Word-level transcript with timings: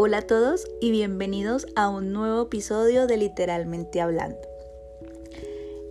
Hola 0.00 0.18
a 0.18 0.22
todos 0.28 0.64
y 0.80 0.92
bienvenidos 0.92 1.66
a 1.74 1.88
un 1.88 2.12
nuevo 2.12 2.42
episodio 2.42 3.08
de 3.08 3.16
Literalmente 3.16 4.00
Hablando. 4.00 4.38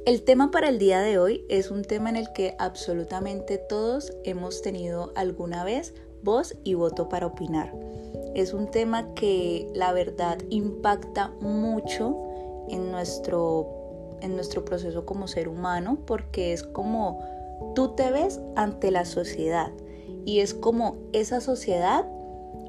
El 0.05 0.23
tema 0.23 0.49
para 0.49 0.70
el 0.70 0.79
día 0.79 1.02
de 1.02 1.20
hoy 1.20 1.43
es 1.49 1.71
un 1.71 1.83
tema 1.83 2.09
en 2.09 2.15
el 2.15 2.31
que 2.31 2.55
absolutamente 2.57 3.57
todos 3.57 4.13
hemos 4.23 4.62
tenido 4.62 5.12
alguna 5.17 5.66
vez 5.66 5.93
voz 6.23 6.55
y 6.63 6.73
voto 6.75 7.09
para 7.09 7.27
opinar. 7.27 7.73
Es 8.34 8.54
un 8.54 8.71
tema 8.71 9.13
que 9.13 9.67
la 9.73 9.91
verdad 9.91 10.38
impacta 10.49 11.27
mucho 11.41 12.16
en 12.70 12.89
nuestro, 12.89 13.67
en 14.21 14.35
nuestro 14.35 14.63
proceso 14.63 15.05
como 15.05 15.27
ser 15.27 15.49
humano 15.49 15.98
porque 16.05 16.53
es 16.53 16.63
como 16.63 17.20
tú 17.76 17.94
te 17.94 18.09
ves 18.09 18.39
ante 18.55 18.89
la 18.89 19.03
sociedad 19.03 19.73
y 20.23 20.39
es 20.39 20.53
como 20.53 20.95
esa 21.12 21.41
sociedad 21.41 22.05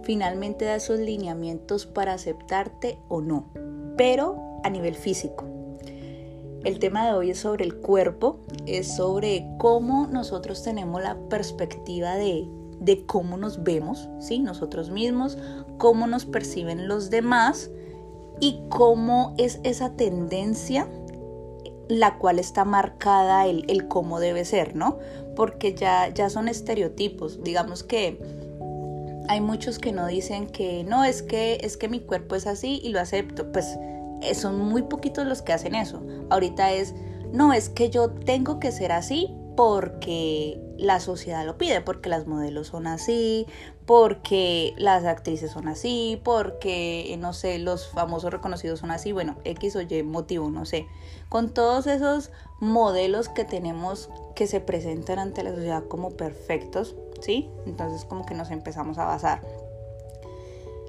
finalmente 0.09 0.65
da 0.65 0.77
esos 0.77 0.99
lineamientos 1.01 1.85
para 1.85 2.15
aceptarte 2.15 2.99
o 3.09 3.21
no, 3.21 3.45
pero 3.99 4.41
a 4.65 4.71
nivel 4.71 4.95
físico. 4.95 5.45
El 6.65 6.79
tema 6.79 7.05
de 7.07 7.13
hoy 7.13 7.33
es 7.33 7.41
sobre 7.41 7.67
el 7.67 7.77
cuerpo, 7.77 8.41
es 8.65 8.97
sobre 8.97 9.47
cómo 9.59 10.07
nosotros 10.07 10.63
tenemos 10.63 11.03
la 11.03 11.19
perspectiva 11.29 12.15
de, 12.15 12.49
de 12.81 13.05
cómo 13.05 13.37
nos 13.37 13.63
vemos, 13.65 14.09
¿sí? 14.19 14.39
nosotros 14.39 14.89
mismos, 14.89 15.37
cómo 15.77 16.07
nos 16.07 16.25
perciben 16.25 16.89
los 16.89 17.11
demás 17.11 17.71
y 18.41 18.63
cómo 18.71 19.35
es 19.37 19.61
esa 19.63 19.93
tendencia 19.93 20.89
la 21.89 22.17
cual 22.17 22.39
está 22.39 22.65
marcada 22.65 23.47
el, 23.47 23.67
el 23.69 23.89
cómo 23.89 24.21
debe 24.21 24.47
ser, 24.47 24.75
¿no? 24.75 24.99
Porque 25.37 25.75
ya, 25.75 26.09
ya 26.09 26.31
son 26.31 26.49
estereotipos, 26.49 27.43
digamos 27.43 27.83
que 27.83 28.48
hay 29.29 29.41
muchos 29.41 29.79
que 29.79 29.93
no 29.93 30.07
dicen 30.07 30.47
que 30.47 30.85
no, 30.85 31.05
es 31.05 31.23
que 31.23 31.59
es 31.63 31.77
que 31.77 31.89
mi 31.89 32.01
cuerpo 32.01 32.35
es 32.35 32.47
así 32.47 32.81
y 32.83 32.89
lo 32.91 33.01
acepto. 33.01 33.53
Pues 33.53 33.79
eh, 34.23 34.35
son 34.35 34.59
muy 34.59 34.83
poquitos 34.83 35.27
los 35.27 35.43
que 35.43 35.53
hacen 35.53 35.75
eso. 35.75 36.03
Ahorita 36.31 36.73
es, 36.73 36.95
no, 37.33 37.53
es 37.53 37.69
que 37.69 37.91
yo 37.91 38.11
tengo 38.11 38.59
que 38.59 38.73
ser 38.73 38.93
así 38.93 39.35
porque 39.57 40.61
la 40.79 41.01
sociedad 41.01 41.45
lo 41.45 41.59
pide, 41.59 41.81
porque 41.81 42.09
las 42.09 42.27
modelos 42.27 42.69
son 42.69 42.87
así, 42.87 43.47
porque 43.87 44.75
las 44.77 45.05
actrices 45.05 45.51
son 45.51 45.67
así, 45.67 46.21
porque, 46.23 47.17
no 47.19 47.33
sé, 47.33 47.59
los 47.59 47.89
famosos 47.89 48.33
reconocidos 48.33 48.79
son 48.79 48.93
así, 48.93 49.11
bueno, 49.11 49.37
X 49.45 49.75
o 49.75 49.81
Y 49.81 50.03
motivo, 50.05 50.51
no 50.51 50.65
sé. 50.65 50.87
Con 51.29 51.53
todos 51.53 51.89
esos 51.89 52.31
modelos 52.61 53.29
que 53.29 53.45
tenemos 53.45 54.09
que 54.39 54.47
se 54.47 54.61
presentan 54.61 55.19
ante 55.19 55.43
la 55.43 55.51
sociedad 55.51 55.83
como 55.89 56.11
perfectos, 56.11 56.95
¿sí? 57.21 57.51
Entonces 57.67 58.05
como 58.05 58.25
que 58.25 58.37
nos 58.37 58.53
empezamos 58.53 58.97
a 58.97 59.05
basar. 59.05 59.43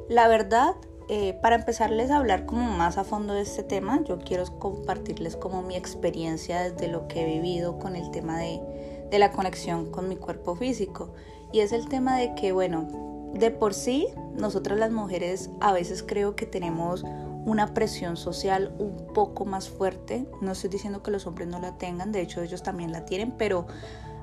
La 0.08 0.28
verdad, 0.28 0.76
eh, 1.08 1.34
para 1.42 1.56
empezarles 1.56 2.12
a 2.12 2.18
hablar 2.18 2.46
como 2.46 2.62
más 2.70 3.00
a 3.00 3.04
fondo 3.04 3.34
de 3.34 3.42
este 3.42 3.64
tema, 3.64 4.04
yo 4.04 4.20
quiero 4.20 4.46
compartirles 4.60 5.36
como 5.36 5.64
mi 5.64 5.76
experiencia 5.76 6.62
desde 6.62 6.90
lo 6.90 7.08
que 7.08 7.24
he 7.24 7.26
vivido 7.26 7.80
con 7.80 7.96
el 7.96 8.12
tema 8.12 8.38
de, 8.38 8.62
de 9.10 9.18
la 9.18 9.32
conexión 9.32 9.90
con 9.90 10.08
mi 10.08 10.16
cuerpo 10.16 10.56
físico. 10.56 11.16
Y 11.52 11.62
es 11.62 11.72
el 11.72 11.90
tema 11.90 12.20
de 12.20 12.36
que, 12.36 12.52
bueno, 12.52 13.32
de 13.34 13.50
por 13.50 13.74
sí, 13.74 14.10
nosotras 14.36 14.78
las 14.78 14.92
mujeres 14.92 15.50
a 15.60 15.74
veces 15.74 16.04
creo 16.04 16.36
que 16.36 16.46
tenemos 16.46 17.04
una 17.46 17.74
presión 17.74 18.18
social 18.18 18.74
un 18.80 19.14
poco 19.14 19.46
más 19.46 19.70
fuerte. 19.70 20.26
No 20.42 20.52
estoy 20.52 20.70
diciendo 20.70 21.04
que 21.04 21.12
los 21.12 21.26
hombres 21.28 21.48
no 21.48 21.60
la 21.60 21.78
tengan, 21.78 22.12
de 22.12 22.22
hecho 22.22 22.42
ellos 22.42 22.64
también 22.64 22.92
la 22.92 23.06
tienen, 23.06 23.32
pero 23.38 23.66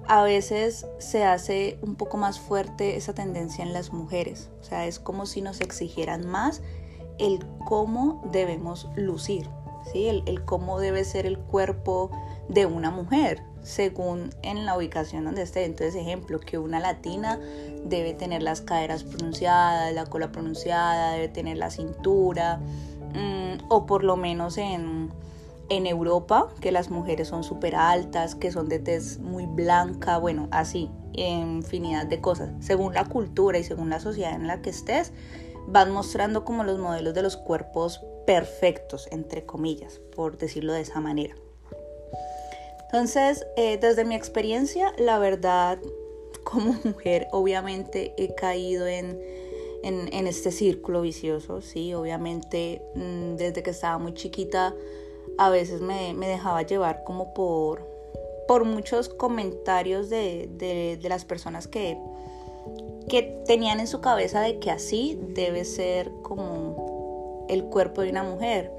a 0.08 0.23
veces 0.23 0.86
se 0.98 1.25
hace 1.25 1.78
un 1.83 1.97
poco 1.97 2.17
más 2.17 2.39
fuerte 2.39 2.97
esa 2.97 3.14
tendencia 3.14 3.64
en 3.64 3.73
las 3.73 3.92
mujeres. 3.92 4.50
O 4.61 4.64
sea, 4.64 4.86
es 4.86 4.98
como 4.98 5.27
si 5.27 5.41
nos 5.41 5.61
exigieran 5.61 6.27
más 6.27 6.62
el 7.18 7.45
cómo 7.64 8.23
debemos 8.30 8.89
lucir, 8.96 9.48
¿sí? 9.92 10.08
el, 10.08 10.45
cómo 10.45 10.79
debe 10.79 11.05
ser 11.05 11.27
el 11.27 11.39
cuerpo 11.39 12.11
de 12.48 12.67
una 12.67 12.91
mujer 12.91 13.42
según 13.62 14.30
en 14.42 14.64
la 14.64 14.77
ubicación 14.77 15.24
donde 15.24 15.42
esté. 15.42 15.64
Entonces, 15.64 15.96
ejemplo, 15.96 16.39
que 16.39 16.57
una 16.57 16.79
latina 16.79 17.41
debe 17.85 18.14
tener 18.14 18.42
las 18.42 18.61
caderas 18.61 19.02
pronunciadas, 19.02 19.92
la 19.92 20.07
cola 20.07 20.30
pronunciada, 20.30 21.12
debe 21.12 21.29
tener 21.29 21.57
la 21.57 21.70
cintura, 21.70 22.61
mm, 23.17 23.67
o 23.69 23.87
por 23.87 24.05
lo 24.05 24.17
menos 24.17 24.59
en 24.59 25.11
en 25.69 25.87
Europa, 25.87 26.49
que 26.61 26.71
las 26.71 26.91
mujeres 26.91 27.29
son 27.29 27.43
súper 27.43 27.75
altas, 27.75 28.35
que 28.35 28.53
son 28.53 28.69
de 28.69 28.79
tez 28.79 29.19
muy 29.19 29.47
blanca, 29.47 30.19
bueno, 30.19 30.49
así, 30.51 30.91
infinidad 31.15 32.07
de 32.07 32.21
cosas. 32.21 32.51
Según 32.61 32.95
la 32.95 33.05
cultura 33.05 33.59
y 33.59 33.65
según 33.65 33.91
la 33.91 34.01
sociedad 34.01 34.35
en 34.35 34.47
la 34.47 34.63
que 34.63 34.71
estés, 34.71 35.13
van 35.67 35.91
mostrando 35.91 36.45
como 36.45 36.63
los 36.63 36.79
modelos 36.79 37.15
de 37.15 37.23
los 37.23 37.37
cuerpos 37.37 38.01
perfectos, 38.27 39.09
entre 39.11 39.45
comillas, 39.45 40.01
por 40.15 40.39
decirlo 40.39 40.73
de 40.73 40.83
esa 40.83 41.01
manera. 41.01 41.35
Entonces, 42.85 43.45
eh, 43.57 43.79
desde 43.79 44.05
mi 44.05 44.15
experiencia, 44.15 44.93
la 44.98 45.19
verdad, 45.19 45.79
como 46.45 46.77
mujer, 46.85 47.27
obviamente 47.33 48.15
he 48.17 48.35
caído 48.37 48.87
en, 48.87 49.19
en, 49.83 50.27
este 50.27 50.51
círculo 50.51 51.03
vicioso, 51.03 51.61
sí, 51.61 51.95
obviamente 51.95 52.83
mm, 52.95 53.37
desde 53.37 53.63
que 53.63 53.70
estaba 53.70 53.98
muy 53.98 54.14
chiquita 54.14 54.75
a 55.39 55.51
veces 55.51 55.81
me, 55.81 56.14
dejaba 56.14 56.63
llevar 56.63 57.05
como 57.05 57.35
por, 57.35 57.86
por 58.48 58.65
muchos 58.65 59.09
comentarios 59.09 60.09
de, 60.09 60.98
las 61.03 61.25
personas 61.25 61.69
que, 61.69 61.98
que 63.09 63.23
tenían 63.47 63.81
en 63.81 63.86
su 63.86 64.01
cabeza 64.01 64.41
de 64.41 64.59
que 64.59 64.70
así 64.70 65.19
debe 65.29 65.65
ser 65.65 66.11
como 66.23 67.47
el 67.48 67.65
cuerpo 67.65 68.03
de 68.03 68.11
una 68.11 68.23
mujer. 68.23 68.70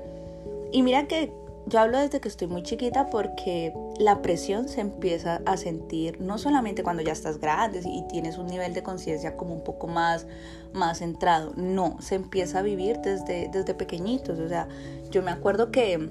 Y 0.71 0.81
mira 0.81 1.07
que 1.07 1.31
yo 1.67 1.79
hablo 1.79 1.99
desde 1.99 2.19
que 2.21 2.29
estoy 2.29 2.47
muy 2.47 2.63
chiquita 2.63 3.09
porque 3.09 3.73
la 3.99 4.21
presión 4.21 4.69
se 4.69 4.81
empieza 4.81 5.41
a 5.45 5.57
sentir 5.57 6.19
no 6.21 6.37
solamente 6.37 6.81
cuando 6.81 7.03
ya 7.03 7.11
estás 7.11 7.39
grande 7.39 7.81
y 7.83 8.07
tienes 8.07 8.37
un 8.37 8.47
nivel 8.47 8.73
de 8.73 8.83
conciencia 8.83 9.35
como 9.35 9.53
un 9.53 9.63
poco 9.63 9.87
más, 9.87 10.27
más 10.73 10.99
centrado, 10.99 11.53
no, 11.57 11.97
se 11.99 12.15
empieza 12.15 12.59
a 12.59 12.61
vivir 12.61 12.99
desde, 12.99 13.49
desde 13.51 13.73
pequeñitos. 13.73 14.39
O 14.39 14.47
sea, 14.47 14.67
yo 15.11 15.21
me 15.21 15.31
acuerdo 15.31 15.71
que 15.71 16.09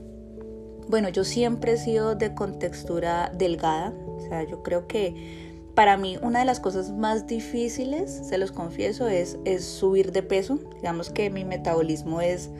bueno, 0.88 1.08
yo 1.08 1.24
siempre 1.24 1.72
he 1.72 1.76
sido 1.78 2.14
de 2.14 2.34
contextura 2.34 3.32
delgada, 3.34 3.92
o 4.06 4.20
sea, 4.20 4.44
yo 4.44 4.62
creo 4.62 4.86
que 4.86 5.45
para 5.76 5.98
mí 5.98 6.18
una 6.22 6.38
de 6.38 6.46
las 6.46 6.58
cosas 6.58 6.90
más 6.90 7.26
difíciles, 7.26 8.22
se 8.24 8.38
los 8.38 8.50
confieso, 8.50 9.08
es, 9.08 9.36
subir 9.60 10.10
de 10.10 10.22
peso. 10.22 10.58
Digamos 10.76 11.10
que 11.10 11.28
mi 11.28 11.44
metabolismo 11.44 12.22
es 12.22 12.50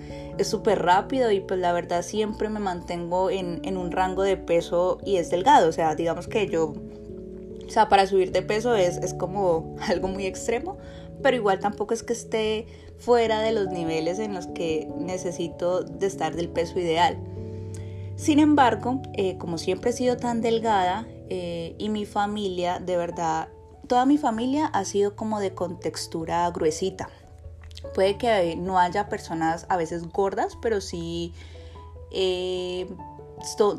súper 0.43 0.83
rápido 0.83 1.33
y 1.33 1.41
pues 1.41 1.59
la 1.59 1.73
verdad 1.73 2.03
siempre 2.03 2.51
me 2.51 2.61
mantengo 2.61 3.31
en, 3.31 3.77
un 3.79 3.91
rango 3.91 4.23
de 4.23 4.37
peso 4.37 4.99
y 5.03 5.17
es 5.17 5.31
delgado. 5.31 5.71
O 5.71 5.73
sea, 5.73 5.95
digamos 5.95 6.29
que 6.29 6.47
yo, 6.47 6.75
o 7.67 7.71
sea, 7.71 7.89
para 7.89 8.07
subir 8.07 8.33
de 8.33 8.43
peso 8.43 8.77
es, 8.77 9.15
como 9.15 9.75
algo 9.89 10.09
muy 10.09 10.27
extremo, 10.27 10.77
pero 11.23 11.39
igual 11.39 11.59
tampoco 11.59 11.95
es 11.95 12.03
que 12.03 12.13
esté 12.13 12.67
fuera 12.99 13.41
de 13.41 13.53
los 13.53 13.69
niveles 13.69 14.19
en 14.19 14.35
los 14.35 14.47
que 14.47 14.91
necesito 14.99 15.87
estar 16.03 16.37
del 16.37 16.51
peso 16.51 16.79
ideal. 16.79 17.17
Sin 18.17 18.41
embargo, 18.41 19.01
eh, 19.15 19.39
como 19.39 19.57
siempre 19.57 19.91
he 19.91 19.95
sido 19.95 20.19
tan 20.19 20.43
delgada 20.43 21.07
eh, 21.29 21.75
y 21.79 21.89
mi 21.89 22.07
familia, 22.07 22.79
de 22.79 22.97
verdad, 22.97 23.49
toda 23.87 24.07
mi 24.07 24.19
familia 24.19 24.67
ha 24.67 24.85
sido 24.85 25.17
como 25.17 25.41
de 25.41 25.55
contextura 25.55 26.51
gruesita. 26.51 27.09
Puede 27.95 28.19
que 28.19 28.57
no 28.57 28.79
haya 28.79 29.09
personas 29.09 29.67
a 29.69 29.77
veces 29.77 30.09
gordas, 30.09 30.57
pero 30.61 30.81
sí 30.81 31.33
eh, 32.11 32.89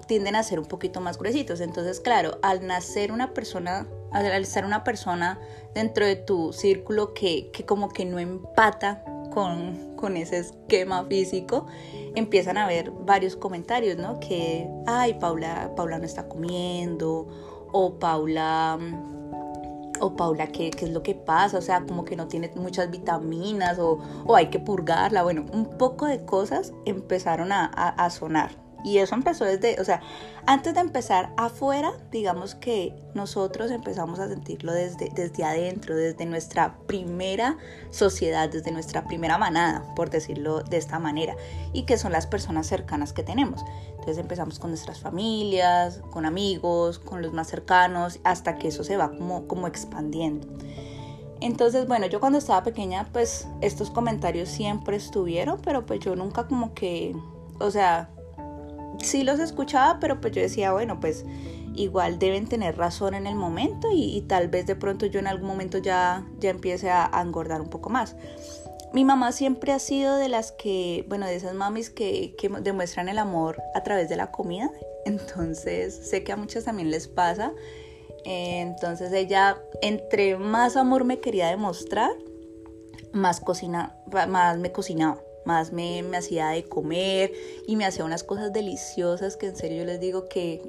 tienden 0.08 0.36
a 0.36 0.44
ser 0.44 0.60
un 0.60 0.66
poquito 0.66 1.02
más 1.02 1.18
gruesitos. 1.18 1.60
Entonces, 1.60 2.00
claro, 2.00 2.40
al 2.42 2.66
nacer 2.66 3.12
una 3.12 3.34
persona, 3.34 3.88
al 4.12 4.46
ser 4.46 4.66
una 4.66 4.84
persona 4.84 5.40
dentro 5.74 6.06
de 6.06 6.16
tu 6.16 6.54
círculo 6.54 7.14
que, 7.14 7.52
que 7.52 7.66
como 7.66 7.90
que 7.90 8.06
no 8.06 8.20
empata 8.20 9.04
con, 9.34 9.87
con 9.98 10.16
ese 10.16 10.38
esquema 10.38 11.04
físico, 11.04 11.68
empiezan 12.16 12.58
a 12.58 12.64
haber 12.64 12.92
varios 12.92 13.36
comentarios, 13.36 13.98
¿no? 13.98 14.22
Que, 14.22 14.70
ay, 14.86 15.16
Paula, 15.16 15.74
Paula 15.76 16.00
no 16.00 16.06
está 16.06 16.30
comiendo, 16.30 17.28
o 17.74 18.00
Paula, 18.00 18.80
o 20.00 20.16
Paula, 20.16 20.48
¿qué, 20.48 20.70
¿qué, 20.70 20.86
es 20.86 20.92
lo 20.92 21.04
que 21.04 21.16
pasa? 21.16 21.58
O 21.58 21.62
sea, 21.62 21.86
como 21.86 22.06
que 22.06 22.16
no 22.16 22.30
tiene 22.30 22.50
muchas 22.56 22.90
vitaminas, 22.90 23.78
o, 23.80 24.00
o 24.26 24.36
hay 24.36 24.48
que 24.48 24.60
purgarla. 24.60 25.24
Bueno, 25.24 25.46
un 25.52 25.78
poco 25.78 26.06
de 26.06 26.24
cosas 26.24 26.72
empezaron 26.86 27.52
a 27.52 28.10
sonar, 28.10 28.67
y 28.84 29.00
eso 29.00 29.16
empezó 29.16 29.46
desde, 29.46 29.80
o 29.82 29.84
sea, 29.84 30.02
antes 30.46 30.74
de 30.74 30.80
empezar 30.80 31.34
afuera, 31.36 31.92
digamos 32.12 32.56
que 32.56 32.94
nosotros 33.14 33.72
empezamos 33.72 34.20
a 34.20 34.28
sentirlo 34.28 34.72
desde, 34.72 35.10
desde 35.10 35.44
adentro, 35.44 35.96
desde 35.96 36.26
nuestra 36.26 36.78
primera 36.88 37.58
sociedad, 37.90 38.50
desde 38.50 38.72
nuestra 38.72 39.06
primera 39.06 39.38
manada, 39.38 39.84
por 39.96 40.10
decirlo 40.10 40.62
de 40.62 40.78
esta 40.78 41.00
manera, 41.00 41.36
y 41.74 41.84
que 41.84 41.98
son 41.98 42.12
las 42.12 42.28
personas 42.28 42.68
cercanas 42.68 43.14
que 43.14 43.24
tenemos. 43.24 43.66
Entonces 43.90 44.20
empezamos 44.20 44.60
con 44.60 44.70
nuestras 44.70 45.00
familias, 45.00 46.02
con 46.12 46.26
amigos, 46.26 47.00
con 47.00 47.22
los 47.22 47.34
más 47.34 47.48
cercanos, 47.48 48.20
hasta 48.24 48.58
que 48.58 48.70
eso 48.70 48.84
se 48.84 48.96
va 48.96 49.10
como, 49.10 49.48
como 49.48 49.68
expandiendo. 49.68 50.48
Entonces, 51.40 51.88
bueno, 51.88 52.08
yo 52.08 52.20
cuando 52.20 52.40
estaba 52.40 52.64
pequeña, 52.64 53.08
pues 53.12 53.48
estos 53.62 53.92
comentarios 53.92 54.50
siempre 54.50 54.98
estuvieron, 54.98 55.60
pero 55.62 55.86
pues 55.86 56.00
yo 56.00 56.16
nunca 56.16 56.48
como 56.48 56.74
que, 56.74 57.16
o 57.60 57.70
sea, 57.70 58.10
sí 59.02 59.24
los 59.24 59.40
escuchaba, 59.40 60.00
pero 60.00 60.20
pues 60.22 60.34
yo 60.34 60.42
decía, 60.42 60.72
bueno, 60.72 61.00
pues 61.00 61.26
igual 61.76 62.20
deben 62.20 62.48
tener 62.48 62.78
razón 62.78 63.14
en 63.14 63.28
el 63.28 63.36
momento 63.36 63.88
y, 63.94 64.22
tal 64.28 64.48
vez 64.48 64.66
de 64.66 64.76
pronto 64.76 65.06
yo 65.06 65.20
en 65.20 65.28
algún 65.28 65.48
momento 65.48 65.78
ya, 65.78 66.28
ya 66.40 66.50
empiece 66.50 66.90
a, 66.90 67.10
engordar 67.22 67.62
un 67.62 67.70
poco 67.70 67.90
más. 67.90 68.16
Mi 68.94 69.04
mamá 69.04 69.32
siempre 69.32 69.74
ha 69.74 69.80
sido 69.80 70.18
de 70.18 70.30
las 70.30 70.52
que, 70.52 71.06
bueno, 71.08 71.28
de 71.28 71.36
esas 71.36 71.54
mamis 71.54 71.90
que, 71.90 72.36
que 72.38 72.50
demuestran 72.62 73.10
el 73.10 73.20
amor 73.20 73.62
a 73.76 73.84
través 73.84 74.10
de 74.10 74.16
la 74.16 74.32
comida. 74.32 74.72
Entonces 75.06 76.10
sé 76.10 76.24
que 76.24 76.32
a 76.32 76.38
muchas 76.38 76.66
también 76.66 76.90
les 76.90 77.08
pasa. 77.08 77.54
Entonces 78.26 79.14
ella, 79.14 79.62
entre 79.82 80.38
más 80.38 80.76
amor 80.76 81.06
me 81.06 81.20
quería 81.20 81.48
demostrar, 81.48 82.12
más, 83.14 83.40
cocina, 83.40 83.96
más 84.28 84.58
me 84.58 84.72
cocinaba 84.72 85.22
más 85.48 85.72
me, 85.72 86.04
hacía 86.16 86.50
de 86.50 86.64
comer 86.66 87.32
y 87.66 87.76
me 87.76 87.86
hacía 87.86 88.06
unas 88.06 88.24
cosas 88.24 88.54
deliciosas 88.54 89.38
que 89.38 89.48
en 89.48 89.56
serio 89.56 89.80
yo 89.80 89.86
les 89.86 90.00
digo 90.00 90.28
que 90.28 90.62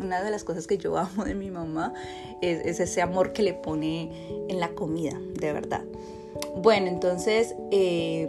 una 0.00 0.22
de 0.22 0.30
las 0.30 0.42
cosas 0.42 0.66
que 0.66 0.78
yo 0.78 0.96
amo 0.98 1.24
de 1.24 1.36
mi 1.36 1.50
mamá 1.50 1.94
es, 2.40 2.80
ese 2.80 3.02
amor 3.02 3.32
que 3.32 3.42
le 3.42 3.54
pone 3.54 4.10
en 4.48 4.58
la 4.58 4.70
comida, 4.70 5.20
de 5.34 5.52
verdad. 5.52 5.84
Bueno, 6.56 6.86
entonces 6.88 7.54
eh, 7.70 8.28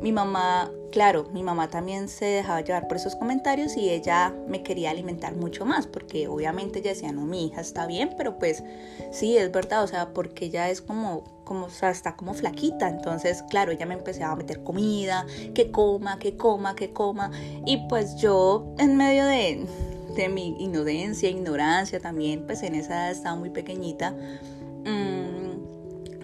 mi 0.00 0.12
mamá 0.12 0.70
claro, 0.94 1.26
mi 1.32 1.42
mamá 1.42 1.68
también 1.70 2.08
se 2.08 2.24
dejaba 2.24 2.60
llevar 2.60 2.86
por 2.86 2.98
esos 2.98 3.16
comentarios 3.16 3.76
y 3.76 3.90
ella 3.90 4.32
me 4.46 4.62
quería 4.62 4.92
alimentar 4.92 5.34
mucho 5.34 5.64
más, 5.64 5.88
porque 5.88 6.28
obviamente 6.28 6.78
ella 6.78 6.90
decía, 6.90 7.10
no, 7.10 7.22
mi 7.22 7.46
hija 7.46 7.62
está 7.62 7.88
bien, 7.88 8.14
pero 8.16 8.38
pues 8.38 8.62
sí, 9.10 9.36
es 9.36 9.50
verdad, 9.50 9.82
o 9.82 9.88
sea, 9.88 10.10
porque 10.10 10.44
ella 10.44 10.70
es 10.70 10.80
como, 10.80 11.24
como, 11.42 11.66
o 11.66 11.70
sea, 11.70 11.90
está 11.90 12.14
como 12.14 12.32
flaquita, 12.32 12.88
entonces, 12.88 13.42
claro, 13.50 13.72
ella 13.72 13.86
me 13.86 13.94
empezaba 13.94 14.34
a 14.34 14.36
meter 14.36 14.62
comida, 14.62 15.26
que 15.52 15.72
coma, 15.72 16.20
que 16.20 16.36
coma, 16.36 16.76
que 16.76 16.92
coma, 16.92 17.32
y 17.66 17.88
pues 17.88 18.14
yo 18.14 18.72
en 18.78 18.96
medio 18.96 19.24
de, 19.26 19.66
de 20.14 20.28
mi 20.28 20.54
inocencia, 20.62 21.28
ignorancia 21.28 21.98
también, 21.98 22.46
pues 22.46 22.62
en 22.62 22.76
esa 22.76 22.94
edad 22.94 23.10
estaba 23.10 23.34
muy 23.34 23.50
pequeñita, 23.50 24.12
mmm, 24.84 25.33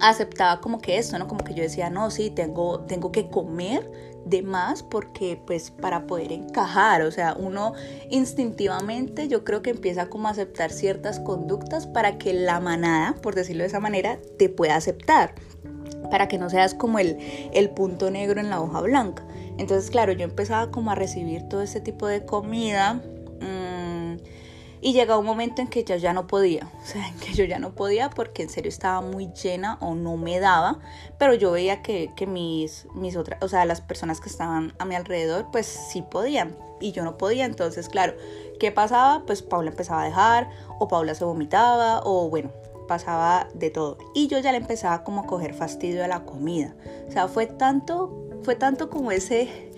aceptaba 0.00 0.60
como 0.60 0.80
que 0.80 0.98
esto, 0.98 1.18
¿no? 1.18 1.28
Como 1.28 1.44
que 1.44 1.54
yo 1.54 1.62
decía, 1.62 1.90
no, 1.90 2.10
sí, 2.10 2.30
tengo, 2.30 2.80
tengo 2.80 3.12
que 3.12 3.28
comer 3.28 3.90
de 4.24 4.42
más 4.42 4.82
porque 4.82 5.40
pues 5.46 5.70
para 5.70 6.06
poder 6.06 6.32
encajar, 6.32 7.02
o 7.02 7.10
sea, 7.10 7.34
uno 7.38 7.72
instintivamente 8.10 9.28
yo 9.28 9.44
creo 9.44 9.62
que 9.62 9.70
empieza 9.70 10.08
como 10.08 10.28
a 10.28 10.32
aceptar 10.32 10.70
ciertas 10.70 11.20
conductas 11.20 11.86
para 11.86 12.18
que 12.18 12.34
la 12.34 12.60
manada, 12.60 13.14
por 13.22 13.34
decirlo 13.34 13.62
de 13.62 13.68
esa 13.68 13.80
manera, 13.80 14.18
te 14.38 14.48
pueda 14.48 14.76
aceptar, 14.76 15.34
para 16.10 16.28
que 16.28 16.38
no 16.38 16.50
seas 16.50 16.74
como 16.74 16.98
el, 16.98 17.16
el 17.52 17.70
punto 17.70 18.10
negro 18.10 18.40
en 18.40 18.50
la 18.50 18.60
hoja 18.60 18.80
blanca. 18.80 19.24
Entonces, 19.58 19.90
claro, 19.90 20.12
yo 20.12 20.24
empezaba 20.24 20.70
como 20.70 20.90
a 20.90 20.94
recibir 20.94 21.48
todo 21.48 21.62
ese 21.62 21.80
tipo 21.80 22.06
de 22.06 22.24
comida 22.24 23.02
y 24.80 24.92
llegó 24.92 25.18
un 25.18 25.26
momento 25.26 25.60
en 25.62 25.68
que 25.68 25.84
yo 25.84 25.96
ya 25.96 26.12
no 26.12 26.26
podía, 26.26 26.70
o 26.82 26.86
sea, 26.86 27.06
en 27.06 27.18
que 27.18 27.32
yo 27.34 27.44
ya 27.44 27.58
no 27.58 27.74
podía 27.74 28.10
porque 28.10 28.42
en 28.42 28.48
serio 28.48 28.68
estaba 28.68 29.00
muy 29.00 29.30
llena 29.32 29.78
o 29.80 29.94
no 29.94 30.16
me 30.16 30.40
daba, 30.40 30.78
pero 31.18 31.34
yo 31.34 31.52
veía 31.52 31.82
que, 31.82 32.10
que 32.16 32.26
mis, 32.26 32.86
mis 32.94 33.16
otras, 33.16 33.42
o 33.42 33.48
sea, 33.48 33.64
las 33.64 33.80
personas 33.80 34.20
que 34.20 34.28
estaban 34.28 34.74
a 34.78 34.84
mi 34.84 34.94
alrededor, 34.94 35.48
pues 35.52 35.66
sí 35.66 36.02
podían 36.02 36.56
y 36.80 36.92
yo 36.92 37.04
no 37.04 37.18
podía, 37.18 37.44
entonces, 37.44 37.88
claro, 37.88 38.14
¿qué 38.58 38.72
pasaba? 38.72 39.24
Pues 39.26 39.42
Paula 39.42 39.70
empezaba 39.70 40.02
a 40.02 40.06
dejar 40.06 40.50
o 40.78 40.88
Paula 40.88 41.14
se 41.14 41.24
vomitaba 41.24 42.00
o 42.04 42.28
bueno, 42.30 42.50
pasaba 42.88 43.46
de 43.54 43.70
todo. 43.70 43.98
Y 44.14 44.26
yo 44.26 44.38
ya 44.40 44.50
le 44.50 44.58
empezaba 44.58 45.04
como 45.04 45.20
a 45.20 45.26
coger 45.26 45.54
fastidio 45.54 46.04
a 46.04 46.08
la 46.08 46.24
comida. 46.24 46.74
O 47.08 47.12
sea, 47.12 47.28
fue 47.28 47.46
tanto, 47.46 48.28
fue 48.42 48.56
tanto 48.56 48.90
como 48.90 49.12
ese 49.12 49.69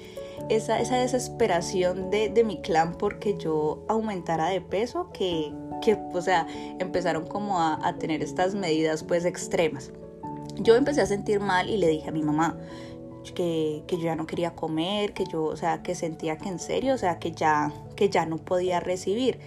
esa, 0.49 0.81
esa 0.81 0.97
desesperación 0.97 2.11
de, 2.11 2.29
de, 2.29 2.45
mi 2.45 2.61
clan 2.61 2.95
porque 2.95 3.37
yo 3.39 3.85
aumentara 3.89 4.49
de 4.49 4.61
peso 4.61 5.11
que, 5.13 5.53
que 5.81 5.99
o 6.13 6.23
sea, 6.23 6.47
empezaron 6.79 7.27
como 7.27 7.61
a, 7.61 7.79
a 7.87 7.97
tener 7.99 8.23
estas 8.23 8.55
medidas 8.55 9.03
pues 9.03 9.25
extremas. 9.25 9.93
Yo 10.57 10.77
empecé 10.77 11.01
a 11.01 11.07
sentir 11.07 11.41
mal 11.41 11.71
y 11.71 11.79
le 11.79 11.89
dije 11.89 12.11
a 12.11 12.13
mi 12.13 12.23
mamá, 12.23 12.59
que, 13.31 13.85
que, 13.87 13.97
yo 13.97 14.05
ya 14.05 14.17
no 14.17 14.27
quería 14.27 14.55
comer, 14.55 15.15
que 15.15 15.25
yo, 15.25 15.45
o 15.45 15.57
sea, 15.57 15.83
que 15.83 15.95
sentía 15.95 16.37
que 16.37 16.49
en 16.49 16.59
serio, 16.59 16.95
o 16.95 16.99
sea, 16.99 17.19
que 17.19 17.33
ya, 17.33 17.73
que 17.97 18.09
ya 18.09 18.27
no 18.27 18.39
podía 18.39 18.81
recibir. 18.81 19.39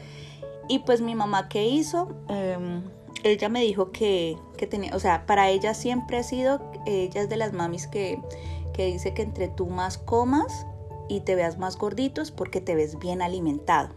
Y 0.67 0.79
pues 0.79 1.01
mi 1.01 1.13
mamá, 1.13 1.49
¿qué 1.49 1.67
hizo? 1.67 2.07
Em, 2.29 2.83
ella 3.23 3.49
me 3.49 3.61
dijo 3.61 3.91
que, 3.91 4.37
que, 4.57 4.67
tenía, 4.67 4.95
o 4.95 4.99
sea, 4.99 5.25
para 5.25 5.49
ella 5.49 5.73
siempre 5.73 6.17
ha 6.17 6.23
sido, 6.23 6.61
ella 6.85 7.21
es 7.21 7.29
de 7.29 7.37
las 7.37 7.53
mamis 7.53 7.87
que, 7.87 8.19
que 8.73 8.85
dice 8.85 9.13
que 9.13 9.23
entre 9.23 9.47
tú 9.47 9.67
más 9.67 9.97
comas, 9.97 10.65
y 11.07 11.21
te 11.21 11.35
veas 11.35 11.57
más 11.57 11.77
gordito 11.77 12.21
es 12.21 12.31
porque 12.31 12.61
te 12.61 12.75
ves 12.75 12.99
bien 12.99 13.21
alimentado. 13.21 13.89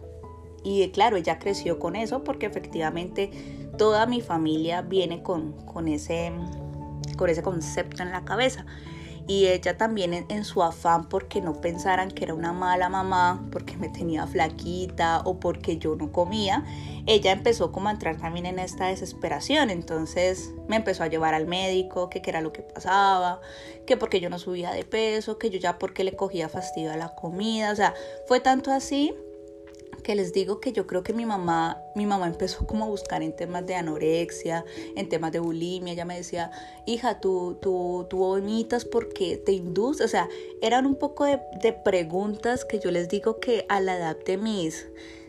Y 0.63 0.89
claro, 0.89 1.17
ella 1.17 1.39
creció 1.39 1.79
con 1.79 1.95
eso 1.95 2.23
porque 2.23 2.45
efectivamente 2.45 3.31
toda 3.77 4.05
mi 4.05 4.21
familia 4.21 4.81
viene 4.81 5.23
con, 5.23 5.53
con, 5.65 5.87
ese, 5.87 6.31
con 7.17 7.29
ese 7.29 7.41
concepto 7.41 8.03
en 8.03 8.11
la 8.11 8.25
cabeza 8.25 8.65
y 9.29 9.45
ella 9.45 9.77
también 9.77 10.25
en, 10.27 10.43
su 10.43 10.63
afán 10.63 11.07
porque 11.07 11.39
no 11.39 11.61
pensaran 11.61 12.09
que 12.09 12.23
era 12.23 12.33
una 12.33 12.51
mala 12.51 12.89
mamá, 12.89 13.47
porque 13.51 13.77
me 13.77 13.87
tenía 13.87 14.25
flaquita 14.25 15.21
o 15.23 15.39
porque 15.39 15.77
yo 15.77 15.95
no 15.95 16.11
comía, 16.11 16.65
ella 17.05 17.31
empezó 17.31 17.71
como 17.71 17.89
a 17.89 17.91
entrar 17.91 18.17
también 18.17 18.47
en 18.47 18.57
esta 18.57 18.87
desesperación, 18.87 19.69
entonces 19.69 20.51
me 20.67 20.77
empezó 20.77 21.03
a 21.03 21.07
llevar 21.07 21.35
al 21.35 21.45
médico, 21.45 22.09
que 22.09 22.23
qué 22.23 22.31
era 22.31 22.41
lo 22.41 22.51
que 22.51 22.63
pasaba, 22.63 23.39
que 23.85 23.97
porque 23.97 24.19
yo 24.19 24.31
no 24.31 24.39
subía 24.39 24.71
de 24.71 24.83
peso, 24.83 25.37
que 25.37 25.51
yo 25.51 25.59
ya 25.59 25.77
porque 25.77 26.03
le 26.03 26.15
cogía 26.15 26.49
fastidio 26.49 26.91
a 26.91 26.97
la 26.97 27.13
comida, 27.13 27.71
o 27.71 27.75
sea, 27.75 27.93
fue 28.27 28.39
tanto 28.39 28.71
así 28.71 29.13
que 30.09 30.15
les 30.15 30.33
digo 30.33 30.59
que 30.59 30.71
yo 30.71 30.87
creo 30.87 31.03
que 31.03 31.13
mi 31.13 31.27
mamá, 31.27 31.83
mi 31.93 32.07
mamá 32.07 32.25
empezó 32.25 32.65
como 32.65 32.85
a 32.85 32.87
buscar 32.87 33.21
en 33.21 33.35
temas 33.35 33.63
de 33.67 33.75
anorexia, 33.75 34.65
en 34.95 35.07
temas 35.07 35.31
de 35.31 35.37
bulimia. 35.37 35.93
Ella 35.93 36.03
me 36.03 36.15
decía, 36.15 36.49
hija, 36.87 37.19
tú, 37.19 37.59
tú, 37.61 38.07
tú 38.09 38.17
vomitas 38.17 38.85
porque 38.85 39.37
te 39.37 39.51
induce. 39.51 40.03
O 40.03 40.07
sea, 40.07 40.27
eran 40.63 40.87
un 40.87 40.95
poco 40.95 41.25
de, 41.25 41.39
de 41.61 41.73
preguntas 41.73 42.65
que 42.65 42.79
yo 42.79 42.89
les 42.89 43.07
digo 43.07 43.39
que 43.39 43.67
a 43.69 43.81
la 43.81 43.97
edad 43.97 44.17
de 44.25 44.37
mis 44.37 44.87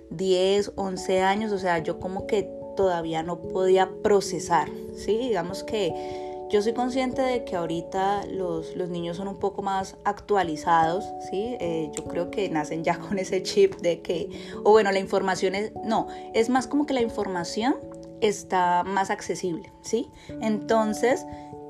10, 0.09 0.73
11 0.77 1.21
años, 1.21 1.53
o 1.53 1.59
sea, 1.59 1.81
yo 1.81 2.01
como 2.01 2.27
que 2.27 2.49
todavía 2.75 3.23
no 3.23 3.39
podía 3.39 3.91
procesar, 4.03 4.71
¿sí? 4.95 5.19
Digamos 5.19 5.63
que 5.63 6.30
yo 6.51 6.61
soy 6.63 6.73
consciente 6.73 7.23
de 7.23 7.45
que 7.45 7.57
ahorita 7.57 8.27
los, 8.27 8.77
los 8.77 8.91
niños 8.91 9.17
son 9.17 9.29
un 9.29 9.39
poco 9.39 9.63
más 9.63 9.97
actualizados, 10.05 11.05
¿sí? 11.31 11.57
Eh, 11.61 11.91
yo 11.97 12.05
creo 12.05 12.31
que 12.31 12.49
nacen 12.49 12.83
ya 12.83 12.99
con 13.09 13.19
ese 13.19 13.43
chip 13.43 13.77
de 13.77 14.01
que, 14.01 14.29
o 14.65 14.73
bueno, 14.73 14.91
la 14.91 14.99
información 14.99 15.55
es, 15.55 15.73
no, 15.85 16.09
es 16.35 16.49
más 16.49 16.67
como 16.67 16.87
que 16.87 16.95
la 16.95 17.03
información 17.03 17.77
está 18.21 18.83
más 18.85 19.11
accesible, 19.11 19.73
¿sí? 19.83 20.11
Entonces, 20.41 21.25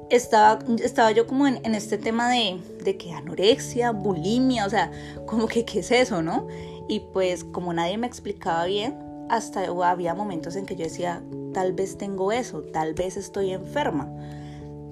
estaba, 0.09 0.59
estaba 0.83 1.13
yo 1.13 1.27
como 1.27 1.47
en, 1.47 1.61
en 1.65 1.75
este 1.75 1.99
tema 1.99 2.31
de, 2.31 2.59
de, 2.83 2.97
que 2.97 3.13
anorexia, 3.13 3.93
bulimia, 3.93 4.67
o 4.67 4.71
sea, 4.71 4.91
como 5.27 5.47
que 5.47 5.65
qué 5.65 5.81
es 5.81 5.91
eso, 5.91 6.23
¿no? 6.23 6.49
Y 6.89 7.01
pues 7.13 7.45
como 7.45 7.73
nadie 7.73 7.99
me 7.99 8.07
explicaba 8.07 8.65
bien, 8.65 8.99
hasta 9.29 9.67
había 9.85 10.15
momentos 10.15 10.57
en 10.57 10.67
que 10.67 10.75
yo 10.75 10.85
decía, 10.85 11.23
tal 11.53 11.73
vez 11.73 11.97
tengo 11.97 12.33
eso, 12.33 12.63
tal 12.63 12.95
vez 12.95 13.17
estoy 13.17 13.53
enferma. 13.53 14.11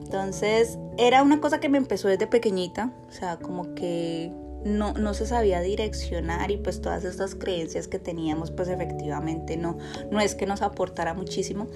Entonces 0.08 0.78
era 0.96 1.22
una 1.22 1.38
cosa 1.38 1.60
que 1.60 1.68
me 1.68 1.76
empezó 1.76 2.08
desde 2.08 2.26
pequeñita, 2.26 2.94
o 3.10 3.12
sea, 3.12 3.36
como 3.36 3.74
que 3.74 4.32
no, 4.64 4.94
no 4.94 5.12
se 5.12 5.26
sabía 5.26 5.60
direccionar 5.60 6.50
y 6.50 6.56
pues 6.56 6.80
todas 6.80 7.04
estas 7.04 7.34
creencias 7.34 7.88
que 7.88 7.98
teníamos 7.98 8.50
pues 8.50 8.68
efectivamente 8.68 9.58
no, 9.58 9.76
no 10.10 10.18
es 10.20 10.34
que 10.34 10.46
nos 10.46 10.62
aportara 10.62 11.12
muchísimo. 11.12 11.66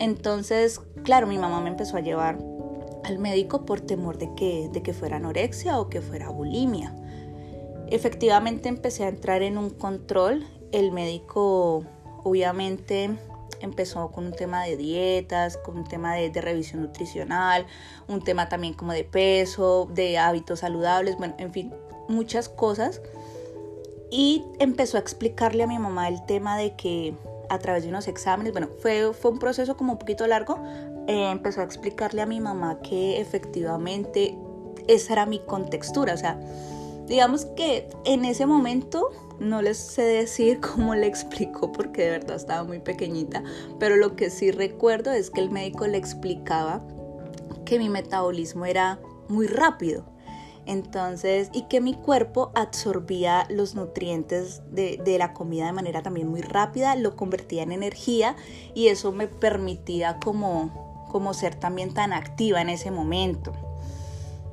Entonces, 0.00 0.80
claro, 1.04 1.28
mi 1.28 1.38
mamá 1.38 1.60
me 1.60 1.68
empezó 1.68 1.96
a 1.96 2.00
llevar 2.00 2.40
al 3.04 3.20
médico 3.20 3.64
por 3.64 3.80
temor 3.80 4.18
de 4.18 4.34
que, 4.34 4.68
de 4.72 4.82
que 4.82 4.92
fuera 4.92 5.18
anorexia 5.18 5.78
o 5.78 5.88
que 5.88 6.00
fuera 6.00 6.30
bulimia. 6.30 6.92
Efectivamente 7.92 8.68
empecé 8.68 9.04
a 9.04 9.08
entrar 9.08 9.42
en 9.42 9.56
un 9.56 9.70
control. 9.70 10.44
El 10.72 10.90
médico 10.90 11.84
obviamente 12.24 13.16
empezó 13.60 14.10
con 14.10 14.26
un 14.26 14.32
tema 14.32 14.64
de 14.64 14.76
dietas, 14.76 15.56
con 15.56 15.78
un 15.78 15.84
tema 15.84 16.14
de, 16.14 16.30
revisión 16.40 16.82
nutricional, 16.82 17.66
un 18.06 18.22
tema 18.22 18.48
también 18.48 18.74
como 18.74 18.92
de 18.92 19.04
peso, 19.04 19.88
de 19.92 20.18
hábitos 20.18 20.60
saludables, 20.60 21.16
bueno, 21.16 21.34
en 21.38 21.52
fin, 21.52 21.74
muchas 22.08 22.48
cosas. 22.48 23.00
Y 24.10 24.44
empezó 24.58 24.96
a 24.96 25.00
explicarle 25.00 25.64
a 25.64 25.66
mi 25.66 25.78
mamá 25.78 26.08
el 26.08 26.24
tema 26.24 26.56
de 26.56 26.74
que 26.76 27.14
a 27.50 27.58
través 27.58 27.82
de 27.82 27.88
unos 27.88 28.08
exámenes, 28.08 28.52
bueno, 28.52 28.68
fue, 28.80 29.12
fue 29.12 29.30
un 29.30 29.38
proceso 29.38 29.76
como 29.76 29.92
un 29.92 29.98
poquito 29.98 30.26
largo, 30.26 30.62
eh, 31.06 31.30
empezó 31.30 31.60
a 31.60 31.64
explicarle 31.64 32.22
a 32.22 32.26
mi 32.26 32.40
mamá 32.40 32.80
que 32.82 33.20
efectivamente 33.20 34.36
esa 34.86 35.14
era 35.14 35.26
mi 35.26 35.40
contextura, 35.40 36.14
o 36.14 36.16
sea, 36.16 36.38
digamos 37.06 37.46
que 37.56 37.88
en 38.04 38.24
ese 38.24 38.46
momento 38.46 39.10
no 39.40 39.62
les 39.62 39.78
sé 39.78 40.02
decir 40.02 40.60
cómo 40.74 40.94
le 40.94 41.06
explicó 41.06 41.72
porque 41.72 42.02
de 42.02 42.10
verdad 42.10 42.36
estaba 42.36 42.64
muy 42.64 42.80
pequeñita, 42.80 43.42
pero 43.78 43.96
lo 43.96 44.16
que 44.16 44.30
sí 44.30 44.50
recuerdo 44.50 45.12
es 45.12 45.30
que 45.30 45.40
el 45.40 45.50
médico 45.50 45.86
le 45.86 45.98
explicaba 45.98 46.82
que 47.64 47.78
mi 47.78 47.88
metabolismo 47.88 48.64
era 48.64 48.98
muy 49.28 49.46
rápido. 49.46 50.04
Entonces, 50.68 51.48
y 51.54 51.62
que 51.62 51.80
mi 51.80 51.94
cuerpo 51.94 52.52
absorbía 52.54 53.46
los 53.48 53.74
nutrientes 53.74 54.60
de, 54.70 55.16
la 55.18 55.32
comida 55.32 55.64
de 55.64 55.72
manera 55.72 56.02
también 56.02 56.28
muy 56.28 56.42
rápida, 56.42 56.94
lo 56.94 57.16
convertía 57.16 57.62
en 57.62 57.72
energía 57.72 58.36
y 58.74 58.88
eso 58.88 59.10
me 59.10 59.28
permitía 59.28 60.18
como, 60.18 61.06
como 61.10 61.32
ser 61.32 61.54
también 61.54 61.94
tan 61.94 62.12
activa 62.12 62.60
en 62.60 62.68
ese 62.68 62.90
momento. 62.90 63.54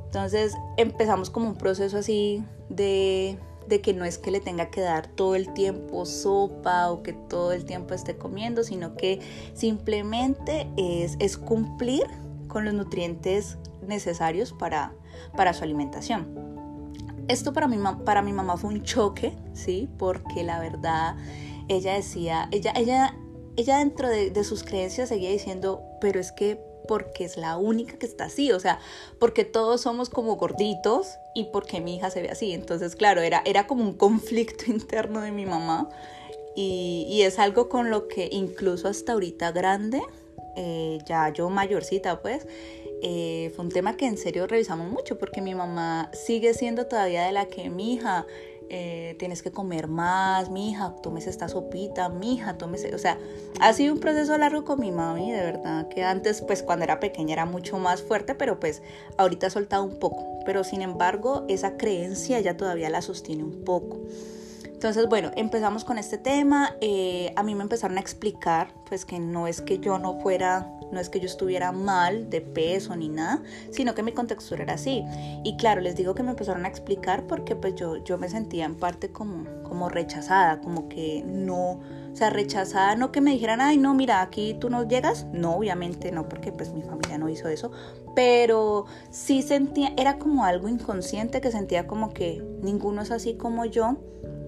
Entonces 0.05 0.55
empezamos 0.77 1.29
como 1.29 1.49
un 1.49 1.55
proceso 1.55 1.97
así 1.97 2.45
de, 2.69 3.37
de 3.67 3.81
que 3.81 3.93
no 3.93 4.05
es 4.05 4.17
que 4.17 4.31
le 4.31 4.39
tenga 4.39 4.69
que 4.69 4.81
dar 4.81 5.07
todo 5.07 5.35
el 5.35 5.53
tiempo 5.53 6.05
sopa 6.05 6.91
o 6.91 7.03
que 7.03 7.13
todo 7.13 7.51
el 7.51 7.65
tiempo 7.65 7.93
esté 7.93 8.17
comiendo, 8.17 8.63
sino 8.63 8.95
que 8.95 9.19
simplemente 9.53 10.67
es, 10.77 11.17
es 11.19 11.37
cumplir 11.37 12.05
con 12.47 12.65
los 12.65 12.73
nutrientes 12.73 13.57
necesarios 13.85 14.53
para, 14.53 14.93
para 15.35 15.53
su 15.53 15.63
alimentación. 15.63 16.45
Esto 17.27 17.53
para 17.53 17.67
mi, 17.67 17.77
para 18.05 18.21
mi 18.21 18.33
mamá 18.33 18.57
fue 18.57 18.69
un 18.69 18.83
choque, 18.83 19.35
¿sí? 19.53 19.89
Porque 19.97 20.43
la 20.43 20.59
verdad, 20.59 21.15
ella 21.67 21.93
decía, 21.93 22.47
ella, 22.51 22.71
ella, 22.75 23.15
ella 23.55 23.79
dentro 23.79 24.09
de, 24.09 24.29
de 24.29 24.43
sus 24.43 24.63
creencias 24.63 25.09
seguía 25.09 25.31
diciendo, 25.31 25.81
pero 25.99 26.19
es 26.19 26.31
que 26.31 26.61
porque 26.87 27.25
es 27.25 27.37
la 27.37 27.57
única 27.57 27.97
que 27.97 28.05
está 28.05 28.25
así, 28.25 28.51
o 28.51 28.59
sea, 28.59 28.79
porque 29.19 29.45
todos 29.45 29.81
somos 29.81 30.09
como 30.09 30.35
gorditos 30.35 31.17
y 31.33 31.45
porque 31.45 31.81
mi 31.81 31.95
hija 31.95 32.09
se 32.09 32.21
ve 32.21 32.29
así. 32.29 32.53
Entonces, 32.53 32.95
claro, 32.95 33.21
era, 33.21 33.41
era 33.45 33.67
como 33.67 33.83
un 33.83 33.93
conflicto 33.93 34.65
interno 34.71 35.21
de 35.21 35.31
mi 35.31 35.45
mamá 35.45 35.89
y, 36.55 37.05
y 37.09 37.23
es 37.23 37.39
algo 37.39 37.69
con 37.69 37.89
lo 37.89 38.07
que 38.07 38.29
incluso 38.31 38.87
hasta 38.87 39.13
ahorita 39.13 39.51
grande, 39.51 40.01
eh, 40.55 40.99
ya 41.05 41.29
yo 41.29 41.49
mayorcita 41.49 42.21
pues, 42.21 42.47
eh, 43.01 43.51
fue 43.55 43.65
un 43.65 43.71
tema 43.71 43.97
que 43.97 44.07
en 44.07 44.17
serio 44.17 44.47
revisamos 44.47 44.89
mucho 44.89 45.17
porque 45.17 45.41
mi 45.41 45.53
mamá 45.53 46.09
sigue 46.13 46.53
siendo 46.53 46.87
todavía 46.87 47.25
de 47.25 47.33
la 47.33 47.45
que 47.47 47.69
mi 47.69 47.93
hija 47.93 48.25
eh, 48.69 49.15
tienes 49.19 49.43
que 49.43 49.51
comer 49.51 49.87
más, 49.87 50.49
mi 50.49 50.71
hija, 50.71 50.95
tómese 51.01 51.29
esta 51.29 51.47
sopita, 51.47 52.09
mi 52.09 52.35
hija, 52.35 52.57
tómese, 52.57 52.93
o 52.95 52.97
sea, 52.97 53.17
ha 53.59 53.73
sido 53.73 53.93
un 53.93 53.99
proceso 53.99 54.37
largo 54.37 54.65
con 54.65 54.79
mi 54.79 54.91
mami, 54.91 55.31
de 55.31 55.41
verdad, 55.41 55.87
que 55.87 56.03
antes, 56.03 56.41
pues 56.41 56.63
cuando 56.63 56.83
era 56.83 56.99
pequeña 56.99 57.33
era 57.33 57.45
mucho 57.45 57.77
más 57.77 58.01
fuerte, 58.01 58.35
pero 58.35 58.59
pues 58.59 58.81
ahorita 59.17 59.47
ha 59.47 59.49
soltado 59.49 59.83
un 59.83 59.99
poco, 59.99 60.39
pero 60.45 60.63
sin 60.63 60.81
embargo, 60.81 61.45
esa 61.47 61.77
creencia 61.77 62.39
ya 62.39 62.57
todavía 62.57 62.89
la 62.89 63.01
sostiene 63.01 63.43
un 63.43 63.63
poco. 63.63 63.99
Entonces, 64.85 65.09
bueno, 65.09 65.31
empezamos 65.35 65.83
con 65.83 65.97
este 65.97 66.19
tema. 66.19 66.75
Eh, 66.79 67.33
a 67.35 67.41
mí 67.41 67.55
me 67.55 67.63
empezaron 67.63 67.97
a 67.97 67.99
explicar, 67.99 68.67
pues 68.87 69.03
que 69.03 69.17
no 69.17 69.47
es 69.47 69.59
que 69.63 69.79
yo 69.79 69.97
no 69.97 70.19
fuera, 70.19 70.71
no 70.91 70.99
es 70.99 71.09
que 71.09 71.19
yo 71.19 71.25
estuviera 71.25 71.71
mal 71.71 72.29
de 72.29 72.41
peso 72.41 72.95
ni 72.95 73.09
nada, 73.09 73.41
sino 73.71 73.95
que 73.95 74.03
mi 74.03 74.11
contextura 74.11 74.61
era 74.61 74.75
así. 74.75 75.03
Y 75.43 75.57
claro, 75.57 75.81
les 75.81 75.95
digo 75.95 76.13
que 76.13 76.21
me 76.21 76.29
empezaron 76.29 76.65
a 76.65 76.67
explicar 76.67 77.25
porque 77.25 77.55
pues 77.55 77.73
yo, 77.73 77.97
yo 78.03 78.19
me 78.19 78.29
sentía 78.29 78.65
en 78.65 78.75
parte 78.75 79.09
como, 79.09 79.45
como 79.63 79.89
rechazada, 79.89 80.61
como 80.61 80.87
que 80.87 81.23
no, 81.25 81.79
o 81.79 82.15
sea, 82.15 82.29
rechazada, 82.29 82.95
no 82.95 83.11
que 83.11 83.21
me 83.21 83.31
dijeran, 83.31 83.61
ay, 83.61 83.79
no, 83.79 83.95
mira, 83.95 84.21
aquí 84.21 84.55
tú 84.59 84.69
no 84.69 84.87
llegas. 84.87 85.25
No, 85.33 85.55
obviamente 85.55 86.11
no, 86.11 86.29
porque 86.29 86.51
pues 86.51 86.71
mi 86.71 86.83
familia 86.83 87.17
no 87.17 87.27
hizo 87.27 87.47
eso. 87.47 87.71
Pero 88.15 88.85
sí 89.09 89.41
sentía, 89.41 89.93
era 89.97 90.19
como 90.19 90.45
algo 90.45 90.67
inconsciente 90.69 91.41
que 91.41 91.49
sentía 91.49 91.87
como 91.87 92.13
que 92.13 92.43
ninguno 92.61 93.01
es 93.01 93.09
así 93.09 93.33
como 93.33 93.65
yo 93.65 93.97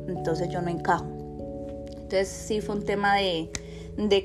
entonces 0.07 0.49
yo 0.49 0.61
no 0.61 0.69
encajo. 0.69 1.05
Entonces 1.89 2.29
sí 2.29 2.61
fue 2.61 2.75
un 2.75 2.85
tema 2.85 3.15
de, 3.15 3.49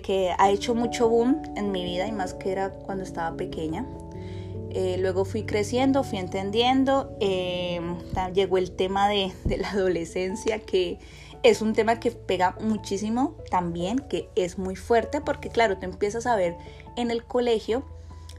que 0.03 0.33
ha 0.39 0.51
hecho 0.51 0.75
mucho 0.75 1.09
boom 1.09 1.43
en 1.57 1.73
mi 1.73 1.85
vida 1.85 2.07
y 2.07 2.13
más 2.13 2.35
que 2.35 2.53
era 2.53 2.71
cuando 2.71 3.05
estaba 3.05 3.37
pequeña. 3.37 3.87
Eh, 4.71 4.97
luego 4.99 5.25
fui 5.25 5.43
creciendo, 5.43 6.03
fui 6.03 6.19
entendiendo, 6.19 7.15
em, 7.21 7.99
llegó 8.33 8.57
el 8.57 8.71
tema 8.71 9.09
de, 9.09 9.33
de 9.45 9.59
la 9.59 9.71
adolescencia 9.71 10.61
que 10.61 10.99
es 11.43 11.61
un 11.61 11.73
tema 11.73 11.99
que 11.99 12.13
pega 12.13 12.57
muchísimo 12.61 13.37
también, 13.51 13.99
que 13.99 14.29
es 14.37 14.59
muy 14.59 14.77
fuerte 14.77 15.21
porque 15.21 15.49
claro, 15.49 15.77
tú 15.79 15.87
empiezas 15.87 16.27
a 16.27 16.37
ver 16.37 16.57
en 16.97 17.11
el 17.11 17.25
colegio 17.25 17.83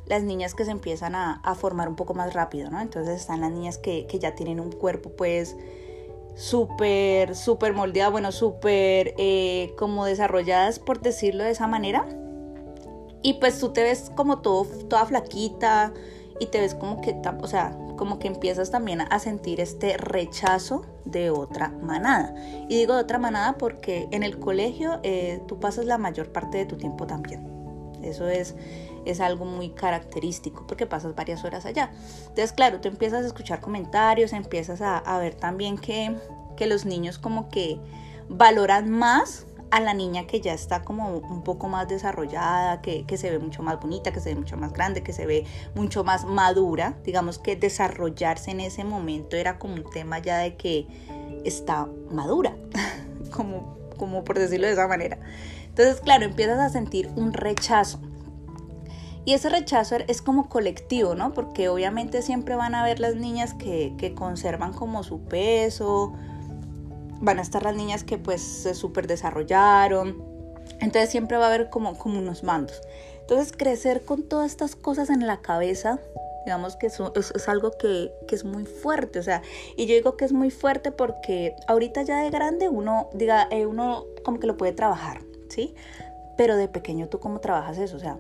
las 0.06 0.24
niñas 0.24 0.54
que 0.54 0.66
se 0.66 0.72
empiezan 0.72 1.16
a, 1.16 1.56
formar 1.56 1.88
un 1.88 1.96
poco 1.96 2.14
más 2.14 2.34
rápido, 2.34 2.70
¿no? 2.70 2.82
Entonces 2.82 3.22
están 3.22 3.42
las 3.42 3.52
niñas 3.52 3.78
que, 3.78 4.06
que 4.08 4.20
ya 4.20 4.36
tienen 4.36 4.60
un 4.60 4.72
cuerpo 4.72 5.12
pues 5.12 5.56
súper, 6.36 7.36
súper 7.36 7.74
moldeadas, 7.74 8.12
bueno, 8.12 8.32
súper 8.32 9.14
eh, 9.18 9.74
como 9.78 10.06
desarrolladas, 10.06 10.80
por 10.80 11.02
decirlo 11.02 11.44
de 11.44 11.52
esa 11.52 11.68
manera. 11.68 12.06
Y 13.22 13.36
pues 13.36 13.60
tú 13.60 13.70
te 13.70 13.84
ves 13.84 14.12
como 14.16 14.40
todo, 14.40 14.66
toda 14.90 15.06
flaquita 15.06 15.94
y 16.40 16.48
te 16.48 16.60
ves 16.60 16.76
como 16.76 17.00
que, 17.02 17.16
o 17.42 17.48
sea, 17.48 17.78
como 17.98 18.20
que 18.20 18.28
empiezas 18.28 18.72
también 18.72 19.02
a 19.02 19.20
sentir 19.20 19.62
este 19.62 19.98
rechazo 19.98 20.86
de 21.06 21.30
otra 21.30 21.70
manada. 21.70 22.34
Y 22.68 22.76
digo 22.76 22.96
de 22.96 23.02
otra 23.02 23.20
manada 23.20 23.58
porque 23.58 24.08
en 24.12 24.24
el 24.24 24.40
colegio 24.40 25.00
eh, 25.04 25.42
tú 25.48 25.60
pasas 25.60 25.86
la 25.86 25.98
mayor 25.98 26.32
parte 26.32 26.58
de 26.58 26.66
tu 26.66 26.78
tiempo 26.78 27.08
también. 27.08 27.48
Eso 28.02 28.28
es, 28.28 28.56
es 29.06 29.20
algo 29.20 29.46
muy 29.46 29.70
característico 29.70 30.66
porque 30.68 30.86
pasas 30.86 31.16
varias 31.16 31.44
horas 31.44 31.66
allá. 31.66 31.92
Entonces, 32.22 32.54
claro, 32.54 32.80
tú 32.80 32.88
empiezas 32.88 33.24
a 33.24 33.28
escuchar 33.28 33.62
comentarios, 33.62 34.34
empiezas 34.34 34.82
a, 34.82 35.18
ver 35.20 35.36
también 35.36 35.78
que, 35.78 36.16
que 36.58 36.68
los 36.68 36.86
niños 36.86 37.18
como 37.18 37.50
que 37.50 37.80
valoran 38.30 38.90
más 38.90 39.46
a 39.72 39.80
la 39.80 39.96
niña 39.96 40.28
que 40.28 40.40
ya 40.40 40.54
está 40.54 40.84
como 40.84 41.18
un 41.18 41.44
poco 41.44 41.68
más 41.68 41.88
desarrollada, 41.88 42.82
que, 42.82 43.06
que, 43.06 43.18
se 43.18 43.32
ve 43.32 43.40
mucho 43.40 43.64
más 43.64 43.80
bonita, 43.80 44.12
que 44.14 44.20
se 44.20 44.30
ve 44.30 44.36
mucho 44.36 44.56
más 44.56 44.72
grande, 44.72 45.02
que 45.02 45.14
se 45.14 45.26
ve 45.26 45.46
mucho 45.74 46.04
más 46.04 46.26
madura. 46.26 46.96
Digamos 47.04 47.40
que 47.40 47.56
desarrollarse 47.56 48.52
en 48.52 48.60
ese 48.60 48.84
momento 48.84 49.36
era 49.36 49.58
como 49.58 49.74
un 49.74 49.90
tema 49.90 50.20
ya 50.20 50.38
de 50.38 50.58
que 50.58 50.86
está 51.44 51.88
madura, 52.12 52.56
como, 53.32 53.78
como 53.98 54.24
por 54.24 54.38
decirlo 54.38 54.68
de 54.68 54.74
esa 54.74 54.88
manera. 54.88 55.18
Entonces, 55.70 56.02
claro, 56.02 56.26
empiezas 56.26 56.60
a 56.60 56.70
sentir 56.70 57.10
un 57.16 57.34
rechazo. 57.34 58.00
Y 59.26 59.34
ese 59.34 59.50
rechazo 59.50 59.96
es 60.08 60.22
como 60.22 60.50
colectivo, 60.50 61.16
¿no? 61.16 61.34
Porque 61.34 61.70
obviamente 61.70 62.22
siempre 62.22 62.56
van 62.56 62.76
a 62.76 62.82
haber 62.82 63.00
las 63.00 63.16
niñas 63.16 63.54
que, 63.54 64.14
conservan 64.16 64.74
como 64.74 65.04
su 65.04 65.22
peso, 65.22 66.14
van 67.22 67.40
a 67.40 67.42
estar 67.42 67.64
las 67.64 67.76
niñas 67.76 68.04
que 68.04 68.18
pues 68.18 68.42
se 68.42 68.74
súper 68.74 69.08
desarrollaron, 69.08 70.22
entonces 70.82 71.10
siempre 71.10 71.38
va 71.38 71.46
a 71.46 71.48
haber 71.48 71.70
como, 71.70 71.94
unos 72.04 72.44
mandos. 72.44 72.82
Entonces 73.22 73.54
crecer 73.56 74.04
con 74.04 74.24
todas 74.24 74.52
estas 74.52 74.76
cosas 74.76 75.10
en 75.10 75.26
la 75.26 75.38
cabeza, 75.38 76.00
digamos 76.46 76.76
que 76.76 76.88
es, 76.88 77.00
es, 77.16 77.48
algo 77.48 77.72
que, 77.72 78.12
que, 78.28 78.36
es 78.36 78.44
muy 78.44 78.66
fuerte, 78.66 79.20
o 79.20 79.24
sea, 79.24 79.42
y 79.78 79.86
yo 79.86 79.96
digo 79.96 80.18
que 80.18 80.26
es 80.26 80.34
muy 80.34 80.52
fuerte 80.52 80.92
porque 80.92 81.56
ahorita 81.68 82.02
ya 82.02 82.18
de 82.18 82.30
grande 82.30 82.68
uno, 82.68 83.10
diga, 83.14 83.48
eh, 83.50 83.66
uno 83.66 84.04
como 84.26 84.42
que 84.42 84.48
lo 84.48 84.58
puede 84.58 84.74
trabajar, 84.74 85.22
¿sí? 85.48 85.74
Pero 86.36 86.58
de 86.58 86.68
pequeño 86.68 87.08
tú 87.08 87.22
cómo 87.22 87.40
trabajas 87.40 87.78
eso, 87.78 87.96
o 87.96 88.00
sea, 88.00 88.18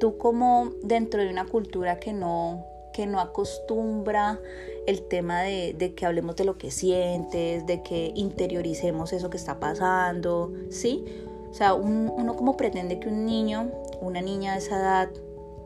tú 0.00 0.18
como 0.18 0.72
dentro 0.82 1.22
de 1.22 1.30
una 1.30 1.46
cultura 1.46 2.00
que 2.00 2.12
no, 2.12 2.64
que 2.92 3.06
no 3.06 3.20
acostumbra 3.20 4.40
el 4.86 5.02
tema 5.02 5.42
de, 5.42 5.92
que 5.96 6.06
hablemos 6.06 6.34
de 6.34 6.44
lo 6.44 6.58
que 6.58 6.72
sientes, 6.72 7.66
de 7.66 7.82
que 7.82 8.10
interioricemos 8.16 9.12
eso 9.12 9.30
que 9.30 9.36
está 9.36 9.60
pasando, 9.60 10.52
¿sí? 10.70 11.04
O 11.50 11.54
sea, 11.54 11.74
uno 11.74 12.34
como 12.34 12.56
pretende 12.56 12.98
que 12.98 13.08
un 13.08 13.26
niño, 13.26 13.70
una 14.00 14.20
niña 14.22 14.52
de 14.52 14.58
esa 14.58 14.76
edad, 14.80 15.10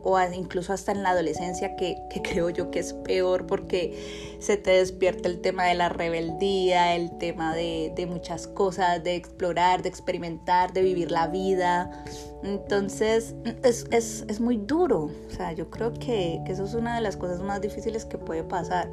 o 0.07 0.21
incluso 0.21 0.71
hasta 0.71 0.91
en 0.91 1.01
la 1.01 1.09
adolescencia, 1.09 1.75
que, 1.75 1.97
creo 2.23 2.51
yo 2.51 2.69
que 2.69 2.79
es 2.79 2.93
peor 2.93 3.47
porque 3.47 4.37
se 4.39 4.55
te 4.55 4.71
despierta 4.71 5.27
el 5.27 5.41
tema 5.41 5.65
de 5.65 5.73
la 5.73 5.89
rebeldía, 5.89 6.95
el 6.95 7.17
tema 7.17 7.55
de, 7.55 8.07
muchas 8.07 8.45
cosas, 8.45 9.03
de 9.03 9.15
explorar, 9.15 9.81
de 9.81 9.89
experimentar, 9.89 10.73
de 10.73 10.83
vivir 10.83 11.09
la 11.09 11.27
vida. 11.27 12.05
Entonces 12.43 13.33
es, 13.63 14.39
muy 14.39 14.57
duro. 14.57 15.09
O 15.27 15.35
sea, 15.35 15.53
yo 15.53 15.71
creo 15.71 15.91
que, 15.93 16.39
que 16.45 16.51
eso 16.51 16.65
es 16.65 16.75
una 16.75 16.95
de 16.95 17.01
las 17.01 17.17
cosas 17.17 17.41
más 17.41 17.59
difíciles 17.61 18.05
que 18.05 18.19
puede 18.19 18.43
pasar. 18.43 18.91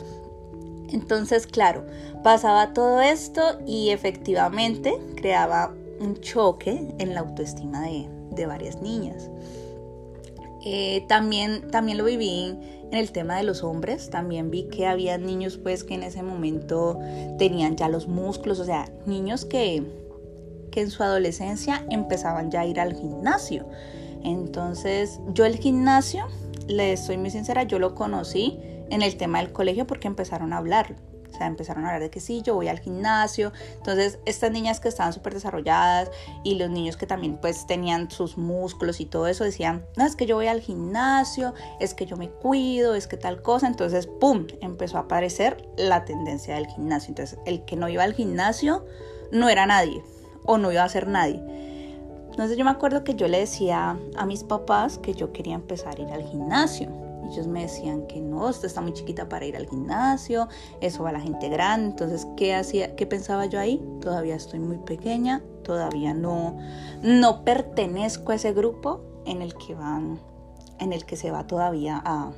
Entonces, 0.92 1.46
claro, 1.46 1.84
pasaba 2.24 2.72
todo 2.72 3.02
esto 3.02 3.58
y 3.66 3.90
efectivamente 3.90 4.98
creaba 5.16 5.74
un 6.00 6.18
choque 6.22 6.94
en 6.98 7.14
la 7.14 7.20
autoestima 7.20 7.82
de, 7.82 8.08
de 8.30 8.46
varias 8.46 8.80
niñas. 8.80 9.28
Eh, 10.64 11.04
también, 11.08 11.70
también 11.70 11.98
lo 11.98 12.04
viví 12.04 12.56
en 12.92 12.98
el 12.98 13.10
tema 13.10 13.36
de 13.36 13.42
los 13.42 13.64
hombres, 13.64 14.10
también 14.10 14.50
vi 14.50 14.64
que 14.64 14.86
había 14.86 15.18
niños 15.18 15.58
pues 15.58 15.82
que 15.82 15.94
en 15.94 16.02
ese 16.02 16.22
momento 16.22 16.98
tenían 17.38 17.76
ya 17.76 17.88
los 17.88 18.06
músculos, 18.06 18.60
o 18.60 18.64
sea, 18.64 18.88
niños 19.06 19.44
que, 19.44 19.82
que 20.70 20.82
en 20.82 20.90
su 20.90 21.02
adolescencia 21.02 21.84
empezaban 21.90 22.50
ya 22.50 22.60
a 22.60 22.66
ir 22.66 22.78
al 22.78 22.94
gimnasio. 22.94 23.66
Entonces 24.22 25.20
yo 25.32 25.44
el 25.44 25.56
gimnasio, 25.56 26.26
le 26.68 26.96
soy 26.96 27.16
muy 27.16 27.30
sincera, 27.30 27.64
yo 27.64 27.78
lo 27.78 27.94
conocí 27.94 28.58
en 28.90 29.02
el 29.02 29.16
tema 29.16 29.40
del 29.40 29.52
colegio 29.52 29.86
porque 29.86 30.06
empezaron 30.06 30.52
a 30.52 30.58
hablar. 30.58 30.94
O 31.32 31.36
sea, 31.36 31.46
empezaron 31.46 31.84
a 31.84 31.88
hablar 31.88 32.02
de 32.02 32.10
que 32.10 32.20
sí, 32.20 32.42
yo 32.42 32.54
voy 32.54 32.68
al 32.68 32.80
gimnasio. 32.80 33.52
Entonces, 33.76 34.18
estas 34.26 34.50
niñas 34.50 34.80
que 34.80 34.88
estaban 34.88 35.12
súper 35.12 35.34
desarrolladas 35.34 36.10
y 36.44 36.56
los 36.56 36.70
niños 36.70 36.96
que 36.96 37.06
también 37.06 37.38
pues 37.38 37.66
tenían 37.66 38.10
sus 38.10 38.36
músculos 38.36 39.00
y 39.00 39.06
todo 39.06 39.26
eso 39.26 39.44
decían, 39.44 39.84
no, 39.96 40.04
es 40.04 40.16
que 40.16 40.26
yo 40.26 40.36
voy 40.36 40.46
al 40.46 40.60
gimnasio, 40.60 41.54
es 41.80 41.94
que 41.94 42.06
yo 42.06 42.16
me 42.16 42.28
cuido, 42.28 42.94
es 42.94 43.06
que 43.06 43.16
tal 43.16 43.42
cosa. 43.42 43.66
Entonces, 43.66 44.06
¡pum! 44.06 44.46
Empezó 44.60 44.98
a 44.98 45.02
aparecer 45.02 45.68
la 45.76 46.04
tendencia 46.04 46.54
del 46.54 46.66
gimnasio. 46.66 47.08
Entonces, 47.10 47.38
el 47.46 47.64
que 47.64 47.76
no 47.76 47.88
iba 47.88 48.02
al 48.02 48.14
gimnasio 48.14 48.84
no 49.30 49.48
era 49.48 49.66
nadie 49.66 50.02
o 50.44 50.58
no 50.58 50.70
iba 50.70 50.84
a 50.84 50.88
ser 50.88 51.08
nadie. 51.08 51.42
Entonces 52.30 52.56
yo 52.56 52.64
me 52.64 52.70
acuerdo 52.70 53.04
que 53.04 53.14
yo 53.14 53.28
le 53.28 53.40
decía 53.40 53.98
a 54.16 54.26
mis 54.26 54.42
papás 54.42 54.98
que 54.98 55.12
yo 55.12 55.32
quería 55.32 55.54
empezar 55.54 55.98
a 55.98 56.00
ir 56.00 56.08
al 56.08 56.22
gimnasio. 56.22 57.01
Ellos 57.32 57.46
me 57.46 57.62
decían 57.62 58.06
que 58.06 58.20
no, 58.20 58.46
usted 58.48 58.66
está 58.66 58.82
muy 58.82 58.92
chiquita 58.92 59.28
para 59.28 59.46
ir 59.46 59.56
al 59.56 59.66
gimnasio, 59.66 60.48
eso 60.82 61.02
va 61.02 61.08
a 61.08 61.12
la 61.12 61.20
gente 61.20 61.48
grande. 61.48 61.90
Entonces, 61.90 62.26
¿qué 62.36 62.54
hacía? 62.54 62.94
¿Qué 62.94 63.06
pensaba 63.06 63.46
yo 63.46 63.58
ahí? 63.58 63.82
Todavía 64.02 64.36
estoy 64.36 64.60
muy 64.60 64.76
pequeña, 64.76 65.42
todavía 65.64 66.12
no, 66.12 66.58
no 67.02 67.42
pertenezco 67.42 68.32
a 68.32 68.34
ese 68.34 68.52
grupo 68.52 69.00
en 69.24 69.40
el 69.40 69.54
que 69.54 69.74
van, 69.74 70.20
en 70.78 70.92
el 70.92 71.06
que 71.06 71.16
se 71.16 71.30
va 71.30 71.46
todavía 71.46 72.02
a, 72.04 72.32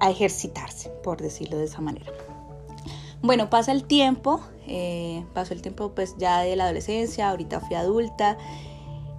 a 0.00 0.10
ejercitarse, 0.10 0.90
por 1.02 1.22
decirlo 1.22 1.56
de 1.56 1.64
esa 1.64 1.80
manera. 1.80 2.12
Bueno, 3.22 3.50
pasa 3.50 3.72
el 3.72 3.84
tiempo, 3.84 4.40
eh, 4.66 5.24
pasó 5.34 5.54
el 5.54 5.62
tiempo 5.62 5.92
pues 5.94 6.16
ya 6.18 6.40
de 6.40 6.54
la 6.54 6.64
adolescencia, 6.64 7.30
ahorita 7.30 7.60
fui 7.60 7.74
adulta 7.74 8.36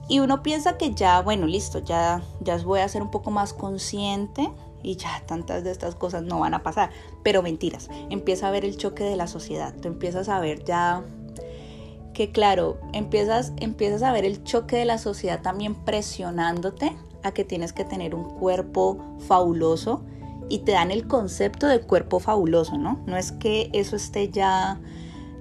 y 0.09 0.19
uno 0.19 0.41
piensa 0.41 0.75
que 0.77 0.93
ya, 0.93 1.21
bueno, 1.21 1.45
listo, 1.45 1.79
ya, 1.79 2.23
ya 2.41 2.57
voy 2.57 2.79
a 2.79 2.89
ser 2.89 3.03
un 3.03 3.11
poco 3.11 3.29
más 3.29 3.53
consciente 3.53 4.49
y 4.81 4.95
ya 4.95 5.23
tantas 5.27 5.63
de 5.63 5.71
estas 5.71 5.93
cosas 5.93 6.23
no 6.23 6.39
van 6.39 6.55
a 6.55 6.63
pasar. 6.63 6.89
Pero 7.23 7.43
mentiras, 7.43 7.89
empieza 8.09 8.47
a 8.47 8.51
ver 8.51 8.65
el 8.65 8.75
choque 8.75 9.03
de 9.03 9.15
la 9.15 9.27
sociedad. 9.27 9.73
Tú 9.79 9.87
empiezas 9.87 10.27
a 10.27 10.39
ver 10.39 10.65
ya 10.65 11.03
que, 12.13 12.31
claro, 12.31 12.79
empiezas, 12.91 13.53
empiezas 13.57 14.01
a 14.01 14.11
ver 14.11 14.25
el 14.25 14.43
choque 14.43 14.77
de 14.77 14.85
la 14.85 14.97
sociedad 14.97 15.41
también 15.43 15.75
presionándote 15.75 16.97
a 17.21 17.31
que 17.31 17.45
tienes 17.45 17.71
que 17.71 17.85
tener 17.85 18.15
un 18.15 18.23
cuerpo 18.23 18.97
fabuloso 19.27 20.01
y 20.49 20.59
te 20.59 20.71
dan 20.71 20.89
el 20.89 21.07
concepto 21.07 21.67
de 21.67 21.81
cuerpo 21.81 22.19
fabuloso, 22.19 22.79
¿no? 22.79 22.99
No 23.05 23.15
es 23.15 23.31
que 23.31 23.69
eso 23.73 23.95
esté 23.95 24.29
ya, 24.29 24.81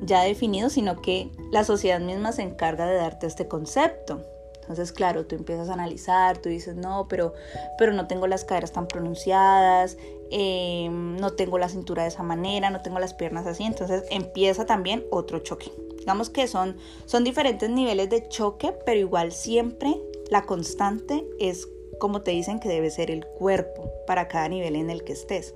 ya 0.02 0.22
definido, 0.24 0.68
sino 0.68 1.00
que 1.00 1.32
la 1.50 1.64
sociedad 1.64 2.00
misma 2.00 2.32
se 2.32 2.42
encarga 2.42 2.84
de 2.84 2.96
darte 2.96 3.26
este 3.26 3.48
concepto. 3.48 4.22
Entonces, 4.68 4.92
claro, 4.92 5.24
tú 5.24 5.34
empiezas 5.34 5.70
a 5.70 5.72
analizar, 5.72 6.36
tú 6.36 6.50
dices, 6.50 6.76
no, 6.76 7.06
pero, 7.08 7.32
pero 7.78 7.94
no 7.94 8.06
tengo 8.06 8.26
las 8.26 8.44
caderas 8.44 8.70
tan 8.70 8.86
pronunciadas, 8.86 9.96
em, 10.30 11.16
no 11.16 11.30
tengo 11.30 11.56
la 11.56 11.70
cintura 11.70 12.02
de 12.02 12.10
esa 12.10 12.22
manera, 12.22 12.68
no 12.68 12.82
tengo 12.82 12.98
las 12.98 13.14
piernas 13.14 13.46
así. 13.46 13.64
Entonces 13.64 14.04
empieza 14.10 14.66
también 14.66 15.06
otro 15.10 15.38
choque. 15.38 15.72
Digamos 15.98 16.28
que 16.28 16.46
son, 16.48 16.76
son 17.06 17.24
diferentes 17.24 17.70
niveles 17.70 18.10
de 18.10 18.28
choque, 18.28 18.74
pero 18.84 19.00
igual 19.00 19.32
siempre 19.32 19.98
la 20.30 20.42
constante 20.42 21.24
es 21.40 21.66
como 21.98 22.20
te 22.20 22.32
dicen 22.32 22.60
que 22.60 22.68
debe 22.68 22.90
ser 22.90 23.10
el 23.10 23.24
cuerpo 23.24 23.90
para 24.06 24.28
cada 24.28 24.50
nivel 24.50 24.76
en 24.76 24.90
el 24.90 25.02
que 25.02 25.14
estés. 25.14 25.54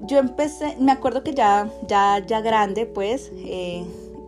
Yo 0.00 0.18
empecé, 0.18 0.76
me 0.80 0.92
acuerdo 0.92 1.22
que 1.22 1.34
ya, 1.34 1.70
ya, 1.86 2.24
ya 2.26 2.40
grande, 2.40 2.86
pues, 2.86 3.30
eh, 3.36 3.84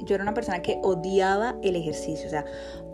yo 0.07 0.15
era 0.15 0.23
una 0.23 0.35
persona 0.35 0.63
que 0.63 0.79
odiaba 0.83 1.57
el 1.63 1.77
ejercicio. 1.77 2.27
O 2.27 2.31
sea, 2.31 2.45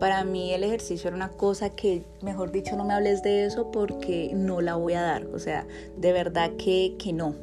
para 0.03 0.25
mí 0.25 0.53
el 0.53 0.65
ejercicio 0.65 1.07
era 1.07 1.17
una 1.17 1.29
cosa 1.29 1.71
que, 1.71 2.03
mejor 2.23 2.51
dicho, 2.51 2.75
no 2.75 2.85
me 2.85 2.93
hables 2.93 3.23
de 3.23 3.45
eso 3.45 3.71
porque 3.71 4.33
no 4.35 4.61
la 4.61 4.75
voy 4.75 4.95
a 4.95 5.01
dar. 5.03 5.27
O 5.27 5.39
sea, 5.39 5.65
de 5.97 6.13
verdad 6.13 6.51
que, 6.59 6.97
que 6.99 7.13
no. 7.13 7.37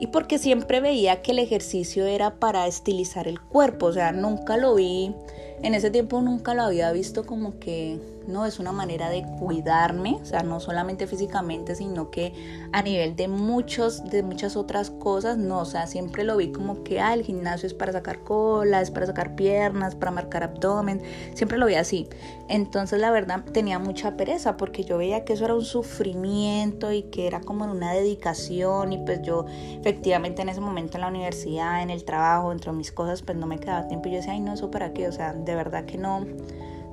Y 0.00 0.08
porque 0.08 0.38
siempre 0.38 0.80
veía 0.80 1.22
que 1.22 1.30
el 1.30 1.38
ejercicio 1.38 2.04
era 2.04 2.40
para 2.40 2.66
estilizar 2.66 3.28
el 3.28 3.40
cuerpo. 3.40 3.86
O 3.86 3.92
sea, 3.92 4.10
nunca 4.10 4.56
lo 4.56 4.74
vi, 4.74 5.14
en 5.62 5.74
ese 5.74 5.92
tiempo 5.92 6.20
nunca 6.20 6.52
lo 6.52 6.62
había 6.62 6.90
visto 6.90 7.24
como 7.24 7.60
que 7.60 8.00
no 8.26 8.46
es 8.46 8.58
una 8.58 8.72
manera 8.72 9.08
de 9.08 9.24
cuidarme, 9.38 10.18
o 10.20 10.24
sea, 10.24 10.42
no 10.42 10.60
solamente 10.60 11.06
físicamente, 11.06 11.74
sino 11.74 12.10
que 12.10 12.32
a 12.72 12.82
nivel 12.82 13.16
de 13.16 13.28
muchos 13.28 14.04
de 14.04 14.22
muchas 14.22 14.56
otras 14.56 14.90
cosas, 14.90 15.38
no, 15.38 15.60
o 15.60 15.64
sea, 15.64 15.86
siempre 15.86 16.24
lo 16.24 16.36
vi 16.36 16.52
como 16.52 16.82
que 16.82 17.00
ah, 17.00 17.14
el 17.14 17.22
gimnasio 17.22 17.66
es 17.66 17.74
para 17.74 17.92
sacar 17.92 18.20
cola, 18.20 18.80
es 18.80 18.90
para 18.90 19.06
sacar 19.06 19.34
piernas, 19.34 19.94
para 19.94 20.10
marcar 20.10 20.42
abdomen, 20.44 21.02
siempre 21.34 21.58
lo 21.58 21.66
vi 21.66 21.74
así. 21.74 22.08
Entonces, 22.48 23.00
la 23.00 23.10
verdad 23.10 23.44
tenía 23.52 23.78
mucha 23.78 24.16
pereza 24.16 24.56
porque 24.56 24.84
yo 24.84 24.98
veía 24.98 25.24
que 25.24 25.32
eso 25.34 25.44
era 25.44 25.54
un 25.54 25.64
sufrimiento 25.64 26.92
y 26.92 27.04
que 27.04 27.26
era 27.26 27.40
como 27.40 27.64
una 27.64 27.92
dedicación 27.92 28.92
y 28.92 28.98
pues 28.98 29.22
yo 29.22 29.46
efectivamente 29.80 30.42
en 30.42 30.48
ese 30.48 30.60
momento 30.60 30.96
en 30.96 31.02
la 31.02 31.08
universidad, 31.08 31.82
en 31.82 31.90
el 31.90 32.04
trabajo, 32.04 32.50
dentro 32.50 32.72
de 32.72 32.78
mis 32.78 32.92
cosas, 32.92 33.22
pues 33.22 33.36
no 33.38 33.46
me 33.46 33.58
quedaba 33.58 33.88
tiempo 33.88 34.08
y 34.08 34.12
yo 34.12 34.16
decía, 34.18 34.32
"Ay, 34.32 34.40
no, 34.40 34.52
eso 34.54 34.70
para 34.70 34.92
qué?" 34.92 35.08
O 35.08 35.12
sea, 35.12 35.32
de 35.32 35.54
verdad 35.54 35.84
que 35.84 35.98
no 35.98 36.26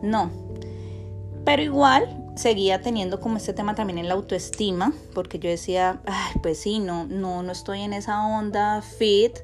no. 0.02 0.32
Pero 1.50 1.64
igual 1.64 2.32
seguía 2.36 2.80
teniendo 2.80 3.20
como 3.20 3.38
este 3.38 3.54
tema 3.54 3.74
también 3.74 3.98
en 3.98 4.08
la 4.08 4.14
autoestima, 4.14 4.94
porque 5.16 5.40
yo 5.40 5.50
decía, 5.50 6.00
Ay, 6.06 6.40
pues 6.44 6.60
sí, 6.60 6.78
no, 6.78 7.08
no, 7.08 7.42
no 7.42 7.52
estoy 7.52 7.82
en 7.82 7.92
esa 7.92 8.24
onda 8.24 8.84
fit, 8.84 9.36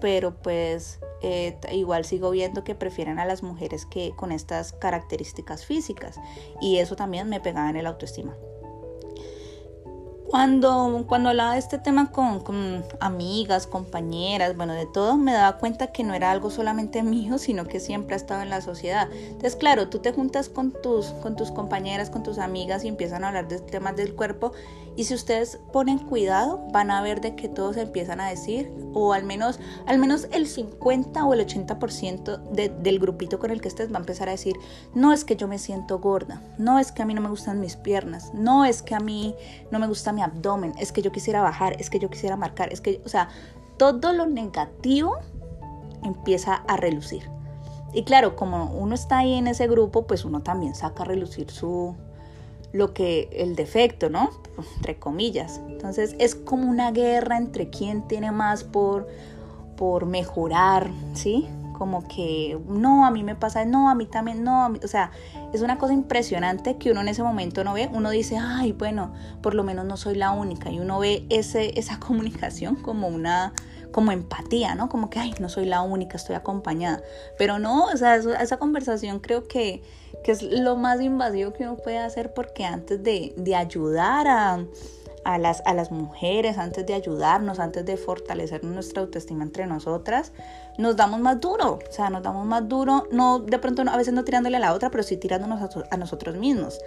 pero 0.00 0.34
pues 0.34 0.98
eh, 1.22 1.56
igual 1.70 2.04
sigo 2.04 2.32
viendo 2.32 2.64
que 2.64 2.74
prefieren 2.74 3.20
a 3.20 3.24
las 3.24 3.44
mujeres 3.44 3.86
que 3.86 4.10
con 4.16 4.32
estas 4.32 4.72
características 4.72 5.64
físicas 5.64 6.16
y 6.60 6.78
eso 6.78 6.96
también 6.96 7.28
me 7.28 7.38
pegaba 7.38 7.70
en 7.70 7.76
el 7.76 7.86
autoestima. 7.86 8.34
Cuando, 10.34 11.04
cuando 11.06 11.28
hablaba 11.28 11.52
de 11.52 11.60
este 11.60 11.78
tema 11.78 12.10
con, 12.10 12.40
con, 12.40 12.84
amigas, 12.98 13.68
compañeras, 13.68 14.56
bueno, 14.56 14.72
de 14.72 14.84
todo, 14.84 15.16
me 15.16 15.32
daba 15.32 15.58
cuenta 15.58 15.92
que 15.92 16.02
no 16.02 16.12
era 16.12 16.32
algo 16.32 16.50
solamente 16.50 17.02
mío, 17.04 17.38
sino 17.38 17.66
que 17.66 17.78
siempre 17.78 18.14
ha 18.14 18.16
estado 18.16 18.42
en 18.42 18.50
la 18.50 18.60
sociedad. 18.60 19.08
Entonces, 19.12 19.54
claro, 19.54 19.90
tú 19.90 20.00
te 20.00 20.10
juntas 20.10 20.48
con 20.48 20.72
tus, 20.72 21.06
con 21.22 21.36
tus 21.36 21.52
compañeras, 21.52 22.10
con 22.10 22.24
tus 22.24 22.38
amigas 22.38 22.84
y 22.84 22.88
empiezan 22.88 23.22
a 23.22 23.28
hablar 23.28 23.46
de 23.46 23.60
temas 23.60 23.94
del 23.94 24.16
cuerpo 24.16 24.50
y 24.96 25.04
si 25.04 25.14
ustedes 25.14 25.58
ponen 25.72 25.98
cuidado, 25.98 26.64
van 26.72 26.90
a 26.90 27.02
ver 27.02 27.20
de 27.20 27.34
que 27.34 27.48
todos 27.48 27.76
empiezan 27.76 28.20
a 28.20 28.28
decir, 28.28 28.72
o 28.92 29.12
al 29.12 29.24
menos, 29.24 29.58
al 29.86 29.98
menos 29.98 30.28
el 30.32 30.46
50 30.46 31.24
o 31.24 31.34
el 31.34 31.46
80% 31.46 32.38
del 32.50 32.98
grupito 32.98 33.38
con 33.38 33.50
el 33.50 33.60
que 33.60 33.68
estés 33.68 33.92
va 33.92 33.96
a 33.96 34.00
empezar 34.00 34.28
a 34.28 34.32
decir, 34.32 34.56
no 34.94 35.12
es 35.12 35.24
que 35.24 35.36
yo 35.36 35.48
me 35.48 35.58
siento 35.58 35.98
gorda, 35.98 36.42
no 36.58 36.78
es 36.78 36.92
que 36.92 37.02
a 37.02 37.06
mí 37.06 37.14
no 37.14 37.20
me 37.20 37.28
gustan 37.28 37.60
mis 37.60 37.76
piernas, 37.76 38.32
no 38.34 38.64
es 38.64 38.82
que 38.82 38.94
a 38.94 39.00
mí 39.00 39.34
no 39.70 39.78
me 39.78 39.86
gusta 39.86 40.12
mi 40.12 40.22
abdomen, 40.22 40.72
es 40.78 40.92
que 40.92 41.02
yo 41.02 41.10
quisiera 41.10 41.42
bajar, 41.42 41.76
es 41.80 41.90
que 41.90 41.98
yo 41.98 42.08
quisiera 42.08 42.36
marcar, 42.36 42.72
es 42.72 42.80
que, 42.80 43.00
o 43.04 43.08
sea, 43.08 43.28
todo 43.76 44.12
lo 44.12 44.26
negativo 44.26 45.18
empieza 46.04 46.54
a 46.54 46.76
relucir. 46.76 47.28
Y 47.92 48.04
claro, 48.04 48.34
como 48.34 48.72
uno 48.72 48.94
está 48.94 49.18
ahí 49.18 49.34
en 49.34 49.46
ese 49.46 49.68
grupo, 49.68 50.06
pues 50.06 50.24
uno 50.24 50.42
también 50.42 50.74
saca 50.74 51.04
a 51.04 51.06
relucir 51.06 51.50
su, 51.50 51.94
lo 52.74 52.92
que 52.92 53.28
el 53.32 53.54
defecto, 53.54 54.10
¿no? 54.10 54.30
Entre 54.76 54.98
comillas. 54.98 55.60
Entonces 55.68 56.16
es 56.18 56.34
como 56.34 56.68
una 56.68 56.90
guerra 56.90 57.38
entre 57.38 57.70
quién 57.70 58.06
tiene 58.08 58.32
más 58.32 58.64
por, 58.64 59.06
por 59.76 60.06
mejorar, 60.06 60.90
¿sí? 61.14 61.46
Como 61.74 62.08
que 62.08 62.58
no, 62.66 63.04
a 63.04 63.10
mí 63.10 63.22
me 63.22 63.34
pasa, 63.34 63.64
no, 63.66 63.90
a 63.90 63.94
mí 63.94 64.06
también, 64.06 64.42
no, 64.42 64.72
o 64.82 64.88
sea, 64.88 65.10
es 65.52 65.60
una 65.60 65.76
cosa 65.76 65.92
impresionante 65.92 66.78
que 66.78 66.90
uno 66.90 67.02
en 67.02 67.08
ese 67.08 67.22
momento 67.22 67.62
no 67.64 67.74
ve, 67.74 67.90
uno 67.92 68.08
dice, 68.08 68.38
ay, 68.40 68.72
bueno, 68.72 69.12
por 69.42 69.54
lo 69.54 69.62
menos 69.64 69.84
no 69.84 69.96
soy 69.96 70.14
la 70.14 70.30
única, 70.30 70.70
y 70.70 70.78
uno 70.78 70.98
ve 70.98 71.26
ese, 71.28 71.78
esa 71.78 72.00
comunicación 72.06 72.76
como 72.76 73.08
una, 73.08 73.52
como 73.92 74.12
empatía, 74.12 74.74
¿no? 74.74 74.88
Como 74.88 75.10
que, 75.10 75.18
ay, 75.18 75.34
no 75.40 75.48
soy 75.48 75.66
la 75.66 75.82
única, 75.82 76.16
estoy 76.16 76.36
acompañada. 76.36 77.02
Pero 77.38 77.58
no, 77.58 77.84
o 77.84 77.96
sea, 77.96 78.16
esa 78.16 78.56
conversación 78.56 79.20
creo 79.20 79.46
que, 79.46 79.82
que, 80.24 80.32
es 80.32 80.42
lo 80.42 80.76
más 80.76 81.00
invasivo 81.00 81.52
que 81.52 81.64
uno 81.64 81.76
puede 81.76 81.98
hacer 81.98 82.32
porque 82.32 82.64
antes 82.64 83.02
de, 83.02 83.34
de 83.36 83.54
ayudar 83.54 84.26
a, 84.26 84.64
a, 85.24 85.38
las, 85.38 85.62
a 85.64 85.74
las 85.74 85.90
mujeres, 85.90 86.58
antes 86.58 86.86
de 86.86 86.94
ayudarnos, 86.94 87.58
antes 87.58 87.84
de 87.84 87.96
fortalecer 87.96 88.62
nuestra 88.62 89.02
autoestima 89.02 89.42
entre 89.42 89.66
nosotras, 89.66 90.32
nos 90.78 90.96
damos 90.96 91.20
más 91.20 91.40
duro, 91.40 91.78
o 91.88 91.92
sea, 91.92 92.10
nos 92.10 92.22
damos 92.22 92.46
más 92.46 92.68
duro, 92.68 93.06
no 93.10 93.38
de 93.38 93.58
pronto 93.58 93.82
a 93.86 93.96
veces 93.96 94.12
no 94.12 94.24
tirándole 94.24 94.56
a 94.56 94.60
la 94.60 94.74
otra, 94.74 94.90
pero 94.90 95.02
sí 95.02 95.16
tirándonos 95.16 95.60
a, 95.90 95.96
nosotros 95.96 96.36
mismos. 96.36 96.78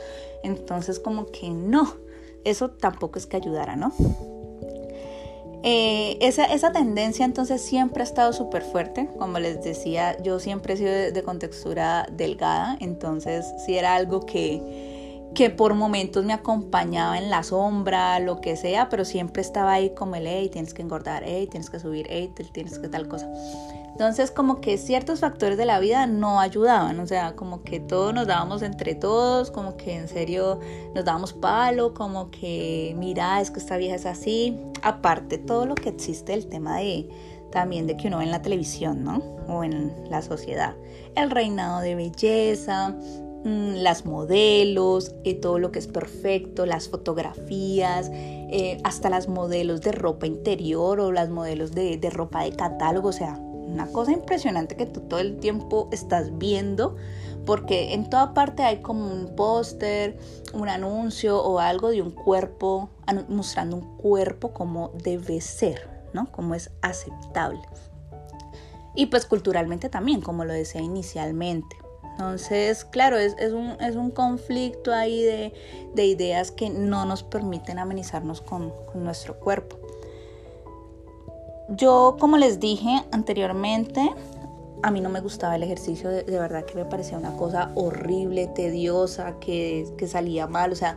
Entonces 0.43 1.00
como 1.00 1.28
que 1.28 1.50
no, 1.50 1.95
eso 2.43 2.69
tampoco 2.69 3.19
es 3.19 3.26
que 3.26 3.38
ayudara, 3.38 3.76
¿no? 3.76 3.93
Eh, 5.63 6.17
esa, 6.21 6.45
esa, 6.45 6.71
tendencia 6.71 7.26
entonces 7.26 7.62
siempre 7.62 8.02
ha 8.02 8.06
estado 8.06 8.32
súper 8.32 8.62
fuerte, 8.62 9.10
como 9.17 9.39
les 9.39 9.63
decía, 9.63 10.15
yo 10.21 10.39
siempre 10.39 10.76
he 10.76 10.78
sido 10.78 10.91
de, 10.91 11.23
contextura 11.23 12.08
delgada, 12.12 12.78
entonces 12.80 13.45
sí 13.65 13.76
era 13.76 13.95
algo 13.95 14.26
que, 14.26 15.28
que 15.34 15.50
por 15.50 15.73
momentos 15.73 16.23
me 16.23 16.32
acompañaba 16.32 17.17
en 17.17 17.30
la 17.30 17.43
sombra, 17.43 18.19
lo 18.19 18.39
que 18.39 18.56
sea, 18.56 18.88
pero 18.88 19.04
siempre 19.04 19.41
estaba 19.41 19.73
ahí 19.73 19.89
como 19.89 20.15
el, 20.15 20.28
hey, 20.28 20.50
tienes 20.50 20.73
que 20.73 20.84
engordar, 20.84 21.23
hey, 21.26 21.47
tienes 21.50 21.69
que 21.69 21.80
subir, 21.80 22.06
hey, 22.10 22.32
tienes 22.54 22.78
que 22.78 22.88
tal 22.88 23.08
cosa. 23.08 23.28
Entonces 23.97 24.29
como 24.29 24.62
que 24.62 24.77
ciertos 24.77 25.21
factores 25.21 25.57
de 25.57 25.65
la 25.65 25.79
vida 25.79 26.05
no 26.05 26.39
ayudaban, 26.39 26.99
o 26.99 27.07
sea, 27.07 27.36
como 27.36 27.63
que 27.63 27.79
todos 27.79 28.13
nos 28.13 28.27
dábamos 28.27 28.62
entre 28.62 28.93
todos, 28.93 29.49
como 29.49 29.75
que 29.75 29.95
en 29.95 30.07
serio 30.07 30.60
nos 30.93 31.03
dábamos 31.03 31.33
palo, 31.33 31.95
como 31.95 32.29
que 32.29 32.93
mira, 32.95 33.41
es 33.41 33.49
que 33.49 33.57
esta 33.57 33.75
vieja 33.75 33.95
es 33.95 34.05
así. 34.05 34.55
Aparte 34.83 35.39
todo 35.39 35.65
lo 35.65 35.73
que 35.73 35.89
existe 35.89 36.36
el 36.36 36.45
tema 36.45 36.77
de 36.77 37.10
también 37.51 37.88
de 37.88 37.97
que 37.97 38.10
uno 38.10 38.19
ve 38.19 38.25
en 38.25 38.29
la 38.29 38.43
televisión, 38.43 39.03
¿no? 39.03 39.17
O 39.47 39.63
en 39.63 39.91
la 40.12 40.21
sociedad. 40.21 40.75
El 41.15 41.31
reinado 41.31 41.81
de 41.81 41.95
belleza, 41.95 42.89
mm, 43.45 43.77
las 43.77 44.05
modelos, 44.05 45.15
eh, 45.23 45.33
todo 45.33 45.57
lo 45.57 45.71
que 45.71 45.79
es 45.79 45.88
perfecto, 45.88 46.67
las 46.67 46.88
fotografías, 46.88 48.12
eh, 48.13 48.77
hasta 48.83 49.10
las 49.10 49.27
modelos 49.27 49.81
de 49.81 49.91
ropa 49.91 50.27
interior 50.27 50.99
o 50.99 51.12
las 51.12 51.29
modelos 51.29 51.71
de, 51.71 51.97
de 51.97 52.10
ropa 52.12 52.43
de 52.43 52.51
catálogo, 52.51 53.10
o 53.10 53.13
sea, 53.13 53.39
una 53.67 53.88
cosa 53.88 54.12
impresionante 54.12 54.75
que 54.75 54.86
tú 54.86 55.01
todo 55.01 55.19
el 55.19 55.38
tiempo 55.38 55.89
estás 55.91 56.38
viendo, 56.38 56.95
porque 57.45 57.93
en 57.93 58.10
toda 58.10 58.34
parte 58.34 58.63
hay 58.63 58.82
como 58.82 59.12
un 59.12 59.36
póster, 59.36 60.17
un 60.53 60.69
anuncio 60.69 61.41
o 61.41 61.60
algo 61.60 61.89
de 61.89 62.01
un 62.01 62.12
cuerpo, 62.12 62.89
mostrando 63.30 63.77
un 63.77 63.97
cuerpo 63.97 64.53
como 64.53 64.91
debe 65.03 65.41
ser, 65.41 65.89
¿no? 66.13 66.32
Como 66.32 66.56
es 66.56 66.71
aceptable. 66.82 67.62
Y 68.95 69.08
pues 69.08 69.25
culturalmente 69.25 69.89
también, 69.89 70.21
como 70.21 70.43
lo 70.43 70.53
decía 70.53 70.82
inicialmente. 70.82 71.75
Entonces, 72.12 72.84
claro, 72.84 73.17
es, 73.17 73.36
un, 73.53 74.12
conflicto 74.12 74.91
ahí 74.91 75.21
de, 75.21 76.06
ideas 76.06 76.51
que 76.51 76.71
no 76.71 77.06
nos 77.06 77.21
permiten 77.21 77.77
amenizarnos 77.77 78.41
con 78.41 78.73
nuestro 78.95 79.39
cuerpo. 79.39 79.77
Yo, 81.69 82.15
como 82.19 82.38
les 82.38 82.60
dije 82.60 83.03
anteriormente, 83.12 84.10
a 84.84 84.91
mí 84.91 85.01
no 85.01 85.10
me 85.10 85.19
gustaba 85.19 85.56
el 85.56 85.63
ejercicio, 85.63 86.10
de, 86.10 86.23
verdad 86.23 86.65
que 86.65 86.75
me 86.75 86.86
parecía 86.86 87.17
una 87.17 87.36
cosa 87.36 87.71
horrible, 87.75 88.47
tediosa, 88.47 89.39
que, 89.39 89.93
salía 90.08 90.47
mal. 90.47 90.71
O 90.71 90.75
sea, 90.75 90.95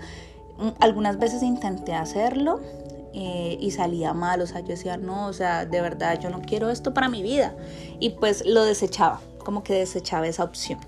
mm, 0.58 0.68
algunas 0.80 1.18
veces 1.18 1.42
intenté 1.42 1.94
hacerlo 1.94 2.60
eh, 3.14 3.56
y 3.60 3.70
salía 3.72 4.12
mal. 4.12 4.42
O 4.42 4.46
sea, 4.46 4.60
yo 4.60 4.68
decía, 4.68 4.96
no, 4.96 5.26
o 5.26 5.32
sea, 5.32 5.64
de 5.64 5.80
verdad, 5.80 6.20
yo 6.20 6.30
no 6.30 6.40
quiero 6.40 6.70
esto 6.70 6.94
para 6.94 7.08
mi 7.08 7.22
vida. 7.22 7.54
Y 7.98 8.10
pues 8.10 8.46
lo 8.46 8.64
desechaba, 8.64 9.20
como 9.44 9.62
que 9.62 9.74
desechaba 9.74 10.28
esa 10.28 10.44
opción. 10.44 10.78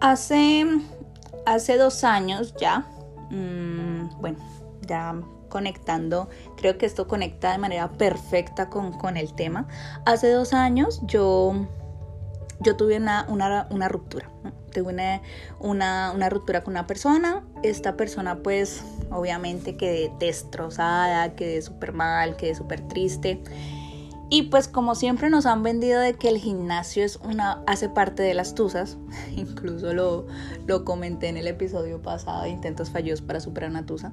Hace, 0.00 0.66
hace 1.46 1.76
dos 1.76 2.04
años 2.04 2.54
ya, 2.60 2.84
mm, 3.30 4.20
bueno, 4.20 4.38
ya 4.86 5.14
conectando, 5.48 6.28
creo 6.58 6.76
que 6.76 6.86
esto 6.86 7.06
conecta 7.08 7.52
de 7.52 7.58
manera 7.58 7.90
perfecta 7.92 8.68
con, 8.68 9.16
el 9.16 9.32
tema. 9.34 9.66
Hace 10.04 10.30
dos 10.30 10.52
años 10.52 11.00
yo, 11.04 11.66
yo 12.60 12.76
tuve 12.76 12.96
una, 12.96 13.26
una, 13.30 13.88
ruptura, 13.88 14.28
tuve 14.72 14.92
una, 14.92 16.12
una, 16.12 16.28
ruptura 16.28 16.62
con 16.62 16.74
una 16.74 16.86
persona, 16.86 17.44
esta 17.62 17.96
persona 17.96 18.42
pues 18.42 18.82
obviamente 19.10 19.76
quedé 19.76 20.12
destrozada, 20.18 21.34
quedé 21.34 21.62
súper 21.62 21.92
mal, 21.92 22.36
quedé 22.36 22.54
súper 22.54 22.86
triste. 22.88 23.40
Y 24.30 24.42
pues 24.44 24.68
como 24.68 24.94
siempre 24.94 25.30
nos 25.30 25.46
han 25.46 25.62
vendido 25.62 26.00
de 26.00 26.14
que 26.14 26.28
el 26.28 26.38
gimnasio 26.38 27.04
es 27.04 27.16
una, 27.16 27.62
hace 27.66 27.88
parte 27.88 28.22
de 28.22 28.34
las 28.34 28.54
tusas, 28.54 28.98
incluso 29.36 29.94
lo, 29.94 30.26
lo 30.66 30.84
comenté 30.84 31.28
en 31.28 31.36
el 31.38 31.46
episodio 31.46 32.02
pasado 32.02 32.42
de 32.42 32.50
intentos 32.50 32.90
fallidos 32.90 33.22
para 33.22 33.40
superar 33.40 33.70
una 33.70 33.86
tusa. 33.86 34.12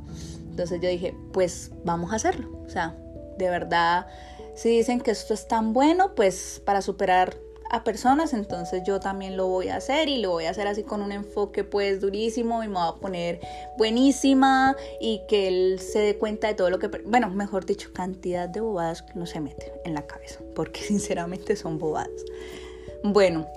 Entonces 0.49 0.79
yo 0.81 0.87
dije, 0.87 1.17
pues 1.33 1.71
vamos 1.83 2.13
a 2.13 2.15
hacerlo. 2.15 2.57
O 2.65 2.69
sea, 2.69 2.95
de 3.37 3.49
verdad, 3.49 4.07
si 4.55 4.69
dicen 4.69 5.01
que 5.01 5.11
esto 5.11 5.33
es 5.33 5.47
tan 5.47 5.73
bueno, 5.73 6.15
pues 6.15 6.61
para 6.65 6.81
superar 6.81 7.37
a 7.69 7.83
personas, 7.83 8.33
entonces 8.33 8.83
yo 8.85 8.99
también 8.99 9.37
lo 9.37 9.47
voy 9.47 9.69
a 9.69 9.77
hacer 9.77 10.07
y 10.07 10.17
lo 10.17 10.31
voy 10.31 10.45
a 10.45 10.51
hacer 10.51 10.67
así 10.67 10.83
con 10.83 11.01
un 11.01 11.11
enfoque 11.11 11.63
pues 11.63 11.99
durísimo 11.99 12.63
y 12.63 12.67
me 12.67 12.75
voy 12.75 12.89
a 12.89 12.95
poner 12.95 13.39
buenísima 13.77 14.75
y 14.99 15.21
que 15.27 15.47
él 15.47 15.79
se 15.79 15.99
dé 15.99 16.17
cuenta 16.17 16.47
de 16.47 16.53
todo 16.53 16.69
lo 16.69 16.79
que, 16.79 16.87
bueno, 16.87 17.29
mejor 17.29 17.65
dicho, 17.65 17.91
cantidad 17.93 18.47
de 18.47 18.61
bobadas 18.61 19.01
que 19.01 19.13
no 19.15 19.25
se 19.25 19.39
mete 19.39 19.73
en 19.83 19.93
la 19.93 20.05
cabeza, 20.05 20.39
porque 20.53 20.81
sinceramente 20.83 21.55
son 21.55 21.79
bobadas. 21.79 22.23
Bueno, 23.03 23.47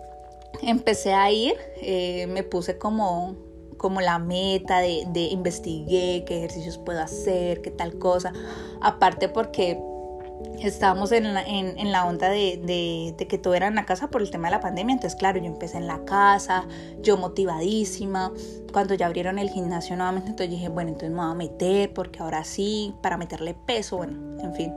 empecé 0.62 1.12
a 1.12 1.30
ir, 1.30 1.54
eh, 1.82 2.26
me 2.28 2.42
puse 2.42 2.78
como 2.78 3.36
como 3.76 4.00
la 4.00 4.18
meta 4.18 4.80
de, 4.80 5.04
de 5.12 5.20
investigué 5.20 6.24
qué 6.26 6.38
ejercicios 6.38 6.78
puedo 6.78 7.00
hacer, 7.00 7.62
qué 7.62 7.70
tal 7.70 7.96
cosa. 7.96 8.32
Aparte 8.80 9.28
porque 9.28 9.80
estábamos 10.60 11.12
en 11.12 11.34
la, 11.34 11.42
en, 11.42 11.92
la 11.92 12.06
onda 12.06 12.28
de, 12.28 13.14
que 13.28 13.38
todo 13.38 13.54
era 13.54 13.68
en 13.68 13.74
la 13.74 13.86
casa 13.86 14.08
por 14.08 14.22
el 14.22 14.30
tema 14.30 14.48
de 14.48 14.52
la 14.52 14.60
pandemia. 14.60 14.94
Entonces, 14.94 15.18
claro, 15.18 15.38
yo 15.38 15.46
empecé 15.46 15.78
en 15.78 15.86
la 15.86 16.04
casa, 16.04 16.66
yo 17.02 17.16
motivadísima. 17.16 18.32
Cuando 18.72 18.94
ya 18.94 19.06
abrieron 19.06 19.38
el 19.38 19.50
gimnasio 19.50 19.96
nuevamente, 19.96 20.30
entonces 20.30 20.50
dije, 20.50 20.68
bueno, 20.68 20.90
entonces 20.90 21.10
me 21.10 21.22
voy 21.22 21.30
a 21.30 21.34
meter 21.34 21.92
porque 21.92 22.20
ahora 22.20 22.44
sí, 22.44 22.94
para 23.02 23.16
meterle 23.16 23.54
peso, 23.54 23.98
bueno, 23.98 24.40
en 24.42 24.54
fin. 24.54 24.74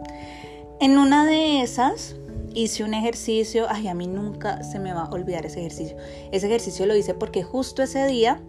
En 0.79 0.97
una 0.97 1.25
de 1.25 1.61
esas 1.61 2.15
hice 2.53 2.83
un 2.83 2.93
ejercicio, 2.93 3.67
ay, 3.69 3.87
a 3.87 3.93
mí 3.93 4.07
nunca 4.07 4.63
se 4.63 4.79
me 4.79 4.93
va 4.93 5.03
a 5.03 5.09
olvidar 5.11 5.45
ese 5.45 5.59
ejercicio. 5.59 5.97
Ese 6.31 6.47
ejercicio 6.47 6.85
lo 6.85 6.95
hice 6.95 7.13
porque 7.13 7.43
justo 7.43 7.83
ese 7.83 8.05
día 8.05 8.39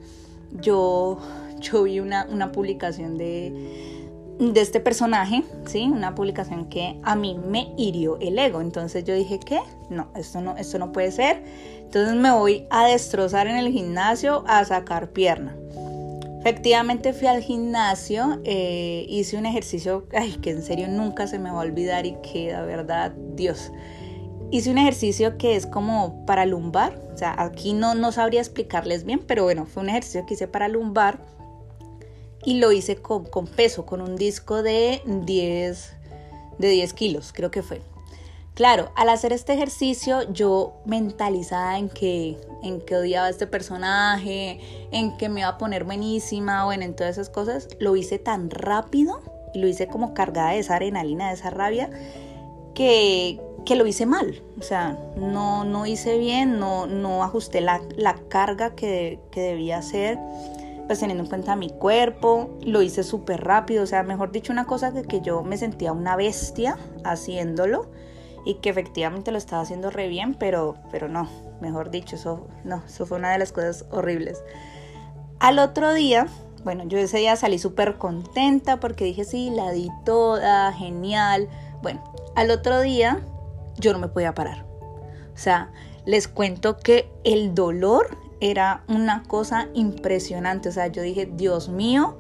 yo, 0.61 1.19
yo 1.61 1.83
vi 1.85 2.01
una, 2.01 2.27
una 2.31 2.53
publicación 2.53 3.17
de 3.17 4.02
de 4.39 4.61
este 4.61 4.81
personaje, 4.81 5.45
¿sí? 5.67 5.83
Una 5.83 6.15
publicación 6.15 6.69
que 6.69 6.99
a 7.03 7.15
mí 7.17 7.39
me 7.49 7.73
hirió 7.77 8.19
el 8.21 8.39
ego. 8.39 8.61
Entonces 8.61 9.05
yo 9.05 9.15
dije, 9.15 9.39
¿qué? 9.39 9.61
No, 9.91 10.09
esto 10.17 10.41
no, 10.41 10.57
esto 10.57 10.79
no 10.79 10.93
puede 10.93 11.13
ser. 11.13 11.43
Entonces 11.79 12.15
me 12.15 12.33
voy 12.33 12.67
a 12.71 12.87
destrozar 12.87 13.47
en 13.47 13.57
el 13.57 13.71
gimnasio 13.71 14.45
a 14.47 14.65
sacar 14.65 15.11
pierna. 15.11 15.57
Efectivamente 16.41 17.13
fui 17.13 17.29
al 17.29 17.41
gimnasio, 17.41 18.41
eh, 18.43 19.07
hice 19.09 19.37
un 19.37 19.47
ejercicio, 19.47 20.09
que 20.43 20.51
en 20.51 20.63
serio 20.63 20.89
nunca 20.89 21.29
se 21.29 21.39
me 21.39 21.51
va 21.51 21.59
a 21.59 21.63
olvidar 21.63 22.05
y 22.05 22.17
que 22.17 22.51
la 22.51 22.63
verdad, 22.63 23.13
Dios. 23.37 23.71
Hice 24.51 24.71
un 24.71 24.79
ejercicio 24.79 25.39
que 25.39 25.55
es 25.55 25.67
como 25.67 26.27
para 26.27 26.45
lumbar, 26.45 27.01
o 27.15 27.17
sea, 27.17 27.35
aquí 27.39 27.75
no, 27.75 27.95
no 27.95 28.11
sabría 28.11 28.41
explicarles 28.41 29.05
bien, 29.05 29.21
pero 29.25 29.45
bueno, 29.45 29.67
fue 29.67 29.85
un 29.85 29.89
ejercicio 29.89 30.27
que 30.27 30.35
hice 30.35 30.49
para 30.49 30.67
lumbar 30.67 31.21
y 32.45 32.59
lo 32.59 32.73
hice 32.73 32.97
con, 32.97 33.25
peso, 33.47 33.87
con 33.87 34.01
un 34.01 34.17
disco 34.17 34.63
de 34.63 35.03
10, 35.07 35.93
de 36.59 36.69
10 36.69 36.93
kilos, 36.95 37.33
creo 37.33 37.51
que 37.51 37.63
fue. 37.63 37.83
Claro, 38.55 38.93
al 38.97 39.09
hacer 39.09 39.33
este 39.33 39.55
ejercicio 39.55 40.31
yo 40.31 40.75
mentalizada 40.85 41.79
en 41.79 41.89
que, 41.89 42.37
en 42.63 42.83
que 42.83 42.97
odiaba 42.97 43.29
a 43.29 43.31
este 43.31 43.47
personaje, 43.47 44.61
en 44.91 45.17
que 45.17 45.31
me 45.31 45.41
iba 45.41 45.49
a 45.49 45.59
poner 45.59 45.85
buenísima, 45.85 46.65
bueno, 46.65 46.85
en 46.85 46.95
todas 46.95 47.13
esas 47.13 47.31
cosas, 47.31 47.69
lo 47.81 47.97
hice 47.97 48.19
tan 48.19 48.51
rápido 48.51 49.23
y 49.55 49.61
lo 49.61 49.69
hice 49.69 49.87
como 49.87 50.13
cargada 50.13 50.51
de 50.51 50.59
esa 50.59 50.75
adrenalina, 50.75 51.29
de 51.29 51.35
esa 51.35 51.49
rabia, 51.49 51.91
que, 52.75 53.41
que 53.65 53.75
lo 53.75 53.87
hice 53.87 54.05
mal. 54.05 54.43
O 54.59 54.63
sea, 54.63 54.99
no, 55.17 55.65
no 55.65 55.87
hice 55.87 56.19
bien, 56.19 56.59
no, 56.59 56.87
no 56.87 57.25
ajusté 57.25 57.63
la, 57.63 57.81
la 57.97 58.17
carga 58.29 58.75
que, 58.75 59.19
que 59.31 59.41
debía 59.41 59.79
hacer 59.79 60.19
pues 60.93 61.01
teniendo 61.01 61.25
en 61.25 61.31
cuenta 61.31 61.57
mi 61.57 61.71
cuerpo, 61.71 62.51
lo 62.61 62.83
hice 62.83 63.03
súper 63.03 63.43
rápido, 63.43 63.83
o 63.83 63.87
sea, 63.87 64.03
mejor 64.03 64.31
dicho, 64.31 64.53
una 64.53 64.67
cosa 64.67 64.93
que, 64.93 65.05
que 65.05 65.23
yo 65.23 65.43
me 65.43 65.57
sentía 65.57 65.91
una 65.91 66.17
bestia 66.17 66.77
haciéndolo 67.03 67.91
y 68.45 68.57
que 68.57 68.69
efectivamente 68.69 69.33
lo 69.33 69.39
estaba 69.39 69.63
haciendo 69.63 69.89
re 69.89 70.09
bien, 70.09 70.35
pero, 70.35 70.77
pero 70.91 71.09
no, 71.09 71.31
mejor 71.63 71.91
dicho, 71.91 72.17
eso, 72.17 72.47
no, 72.65 72.83
eso 72.87 73.07
fue 73.07 73.17
una 73.17 73.33
de 73.33 73.39
las 73.39 73.53
cosas 73.53 73.87
horribles. 73.91 74.45
Al 75.41 75.61
otro 75.61 75.95
día, 75.95 76.27
bueno, 76.63 76.85
yo 76.85 76.99
ese 76.99 77.17
día 77.17 77.37
salí 77.37 77.59
súper 77.59 77.97
contenta 77.97 78.79
porque 78.79 79.07
dije, 79.07 79.25
sí, 79.25 79.49
la 79.49 79.71
di 79.71 79.89
toda, 80.05 80.75
genial. 80.75 81.49
Bueno, 81.81 82.05
al 82.37 82.51
otro 82.51 82.83
día 82.83 83.25
yo 83.79 83.95
no 83.95 83.99
me 83.99 84.09
podía 84.09 84.35
parar. 84.35 84.67
O 85.33 85.39
sea, 85.39 85.73
les 86.05 86.29
cuento 86.29 86.77
que 86.77 87.11
el 87.25 87.55
dolor 87.55 88.19
era 88.43 88.83
una 88.89 89.23
cosa 89.23 89.69
impresionante. 89.73 90.69
O 90.69 90.73
sea, 90.73 90.89
yo 90.89 91.01
dije, 91.01 91.31
Dios 91.33 91.69
mío, 91.69 92.19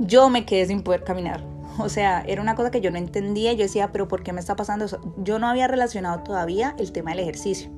yo 0.00 0.28
me 0.30 0.44
quedé 0.44 0.66
sin 0.66 0.82
poder 0.82 1.04
caminar. 1.04 1.42
O 1.80 1.88
sea, 1.88 2.24
era 2.26 2.42
una 2.42 2.56
cosa 2.56 2.72
que 2.72 2.80
yo 2.80 2.90
no 2.90 2.98
entendía. 2.98 3.52
Yo 3.52 3.62
decía, 3.62 3.92
pero 3.92 4.08
¿por 4.08 4.24
qué 4.24 4.32
me 4.32 4.40
está 4.40 4.56
pasando 4.56 4.84
eso? 4.84 5.00
Yo 5.18 5.38
no 5.38 5.46
había 5.46 5.68
relacionado 5.68 6.24
todavía 6.24 6.74
el 6.76 6.90
tema 6.90 7.12
del 7.12 7.20
ejercicio. 7.20 7.70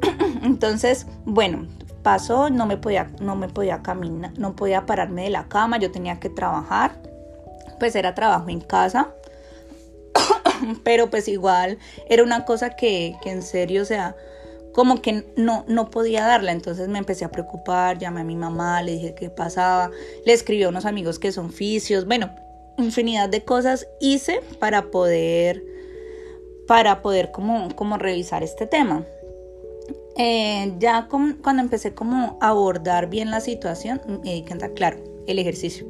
Entonces, 0.42 1.06
bueno, 1.26 1.68
pasó, 2.02 2.48
no 2.48 2.64
me 2.64 2.78
podía, 2.78 3.10
no 3.20 3.36
me 3.36 3.50
podía 3.50 3.82
caminar, 3.82 4.32
no 4.38 4.56
podía 4.56 4.86
pararme 4.86 5.24
de 5.24 5.30
la 5.30 5.46
cama, 5.46 5.78
yo 5.78 5.90
tenía 5.90 6.18
que 6.20 6.30
trabajar. 6.30 6.92
Pues 7.78 7.94
era 7.94 8.14
trabajo 8.14 8.48
en 8.48 8.62
casa. 8.62 9.10
pero 10.82 11.10
pues 11.10 11.28
igual 11.28 11.76
era 12.08 12.22
una 12.22 12.46
cosa 12.46 12.70
que, 12.70 13.14
que 13.20 13.30
en 13.30 13.42
serio, 13.42 13.82
o 13.82 13.84
sea, 13.84 14.16
como 14.80 15.02
que 15.02 15.26
no, 15.36 15.66
no 15.68 15.90
podía 15.90 16.26
darla. 16.26 16.52
Entonces 16.52 16.88
me 16.88 16.98
empecé 16.98 17.26
a 17.26 17.30
preocupar, 17.30 17.98
llamé 17.98 18.22
a 18.22 18.24
mi 18.24 18.34
mamá, 18.34 18.82
le 18.82 18.92
dije 18.92 19.14
qué 19.14 19.28
pasaba, 19.28 19.90
le 20.24 20.32
escribí 20.32 20.62
a 20.62 20.70
unos 20.70 20.86
amigos 20.86 21.18
que 21.18 21.32
son 21.32 21.52
fisios, 21.52 22.06
bueno, 22.06 22.30
infinidad 22.78 23.28
de 23.28 23.44
cosas 23.44 23.86
hice 24.00 24.40
para 24.58 24.90
poder 24.90 25.62
para 26.66 27.02
poder 27.02 27.30
como, 27.30 27.68
como 27.76 27.98
revisar 27.98 28.42
este 28.42 28.66
tema. 28.66 29.04
Eh, 30.16 30.72
ya 30.78 31.08
cuando 31.10 31.60
empecé 31.60 31.92
como 31.92 32.38
a 32.40 32.48
abordar 32.48 33.10
bien 33.10 33.30
la 33.30 33.40
situación, 33.40 34.00
me 34.24 34.32
di 34.32 34.44
cuenta, 34.44 34.70
claro, 34.70 34.96
el 35.26 35.38
ejercicio. 35.38 35.86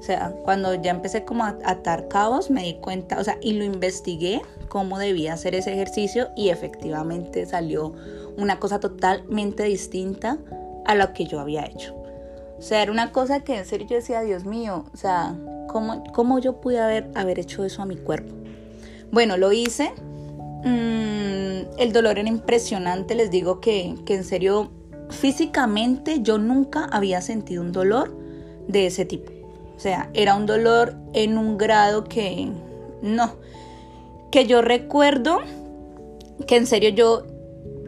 O 0.00 0.02
sea, 0.02 0.34
cuando 0.42 0.74
ya 0.74 0.90
empecé 0.90 1.24
como 1.24 1.44
a 1.44 1.56
atar 1.64 2.08
cabos, 2.08 2.50
me 2.50 2.64
di 2.64 2.74
cuenta, 2.80 3.20
o 3.20 3.22
sea, 3.22 3.38
y 3.40 3.52
lo 3.52 3.62
investigué 3.62 4.42
cómo 4.72 4.98
debía 4.98 5.34
hacer 5.34 5.54
ese 5.54 5.74
ejercicio 5.74 6.30
y 6.34 6.48
efectivamente 6.48 7.44
salió 7.44 7.92
una 8.36 8.58
cosa 8.58 8.80
totalmente 8.80 9.64
distinta 9.64 10.38
a 10.84 10.94
lo 10.94 11.12
que 11.12 11.26
yo 11.26 11.40
había 11.40 11.64
hecho. 11.64 11.94
O 12.58 12.62
sea, 12.62 12.82
era 12.82 12.92
una 12.92 13.12
cosa 13.12 13.40
que 13.40 13.58
en 13.58 13.64
serio 13.64 13.86
yo 13.88 13.96
decía, 13.96 14.20
Dios 14.20 14.44
mío, 14.44 14.84
o 14.92 14.96
sea, 14.96 15.34
¿cómo, 15.68 16.04
cómo 16.12 16.38
yo 16.38 16.60
pude 16.60 16.80
haber, 16.80 17.10
haber 17.14 17.38
hecho 17.38 17.64
eso 17.64 17.82
a 17.82 17.86
mi 17.86 17.96
cuerpo? 17.96 18.34
Bueno, 19.10 19.36
lo 19.36 19.52
hice. 19.52 19.92
Mm, 20.64 21.76
el 21.76 21.92
dolor 21.92 22.18
era 22.18 22.28
impresionante, 22.28 23.14
les 23.14 23.30
digo 23.30 23.60
que, 23.60 23.96
que 24.06 24.14
en 24.14 24.24
serio, 24.24 24.70
físicamente 25.10 26.22
yo 26.22 26.38
nunca 26.38 26.84
había 26.84 27.20
sentido 27.20 27.62
un 27.62 27.72
dolor 27.72 28.16
de 28.68 28.86
ese 28.86 29.04
tipo. 29.04 29.32
O 29.76 29.80
sea, 29.80 30.10
era 30.14 30.36
un 30.36 30.46
dolor 30.46 30.94
en 31.12 31.38
un 31.38 31.58
grado 31.58 32.04
que 32.04 32.48
no, 33.02 33.34
que 34.30 34.46
yo 34.46 34.62
recuerdo 34.62 35.40
que 36.46 36.56
en 36.56 36.66
serio 36.66 36.90
yo 36.90 37.26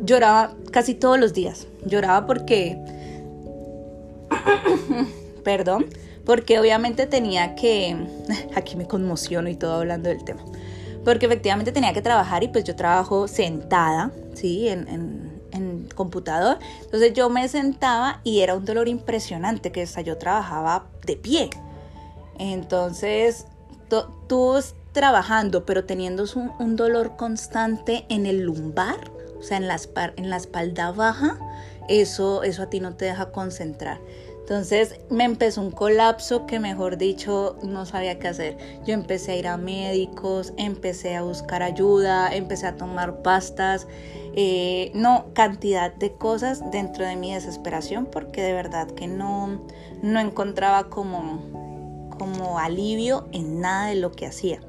lloraba 0.05 0.55
casi 0.71 0.95
todos 0.95 1.19
los 1.19 1.33
días. 1.33 1.67
Lloraba 1.85 2.27
porque 2.27 2.79
perdón, 5.45 5.87
porque 6.25 6.59
obviamente 6.59 7.07
tenía 7.07 7.55
que, 7.55 7.97
aquí 8.57 8.77
me 8.77 8.87
conmociono 8.87 9.49
y 9.49 9.57
todo 9.57 9.75
hablando 9.75 10.09
del 10.09 10.25
tema, 10.25 10.45
porque 11.05 11.27
efectivamente 11.27 11.73
tenía 11.73 11.93
que 11.93 12.03
trabajar 12.03 12.43
y 12.43 12.49
pues 12.49 12.65
yo 12.65 12.75
trabajo 12.77 13.29
sentada, 13.29 14.11
¿sí? 14.35 14.69
En, 14.69 14.89
en, 14.89 15.35
computador. 15.95 16.59
Entonces 16.83 17.13
yo 17.13 17.31
me 17.31 17.47
sentaba 17.47 18.21
y 18.25 18.41
era 18.41 18.57
un 18.57 18.65
dolor 18.65 18.89
impresionante, 18.89 19.71
que 19.71 19.83
hasta 19.83 20.01
yo 20.01 20.19
trabajaba 20.19 20.87
de 21.07 21.15
pie. 21.15 21.51
Entonces, 22.39 23.47
tú 24.27 24.61
trabajando, 24.93 25.65
pero 25.65 25.85
teniendo 25.85 26.25
un, 26.35 26.51
un, 26.59 26.75
dolor 26.75 27.17
constante 27.17 28.07
en 28.09 28.27
el 28.27 28.41
lumbar, 28.41 28.99
o 29.45 29.47
sea, 29.47 29.59
en 29.59 29.69
la, 29.69 29.79
en 30.17 30.31
la 30.31 30.39
espalda 30.39 30.91
baja, 30.91 31.39
eso, 31.87 32.45
eso 32.45 32.63
a 32.63 32.71
ti 32.71 32.81
no 32.81 32.95
te 32.95 33.05
deja 33.05 33.31
concentrar. 33.31 34.01
Entonces 34.41 34.99
me 35.11 35.25
empezó 35.25 35.61
un 35.61 35.71
colapso 35.71 36.47
que 36.47 36.59
mejor 36.61 36.97
dicho 36.97 37.59
no 37.63 37.85
sabía 37.85 38.19
qué 38.19 38.29
hacer. 38.29 38.57
Yo 38.87 38.95
empecé 38.95 39.33
a 39.33 39.37
ir 39.37 39.49
a 39.49 39.59
médicos, 39.59 40.55
empecé 40.57 41.15
a 41.15 41.23
buscar 41.23 41.63
ayuda, 41.63 42.35
empecé 42.35 42.67
a 42.67 42.77
tomar 42.77 43.21
pastas, 43.23 43.87
eh, 44.35 44.91
no, 44.95 45.27
cantidad 45.35 45.95
de 45.95 46.13
cosas 46.13 46.71
dentro 46.71 47.05
de 47.05 47.17
mi 47.17 47.35
desesperación 47.35 48.07
porque 48.07 48.41
de 48.41 48.55
verdad 48.55 48.87
que 48.91 49.07
no, 49.07 49.61
no 50.01 50.21
encontraba 50.21 50.89
como, 50.89 52.09
como 52.19 52.59
alivio 52.59 53.29
en 53.33 53.61
nada 53.61 53.89
de 53.89 53.97
lo 53.97 54.11
que 54.11 54.25
hacía. 54.25 54.61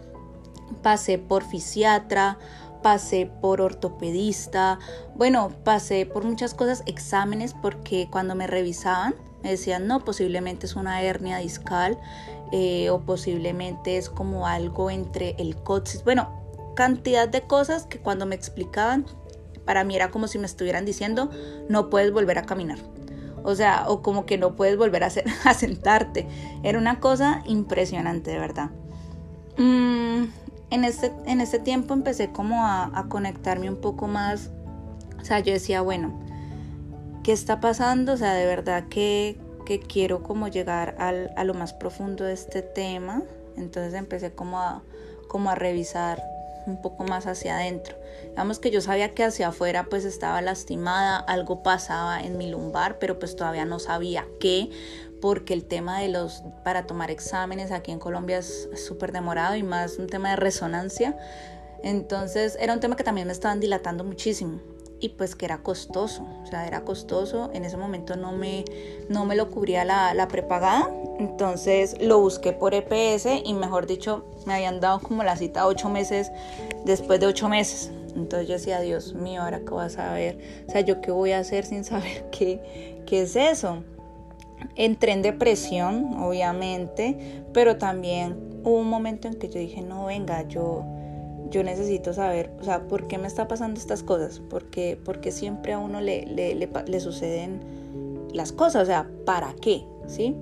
Pasé 0.81 1.17
por 1.17 1.43
fisiatra, 1.43 2.37
pasé 2.85 3.27
por 3.41 3.61
ortopedista, 3.61 4.77
bueno, 5.15 5.49
pasé 5.63 6.05
por 6.05 6.23
muchas 6.23 6.53
cosas, 6.53 6.83
exámenes, 6.85 7.55
porque 7.59 8.07
cuando 8.11 8.35
me 8.35 8.45
revisaban 8.45 9.15
me 9.41 9.49
decían, 9.49 9.87
no, 9.87 10.05
posiblemente 10.05 10.67
es 10.67 10.75
una 10.75 11.01
hernia 11.01 11.39
discal 11.39 11.97
eh, 12.51 12.91
o 12.91 12.99
posiblemente 12.99 13.97
es 13.97 14.07
como 14.07 14.45
algo 14.45 14.91
entre 14.91 15.33
el 15.39 15.55
coxis. 15.55 16.03
Bueno, 16.03 16.29
cantidad 16.75 17.27
de 17.27 17.41
cosas 17.41 17.87
que 17.87 17.97
cuando 17.97 18.27
me 18.27 18.35
explicaban, 18.35 19.07
para 19.65 19.83
mí 19.83 19.95
era 19.95 20.11
como 20.11 20.27
si 20.27 20.37
me 20.37 20.45
estuvieran 20.45 20.85
diciendo, 20.85 21.31
no 21.67 21.89
puedes 21.89 22.11
volver 22.11 22.37
a 22.37 22.43
caminar. 22.43 22.77
O 23.41 23.55
sea, 23.55 23.85
o 23.87 24.03
como 24.03 24.27
que 24.27 24.37
no 24.37 24.55
puedes 24.55 24.77
volver 24.77 25.03
a, 25.03 25.09
sentarte. 25.55 26.27
Era 26.61 26.77
una 26.77 26.99
cosa 26.99 27.41
impresionante, 27.47 28.29
de 28.29 28.37
verdad. 28.37 28.69
Mm, 29.57 30.25
en, 30.75 30.83
este, 30.83 31.11
en 31.25 31.39
este 31.41 31.57
tiempo 31.57 31.93
empecé 31.93 32.31
como 32.31 32.65
a, 32.65 33.05
conectarme 33.09 33.69
un 33.69 33.77
poco 33.77 34.07
más. 34.07 34.51
O 35.19 35.25
sea, 35.25 35.39
yo 35.39 35.53
decía, 35.53 35.81
bueno, 35.81 36.19
qué 37.23 37.31
está 37.31 37.61
pasando, 37.61 38.13
o 38.13 38.17
sea, 38.17 38.33
de 38.33 38.45
verdad 38.45 38.83
que, 38.89 39.39
quiero 39.87 40.21
como 40.21 40.47
llegar 40.47 40.95
al, 40.99 41.31
a 41.37 41.43
lo 41.43 41.55
más 41.55 41.73
profundo 41.73 42.25
de 42.25 42.33
este 42.33 42.61
tema. 42.61 43.23
Entonces 43.57 43.93
empecé 43.93 44.33
como 44.33 44.59
a, 44.59 44.83
como 45.27 45.49
a 45.49 45.55
revisar 45.55 46.21
un 46.67 46.81
poco 46.81 47.03
más 47.03 47.25
hacia 47.25 47.55
adentro. 47.55 47.95
Digamos 48.29 48.59
que 48.59 48.69
yo 48.69 48.81
sabía 48.81 49.13
que 49.13 49.23
hacia 49.23 49.47
afuera 49.47 49.85
pues 49.89 50.03
estaba 50.03 50.41
lastimada, 50.41 51.17
algo 51.17 51.63
pasaba 51.63 52.21
en 52.21 52.37
mi 52.37 52.49
lumbar, 52.49 52.99
pero 52.99 53.17
pues 53.17 53.35
todavía 53.35 53.65
no 53.65 53.79
sabía 53.79 54.25
qué, 54.39 54.69
porque 55.25 55.55
el 55.55 55.65
tema 55.65 56.01
de 56.01 56.09
los, 56.09 56.43
para 56.63 56.85
tomar 56.85 57.09
exámenes 57.09 57.71
aquí 57.71 57.91
en 57.91 57.97
Colombia 57.97 58.37
es 58.37 58.69
súper 58.75 59.11
demorado 59.11 59.55
y 59.55 59.63
más 59.63 59.97
un 59.97 60.05
tema 60.05 60.29
de 60.29 60.35
resonancia. 60.35 61.17
Entonces 61.81 62.55
era 62.61 62.73
un 62.73 62.79
tema 62.79 62.95
que 62.95 63.03
también 63.03 63.25
me 63.25 63.33
estaban 63.33 63.59
dilatando 63.59 64.03
muchísimo 64.03 64.59
y 64.99 65.09
pues 65.09 65.35
que 65.35 65.45
era 65.45 65.63
costoso, 65.63 66.23
o 66.43 66.45
sea, 66.45 66.67
era 66.67 66.81
costoso, 66.81 67.49
en 67.55 67.65
ese 67.65 67.75
momento 67.75 68.15
no 68.15 68.33
me, 68.33 68.65
no 69.09 69.25
me 69.25 69.35
lo 69.35 69.49
cubría 69.49 69.83
la, 69.83 70.13
la 70.13 70.27
prepagada, 70.27 70.91
entonces 71.17 71.99
lo 71.99 72.19
busqué 72.19 72.53
por 72.53 72.75
EPS 72.75 73.25
y 73.43 73.55
mejor 73.55 73.87
dicho, 73.87 74.25
me 74.45 74.53
habían 74.53 74.79
dado 74.79 74.99
como 74.99 75.23
la 75.23 75.35
cita 75.37 75.65
ocho 75.65 75.89
meses 75.89 76.31
después 76.85 77.19
de 77.19 77.25
ocho 77.25 77.49
meses, 77.49 77.91
entonces 78.15 78.47
yo 78.47 78.53
decía, 78.53 78.79
Dios 78.79 79.15
mío, 79.15 79.41
ahora 79.41 79.61
qué 79.61 79.73
vas 79.73 79.97
a 79.97 80.13
ver, 80.13 80.37
o 80.67 80.71
sea, 80.71 80.81
yo 80.81 81.01
qué 81.01 81.09
voy 81.09 81.31
a 81.31 81.39
hacer 81.39 81.65
sin 81.65 81.83
saber 81.83 82.29
qué, 82.31 83.01
qué 83.07 83.23
es 83.23 83.35
eso. 83.35 83.83
Entré 84.75 85.11
en 85.11 85.21
depresión, 85.21 86.15
obviamente, 86.17 87.43
pero 87.53 87.77
también 87.77 88.37
hubo 88.63 88.79
un 88.79 88.89
momento 88.89 89.27
en 89.27 89.35
que 89.35 89.49
yo 89.49 89.59
dije, 89.59 89.81
no, 89.81 90.05
venga, 90.05 90.47
yo 90.47 90.85
yo 91.49 91.63
necesito 91.63 92.13
saber, 92.13 92.51
o 92.59 92.63
sea, 92.63 92.87
¿por 92.87 93.07
qué 93.07 93.17
me 93.17 93.27
está 93.27 93.47
pasando 93.47 93.79
estas 93.79 94.03
cosas? 94.03 94.39
¿Por 94.39 94.65
qué, 94.65 94.99
porque 95.03 95.31
siempre 95.31 95.73
a 95.73 95.79
uno 95.79 96.01
le, 96.01 96.25
le, 96.25 96.55
le, 96.55 96.99
suceden 96.99 97.61
las 98.33 98.51
cosas? 98.51 98.83
O 98.83 98.85
sea, 98.85 99.07
¿para 99.25 99.53
qué? 99.61 99.85
¿Sí? 100.07 100.35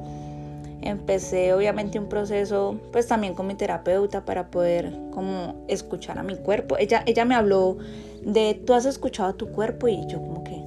Empecé 0.82 1.54
obviamente 1.54 2.00
un 2.00 2.10
proceso, 2.10 2.80
pues 2.92 3.08
también 3.08 3.36
con 3.36 3.48
mi 3.48 3.56
terapeuta 3.56 4.26
para 4.26 4.50
poder 4.50 4.92
como 5.12 5.56
escuchar 5.68 6.20
a 6.20 6.24
mi 6.24 6.36
cuerpo. 6.36 6.78
Ella, 6.78 7.04
ella 7.06 7.26
me 7.26 7.36
habló 7.36 7.78
de, 8.22 8.62
tú 8.66 8.74
has 8.74 8.86
escuchado 8.86 9.30
a 9.30 9.34
tu 9.34 9.52
cuerpo 9.52 9.88
y 9.88 10.06
yo 10.08 10.20
como 10.22 10.44
que, 10.44 10.62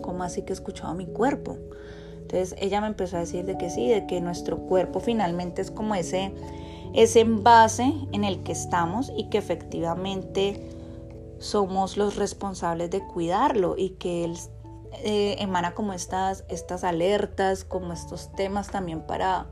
¿cómo 0.00 0.22
así 0.22 0.42
que 0.42 0.52
he 0.52 0.54
escuchado 0.54 0.90
a 0.90 0.94
mi 0.94 1.06
cuerpo? 1.06 1.56
Entonces 2.28 2.54
ella 2.60 2.82
me 2.82 2.88
empezó 2.88 3.16
a 3.16 3.20
decir 3.20 3.46
de 3.46 3.56
que 3.56 3.70
sí, 3.70 3.88
de 3.88 4.06
que 4.06 4.20
nuestro 4.20 4.58
cuerpo 4.58 5.00
finalmente 5.00 5.62
es 5.62 5.70
como 5.70 5.94
ese 5.94 6.34
ese 6.94 7.20
envase 7.20 7.94
en 8.12 8.24
el 8.24 8.42
que 8.42 8.52
estamos 8.52 9.10
y 9.16 9.24
que 9.24 9.38
efectivamente 9.38 10.70
somos 11.38 11.96
los 11.96 12.16
responsables 12.16 12.90
de 12.90 13.06
cuidarlo 13.06 13.76
y 13.76 13.90
que 13.90 14.24
él 14.24 14.36
eh, 15.04 15.36
emana 15.38 15.74
como 15.74 15.92
estas, 15.92 16.44
estas 16.48 16.84
alertas, 16.84 17.64
como 17.64 17.92
estos 17.92 18.32
temas 18.32 18.68
también 18.68 19.02
para, 19.02 19.46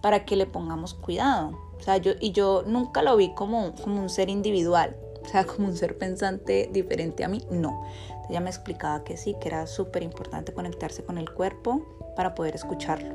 para 0.00 0.24
que 0.24 0.36
le 0.36 0.46
pongamos 0.46 0.94
cuidado. 0.94 1.58
O 1.78 1.82
sea, 1.82 1.98
yo, 1.98 2.12
y 2.20 2.32
yo 2.32 2.62
nunca 2.66 3.02
lo 3.02 3.16
vi 3.16 3.34
como, 3.34 3.74
como 3.74 4.00
un 4.00 4.08
ser 4.08 4.28
individual, 4.28 4.96
o 5.22 5.28
sea, 5.28 5.44
como 5.44 5.68
un 5.68 5.76
ser 5.76 5.98
pensante 5.98 6.68
diferente 6.72 7.24
a 7.24 7.28
mí, 7.28 7.44
no. 7.50 7.82
ella 8.28 8.40
me 8.40 8.50
explicaba 8.50 9.04
que 9.04 9.16
sí, 9.16 9.36
que 9.40 9.48
era 9.48 9.66
súper 9.66 10.02
importante 10.02 10.52
conectarse 10.52 11.04
con 11.04 11.18
el 11.18 11.32
cuerpo 11.32 11.97
para 12.18 12.34
poder 12.34 12.56
escucharlo. 12.56 13.14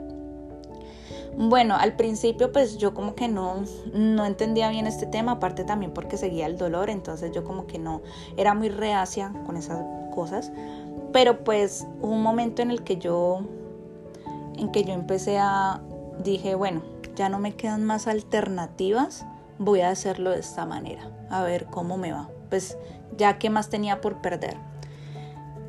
Bueno, 1.35 1.75
al 1.75 1.97
principio 1.97 2.53
pues 2.53 2.77
yo 2.77 2.93
como 2.93 3.15
que 3.15 3.27
no, 3.27 3.65
no 3.93 4.25
entendía 4.25 4.69
bien 4.69 4.87
este 4.87 5.05
tema, 5.05 5.33
aparte 5.33 5.65
también 5.65 5.91
porque 5.93 6.15
seguía 6.15 6.45
el 6.45 6.57
dolor, 6.57 6.89
entonces 6.89 7.33
yo 7.33 7.43
como 7.43 7.67
que 7.67 7.79
no, 7.79 8.01
era 8.37 8.53
muy 8.53 8.69
reacia 8.69 9.33
con 9.45 9.57
esas 9.57 9.83
cosas, 10.15 10.53
pero 11.11 11.43
pues 11.43 11.85
hubo 12.01 12.13
un 12.13 12.23
momento 12.23 12.61
en 12.61 12.71
el 12.71 12.81
que 12.85 12.95
yo, 12.95 13.41
en 14.55 14.71
que 14.71 14.85
yo 14.85 14.93
empecé 14.93 15.37
a, 15.37 15.81
dije, 16.23 16.55
bueno, 16.55 16.81
ya 17.17 17.27
no 17.27 17.39
me 17.39 17.57
quedan 17.57 17.83
más 17.83 18.07
alternativas, 18.07 19.25
voy 19.59 19.81
a 19.81 19.89
hacerlo 19.89 20.29
de 20.29 20.39
esta 20.39 20.65
manera, 20.65 21.11
a 21.29 21.43
ver 21.43 21.65
cómo 21.65 21.97
me 21.97 22.13
va, 22.13 22.29
pues 22.49 22.77
ya 23.17 23.37
que 23.37 23.49
más 23.49 23.69
tenía 23.69 23.99
por 23.99 24.21
perder 24.21 24.55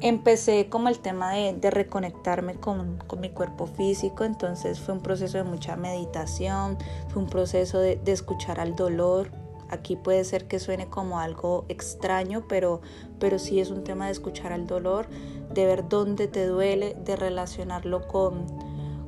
empecé 0.04 0.68
como 0.68 0.90
el 0.90 0.98
tema 0.98 1.32
de, 1.32 1.70
reconectarme 1.70 2.56
con, 2.56 2.98
mi 3.18 3.30
cuerpo 3.30 3.66
físico, 3.66 4.24
entonces 4.24 4.78
fue 4.78 4.92
un 4.92 5.00
proceso 5.00 5.38
de 5.38 5.44
mucha 5.44 5.76
meditación, 5.76 6.76
fue 7.08 7.22
un 7.22 7.28
proceso 7.30 7.78
de, 7.78 7.98
escuchar 8.06 8.60
al 8.60 8.76
dolor. 8.76 9.30
Aquí 9.70 9.96
puede 9.96 10.22
ser 10.24 10.46
que 10.46 10.58
suene 10.58 10.88
como 10.88 11.20
algo 11.20 11.64
extraño, 11.70 12.44
pero, 12.46 12.82
pero 13.18 13.38
sí 13.38 13.60
es 13.60 13.70
un 13.70 13.82
tema 13.82 14.04
de 14.04 14.12
escuchar 14.12 14.52
al 14.52 14.66
dolor, 14.66 15.08
de 15.54 15.64
ver 15.64 15.88
dónde 15.88 16.28
te 16.28 16.46
duele, 16.46 16.94
de 17.02 17.16
relacionarlo 17.16 18.06
con, 18.06 18.44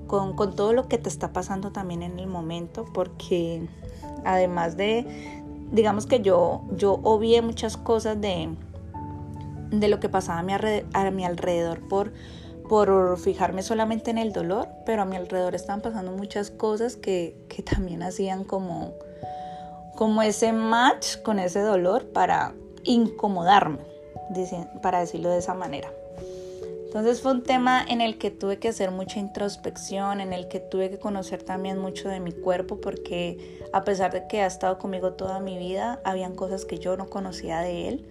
con, 0.07 0.35
con 0.35 0.57
todo 0.57 0.73
lo 0.73 0.89
que 0.89 0.97
te 0.97 1.11
está 1.11 1.31
pasando 1.31 1.73
también 1.73 2.03
en 2.03 2.19
el 2.19 2.27
momento, 2.27 2.87
porque 2.95 3.69
además 4.25 4.79
de, 4.79 5.43
digamos 5.73 6.07
que 6.07 6.23
yo, 6.23 6.63
yo 6.75 7.01
obvié 7.03 7.43
muchas 7.43 7.77
cosas 7.77 8.19
de, 8.19 8.49
de 9.71 9.89
lo 9.89 10.01
que 10.01 10.09
pasaba 10.09 10.39
a 10.39 11.11
mi, 11.11 11.25
alrededor 11.25 11.87
por, 11.89 12.13
por 12.69 13.19
fijarme 13.19 13.63
solamente 13.63 14.11
en 14.11 14.19
el 14.19 14.33
dolor, 14.33 14.69
pero 14.85 15.03
a 15.03 15.05
mi 15.05 15.17
alrededor 15.17 15.55
estaban 15.55 15.81
pasando 15.81 16.13
muchas 16.13 16.51
cosas 16.51 16.97
que, 16.97 17.37
que 17.49 17.63
también 17.63 18.03
hacían 18.03 18.45
como, 18.45 18.93
como 19.95 20.23
ese 20.23 20.53
match 20.53 21.17
con 21.23 21.39
ese 21.39 21.61
dolor 21.61 22.07
para 22.07 22.55
incomodarme, 22.85 23.79
para 24.83 25.01
decirlo 25.01 25.31
de 25.31 25.39
esa 25.39 25.55
manera. 25.55 25.91
Entonces 26.97 27.21
fue 27.21 27.33
un 27.33 27.43
tema 27.43 27.85
en 27.87 28.01
el 28.01 28.17
que 28.17 28.31
tuve 28.31 28.59
que 28.59 28.69
hacer 28.69 28.91
mucha 28.91 29.19
introspección, 29.19 30.21
en 30.21 30.33
el 30.33 30.49
que 30.49 30.61
tuve 30.61 30.89
que 30.89 30.99
conocer 30.99 31.43
también 31.43 31.79
mucho 31.79 32.09
de 32.09 32.21
mi 32.21 32.33
cuerpo, 32.33 32.81
porque 32.81 33.61
a 33.75 33.85
pesar 33.85 34.15
de 34.15 34.27
que 34.29 34.41
ha 34.41 34.47
estado 34.47 34.79
conmigo 34.79 35.13
toda 35.13 35.39
mi 35.39 35.59
vida, 35.59 36.01
habían 36.05 36.35
cosas 36.35 36.65
que 36.65 36.79
yo 36.79 36.97
no 36.97 37.11
conocía 37.11 37.61
de 37.61 37.89
él, 37.89 38.07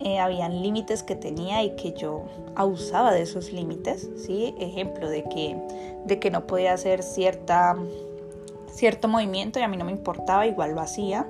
eh, 0.00 0.18
habían 0.18 0.62
límites 0.62 1.02
que 1.02 1.16
tenía 1.16 1.62
y 1.62 1.76
que 1.76 1.92
yo 1.92 2.24
abusaba 2.54 3.12
de 3.12 3.22
esos 3.22 3.52
límites, 3.52 4.10
¿sí? 4.16 4.54
Ejemplo 4.58 5.08
de 5.08 5.24
que, 5.24 5.56
de 6.04 6.18
que 6.18 6.30
no 6.30 6.46
podía 6.46 6.72
hacer 6.72 7.02
cierta, 7.02 7.76
cierto 8.66 9.08
movimiento 9.08 9.58
y 9.58 9.62
a 9.62 9.68
mí 9.68 9.76
no 9.76 9.84
me 9.84 9.92
importaba, 9.92 10.46
igual 10.46 10.74
lo 10.74 10.80
hacía 10.80 11.26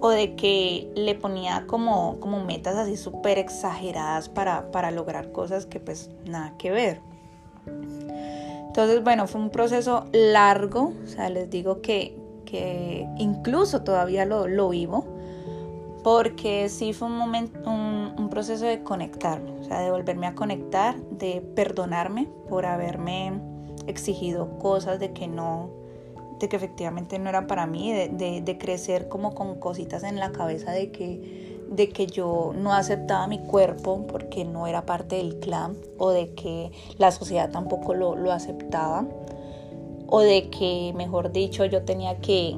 o 0.00 0.10
de 0.10 0.34
que 0.34 0.90
le 0.94 1.14
ponía 1.14 1.64
como, 1.66 2.20
como 2.20 2.44
metas 2.44 2.76
así 2.76 2.96
súper 2.96 3.38
exageradas 3.38 4.28
para, 4.28 4.70
para 4.70 4.90
lograr 4.90 5.32
cosas 5.32 5.66
que 5.66 5.80
pues 5.80 6.10
nada 6.24 6.54
que 6.58 6.70
ver. 6.70 7.00
Entonces, 8.66 9.02
bueno, 9.02 9.26
fue 9.26 9.40
un 9.40 9.50
proceso 9.50 10.04
largo, 10.12 10.92
o 11.02 11.06
sea, 11.06 11.30
les 11.30 11.48
digo 11.48 11.80
que, 11.80 12.16
que 12.44 13.08
incluso 13.16 13.82
todavía 13.82 14.26
lo, 14.26 14.46
lo, 14.48 14.68
vivo, 14.68 15.06
porque 16.06 16.68
sí 16.68 16.92
fue 16.92 17.08
un 17.08 17.18
momento, 17.18 17.68
un, 17.68 18.28
proceso 18.30 18.64
de 18.64 18.84
conectarme, 18.84 19.50
o 19.58 19.64
sea, 19.64 19.80
de 19.80 19.90
volverme 19.90 20.28
a 20.28 20.36
conectar, 20.36 20.96
de 21.10 21.40
perdonarme 21.56 22.28
por 22.48 22.64
haberme 22.64 23.40
exigido 23.88 24.56
cosas 24.58 25.00
de 25.00 25.12
que 25.12 25.26
no, 25.26 25.68
de 26.38 26.48
que 26.48 26.54
efectivamente 26.54 27.18
no 27.18 27.28
era 27.28 27.48
para 27.48 27.66
mí, 27.66 27.92
de, 27.92 28.56
crecer 28.56 29.08
como 29.08 29.34
con 29.34 29.56
cositas 29.56 30.04
en 30.04 30.20
la 30.20 30.30
cabeza 30.30 30.70
de 30.70 30.92
que, 30.92 31.58
de 31.72 31.88
que 31.88 32.06
yo 32.06 32.52
no 32.54 32.72
aceptaba 32.72 33.26
mi 33.26 33.40
cuerpo 33.40 34.06
porque 34.06 34.44
no 34.44 34.68
era 34.68 34.86
parte 34.86 35.16
del 35.16 35.40
clan 35.40 35.76
o 35.98 36.10
de 36.10 36.34
que 36.34 36.70
la 36.98 37.10
sociedad 37.10 37.50
tampoco 37.50 37.94
lo, 37.94 38.30
aceptaba 38.30 39.04
o 40.06 40.20
de 40.20 40.50
que, 40.50 40.92
mejor 40.94 41.32
dicho, 41.32 41.64
yo 41.64 41.82
tenía 41.82 42.20
que, 42.20 42.56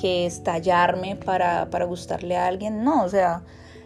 que 0.00 0.26
estallarme 0.26 1.16
para, 1.16 1.66
gustarle 1.84 2.36
a 2.36 2.46
alguien. 2.46 2.84
No, 2.84 3.04
o 3.04 3.08
sea, 3.08 3.42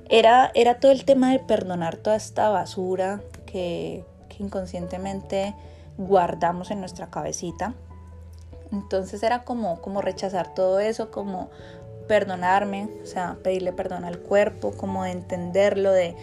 era, 0.09 0.51
era 0.55 0.81
todo 0.81 0.93
el 0.93 1.05
tema 1.05 1.33
de 1.33 1.39
perdonar 1.39 1.97
toda 1.97 2.17
esta 2.17 2.49
basura 2.51 3.21
que, 3.47 4.05
que 4.29 4.43
inconscientemente 4.43 5.55
guardamos 5.97 6.71
en 6.71 6.81
nuestra 6.81 7.09
cabecita 7.09 7.75
entonces 8.75 9.23
era 9.23 9.45
como, 9.45 9.81
como 9.81 10.03
rechazar 10.03 10.55
todo 10.55 10.81
eso, 10.81 11.11
como 11.11 11.51
perdonarme, 12.09 12.89
o 13.03 13.07
sea, 13.07 13.37
pedirle 13.43 13.73
perdón 13.73 14.05
al 14.05 14.19
cuerpo, 14.19 14.73
como 14.73 15.05
de 15.05 15.13
entenderlo, 15.13 15.93
de, 15.93 16.17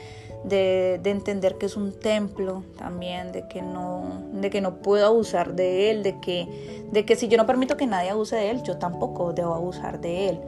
de, 0.44 1.00
entender 1.06 1.58
que 1.58 1.66
es 1.66 1.78
un 1.78 1.98
templo 2.00 2.64
también, 2.78 3.32
de 3.32 3.48
que 3.48 3.62
no, 3.62 4.24
de 4.34 4.50
que 4.50 4.62
no 4.62 4.76
puedo 4.76 5.06
abusar 5.06 5.54
de 5.54 5.92
él, 5.92 6.04
de 6.04 6.20
que, 6.20 6.88
de 6.92 7.06
que 7.06 7.16
si 7.16 7.28
yo 7.28 7.38
no 7.38 7.46
permito 7.46 7.78
que 7.78 7.88
nadie 7.88 8.10
abuse 8.10 8.36
de 8.36 8.50
él, 8.50 8.64
yo 8.64 8.78
tampoco 8.78 9.34
debo 9.34 9.54
abusar 9.54 10.02
de 10.02 10.30
él. 10.30 10.40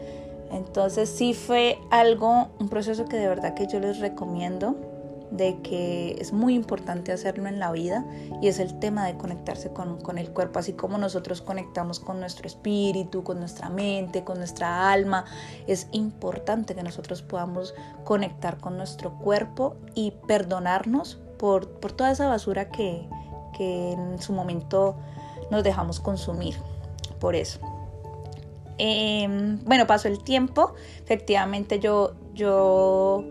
Entonces 0.51 1.09
sí 1.09 1.33
fue 1.33 1.79
algo, 1.89 2.49
un 2.59 2.69
proceso 2.69 3.05
que 3.05 3.17
de 3.17 3.27
verdad 3.27 3.53
que 3.53 3.67
yo 3.67 3.79
les 3.79 3.99
recomiendo 3.99 4.75
de 5.33 5.59
que 5.63 6.15
es 6.19 6.31
muy 6.31 6.53
importante 6.53 7.11
hacerlo 7.11 7.47
en 7.47 7.57
la 7.59 7.71
vida 7.71 8.05
y 8.39 8.47
es 8.47 8.59
el 8.59 8.77
tema 8.77 9.07
de 9.07 9.17
conectarse 9.17 9.73
con, 9.73 9.99
con, 9.99 10.19
el 10.19 10.29
cuerpo, 10.29 10.59
así 10.59 10.73
como 10.73 10.99
nosotros 10.99 11.41
conectamos 11.41 11.99
con 11.99 12.19
nuestro 12.19 12.45
espíritu, 12.45 13.23
con 13.23 13.39
nuestra 13.39 13.69
mente, 13.69 14.23
con 14.23 14.37
nuestra 14.37 14.91
alma, 14.91 15.25
es 15.65 15.87
importante 15.91 16.75
que 16.75 16.83
nosotros 16.83 17.23
podamos 17.23 17.73
conectar 18.03 18.59
con 18.59 18.77
nuestro 18.77 19.17
cuerpo 19.17 19.75
y 19.95 20.11
perdonarnos 20.27 21.19
por, 21.39 21.67
por 21.79 21.93
toda 21.93 22.11
esa 22.11 22.27
basura 22.27 22.69
que, 22.69 23.07
que, 23.57 23.93
en 23.93 24.21
su 24.21 24.33
momento 24.33 24.95
nos 25.49 25.63
dejamos 25.63 25.99
consumir, 25.99 26.55
por 27.19 27.35
eso. 27.35 27.59
Em, 28.77 29.63
bueno, 29.65 29.87
pasó 29.87 30.09
el 30.09 30.23
tiempo, 30.23 30.75
efectivamente 31.03 31.79
yo, 31.79 32.13
yo 32.35 33.23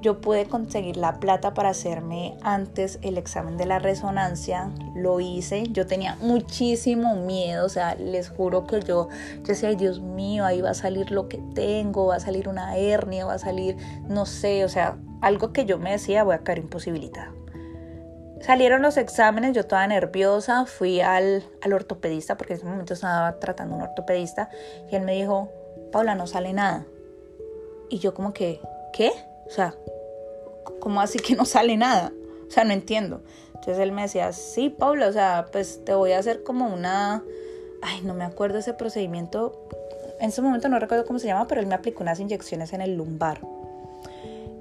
yo 0.00 0.20
pude 0.20 0.46
conseguir 0.46 0.96
la 0.96 1.20
plata 1.20 1.54
para 1.54 1.70
hacerme 1.70 2.36
antes 2.42 2.98
el 3.02 3.18
examen 3.18 3.56
de 3.56 3.66
la 3.66 3.78
resonancia, 3.78 4.70
lo 4.94 5.20
hice, 5.20 5.64
yo 5.70 5.86
tenía 5.86 6.16
muchísimo 6.20 7.16
miedo, 7.16 7.66
o 7.66 7.68
sea, 7.68 7.94
les 7.96 8.30
juro 8.30 8.66
que 8.66 8.80
yo, 8.80 9.08
yo 9.08 9.42
decía, 9.42 9.74
Dios 9.74 10.00
mío, 10.00 10.44
ahí 10.44 10.60
va 10.60 10.70
a 10.70 10.74
salir 10.74 11.10
lo 11.10 11.28
que 11.28 11.38
tengo, 11.54 12.06
va 12.06 12.16
a 12.16 12.20
salir 12.20 12.48
una 12.48 12.76
hernia, 12.76 13.26
va 13.26 13.34
a 13.34 13.38
salir, 13.38 13.76
no 14.08 14.26
sé, 14.26 14.64
o 14.64 14.68
sea, 14.68 14.96
algo 15.20 15.52
que 15.52 15.66
yo 15.66 15.78
me 15.78 15.92
decía, 15.92 16.24
voy 16.24 16.34
a 16.34 16.38
caer 16.38 16.58
imposibilitada. 16.58 17.32
Salieron 18.40 18.80
los 18.80 18.96
exámenes, 18.96 19.54
yo 19.54 19.66
toda 19.66 19.86
nerviosa, 19.86 20.64
fui 20.64 21.02
al, 21.02 21.44
al 21.60 21.72
ortopedista, 21.74 22.38
porque 22.38 22.54
en 22.54 22.60
ese 22.60 22.68
momento 22.68 22.94
estaba 22.94 23.38
tratando 23.38 23.76
un 23.76 23.82
ortopedista, 23.82 24.48
y 24.90 24.96
él 24.96 25.02
me 25.02 25.12
dijo, 25.12 25.50
Paula, 25.92 26.14
no 26.14 26.26
sale 26.26 26.54
nada. 26.54 26.86
Y 27.90 27.98
yo 27.98 28.14
como 28.14 28.32
que, 28.32 28.60
¿qué? 28.94 29.12
O 29.50 29.52
sea, 29.52 29.74
¿cómo 30.78 31.00
así 31.00 31.18
que 31.18 31.34
no 31.34 31.44
sale 31.44 31.76
nada? 31.76 32.12
O 32.46 32.50
sea, 32.50 32.62
no 32.62 32.72
entiendo. 32.72 33.20
Entonces 33.48 33.78
él 33.80 33.90
me 33.90 34.02
decía, 34.02 34.32
sí, 34.32 34.70
Paula, 34.70 35.08
o 35.08 35.12
sea, 35.12 35.46
pues 35.50 35.84
te 35.84 35.92
voy 35.92 36.12
a 36.12 36.18
hacer 36.18 36.44
como 36.44 36.72
una... 36.72 37.24
Ay, 37.82 38.00
no 38.02 38.14
me 38.14 38.24
acuerdo 38.24 38.58
ese 38.58 38.74
procedimiento. 38.74 39.66
En 40.20 40.28
ese 40.28 40.40
momento 40.40 40.68
no 40.68 40.78
recuerdo 40.78 41.04
cómo 41.04 41.18
se 41.18 41.26
llama, 41.26 41.48
pero 41.48 41.60
él 41.60 41.66
me 41.66 41.74
aplicó 41.74 42.02
unas 42.02 42.20
inyecciones 42.20 42.72
en 42.72 42.80
el 42.80 42.96
lumbar. 42.96 43.40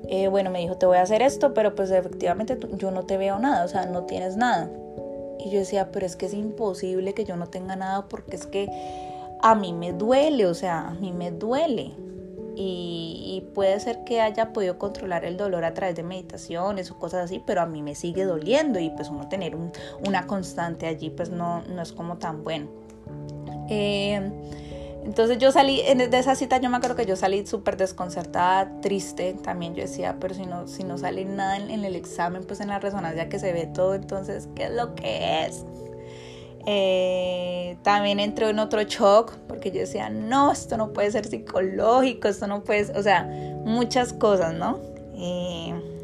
Eh, 0.08 0.28
bueno, 0.28 0.49
me 0.49 0.60
dijo, 0.60 0.75
te 0.75 0.88
voy 0.88 0.97
a 0.97 1.04
hacer 1.04 1.21
esto, 1.21 1.54
pero 1.54 1.75
pues 1.75 1.91
efectivamente 1.91 2.58
yo 2.78 2.89
no 2.89 3.06
te 3.06 3.17
veo 3.17 3.38
nada, 3.38 3.63
o 3.63 3.67
sea, 3.67 3.86
no 3.86 4.06
tienes 4.06 4.38
nada. 4.38 4.71
Y 5.38 5.52
yo 5.52 5.60
decía, 5.60 5.91
pero 5.91 6.06
es 6.06 6.15
que 6.15 6.25
es 6.25 6.34
imposible 6.34 7.13
que 7.13 7.25
yo 7.25 7.36
no 7.36 7.47
tenga 7.47 7.75
nada 7.75 8.08
porque 8.08 8.38
es 8.38 8.47
que 8.47 8.67
a 9.41 9.54
mí 9.54 9.71
me 9.71 9.93
duele, 9.93 10.47
o 10.47 10.56
sea, 10.56 10.88
a 10.88 10.93
mí 10.95 11.12
me 11.13 11.32
duele 11.32 11.93
y, 12.55 13.45
puede 13.53 13.79
ser 13.79 14.03
que 14.03 14.21
haya 14.21 14.53
podido 14.53 14.77
controlar 14.77 15.25
el 15.25 15.35
dolor 15.35 15.65
a 15.65 15.73
través 15.73 15.95
de 15.95 16.03
meditaciones 16.03 16.91
o 16.91 16.99
cosas 16.99 17.25
así, 17.25 17.41
pero 17.45 17.62
a 17.62 17.65
mí 17.65 17.81
me 17.81 17.95
sigue 17.95 18.25
doliendo 18.25 18.79
y 18.79 18.89
pues 18.91 19.09
uno 19.09 19.27
tener 19.27 19.57
una 20.05 20.27
constante 20.27 20.88
allí 20.88 21.09
pues 21.09 21.29
no, 21.29 21.63
no 21.63 21.81
es 21.81 21.91
como 21.91 22.17
tan 22.17 22.43
bueno. 22.43 22.67
Eh, 23.69 24.31
entonces 25.03 25.38
yo 25.39 25.51
salí, 25.51 25.81
de 25.81 26.19
esa 26.19 26.35
cita 26.35 26.57
yo 26.59 26.69
me 26.69 26.77
acuerdo 26.77 26.95
que 26.95 27.05
yo 27.05 27.15
salí 27.15 27.45
súper 27.47 27.77
desconcertada, 27.77 28.79
triste, 28.81 29.33
también 29.33 29.73
yo 29.73 29.81
decía, 29.81 30.17
pero 30.19 30.35
si 30.35 30.45
no, 30.45 30.67
si 30.67 30.83
no 30.83 30.97
sale 30.97 31.25
nada 31.25 31.57
en, 31.57 31.71
en, 31.71 31.85
el 31.85 31.95
examen, 31.95 32.43
pues 32.45 32.59
en 32.59 32.67
la 32.67 32.79
resonancia 32.79 33.29
que 33.29 33.39
se 33.39 33.53
ve 33.53 33.65
todo, 33.65 33.95
entonces, 33.95 34.47
¿qué 34.55 34.65
es 34.65 34.71
lo 34.71 34.95
que 34.95 35.45
es? 35.45 35.65
Eh, 36.65 37.78
también 37.84 38.19
entró 38.19 38.50
en 38.50 38.60
otro 38.60 38.82
shock 38.84 39.36
porque 39.48 39.72
yo 39.72 39.80
decía, 39.80 40.10
no, 40.10 40.52
esto 40.52 40.78
no 40.78 40.91
puede 40.93 41.12
ser 41.12 41.26
psicológico, 41.26 42.28
esto 42.28 42.48
no 42.48 42.63
puede, 42.63 42.91
o 42.98 43.02
sea, 43.02 43.24
muchas 43.65 44.13
cosas, 44.13 44.54
¿no? 44.54 44.80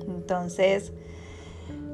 entonces, 0.07 0.91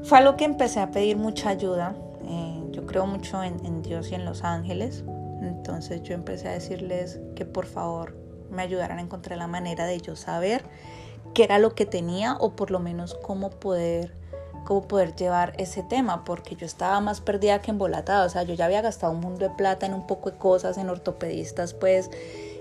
fue 0.04 0.18
algo 0.20 0.38
que 0.38 0.46
empecé 0.46 0.80
a 0.80 0.90
pedir 0.90 1.18
mucha 1.18 1.50
ayuda. 1.50 1.94
Eh, 2.26 2.64
yo 2.72 2.88
creo 2.88 3.06
mucho 3.06 3.44
en, 3.44 3.64
en 3.66 3.82
Dios 3.84 4.10
y 4.12 4.16
en 4.16 4.26
los 4.26 4.44
ángeles. 4.44 5.04
Entonces 5.42 6.02
yo 6.02 6.14
empecé 6.14 6.48
a 6.48 6.54
decirles 6.54 7.20
que 7.36 7.46
por 7.46 7.66
favor 7.66 8.16
me 8.50 8.62
ayudaran 8.62 9.00
a 9.00 9.02
encontrar 9.02 9.38
la 9.38 9.48
manera 9.48 9.86
de 9.86 10.00
yo 10.00 10.16
saber 10.16 10.64
qué 11.34 11.44
era 11.44 11.60
lo 11.60 11.76
que 11.76 11.86
tenía 11.86 12.36
o 12.40 12.56
por 12.56 12.72
lo 12.72 12.80
menos 12.80 13.16
cómo 13.16 13.50
poder 13.50 14.14
cómo 14.66 14.82
poder 14.82 15.16
llevar 15.16 15.54
ese 15.58 15.84
tema, 15.84 16.24
porque 16.24 16.56
yo 16.56 16.66
estaba 16.66 17.00
más 17.00 17.22
perdida 17.22 17.60
que 17.60 17.72
embolatada, 17.72 18.26
o 18.26 18.30
sea, 18.30 18.44
yo 18.44 18.54
ya 18.54 18.66
había 18.66 18.82
gastado 18.82 19.14
un 19.14 19.20
mundo 19.20 19.48
de 19.48 19.56
plata 19.56 19.86
en 19.86 19.94
un 19.94 20.08
poco 20.08 20.32
de 20.32 20.38
cosas, 20.38 20.78
en 20.78 20.90
ortopedistas, 20.90 21.74
pues, 21.74 22.10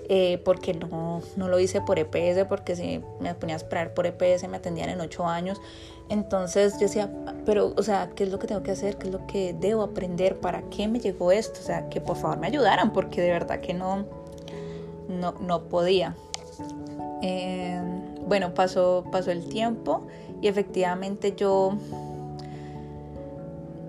eh, 0.09 0.43
porque 0.45 0.75
no, 0.75 1.23
no 1.37 1.49
lo 1.49 1.61
hice 1.61 1.81
por 1.81 1.99
EPS, 1.99 2.45
porque 2.49 2.75
si 2.75 3.01
me 3.21 3.35
ponía 3.35 3.55
a 3.55 3.59
esperar 3.59 3.95
por 3.95 4.07
EPS 4.07 4.49
me 4.49 4.57
atendían 4.57 4.89
en 4.89 5.01
ocho 5.01 5.27
años, 5.27 5.61
entonces 6.09 6.75
yo 6.75 6.81
decía, 6.81 7.09
pero, 7.47 7.73
o 7.77 7.83
sea, 7.85 8.11
¿qué 8.17 8.25
es 8.25 8.31
lo 8.31 8.41
que 8.41 8.49
tengo 8.49 8.65
que 8.65 8.73
hacer? 8.73 8.97
¿Qué 8.97 9.07
es 9.07 9.13
lo 9.13 9.25
que 9.29 9.55
debo 9.55 9.83
aprender? 9.83 10.41
¿Para 10.41 10.63
qué 10.63 10.89
me 10.89 10.99
llegó 10.99 11.31
esto? 11.31 11.61
O 11.61 11.63
sea, 11.63 11.89
que 11.89 12.01
por 12.01 12.17
favor 12.17 12.39
me 12.39 12.49
ayudaran, 12.49 12.93
porque 12.93 13.21
de 13.21 13.31
verdad 13.31 13.61
que 13.61 13.75
no, 13.75 14.07
no, 15.09 15.33
no 15.41 15.69
podía. 15.69 16.17
Eh, 17.23 17.81
bueno, 18.27 18.55
pasó, 18.55 19.05
pasó 19.13 19.31
el 19.31 19.49
tiempo 19.49 20.07
y 20.41 20.49
efectivamente 20.49 21.35
yo, 21.37 21.77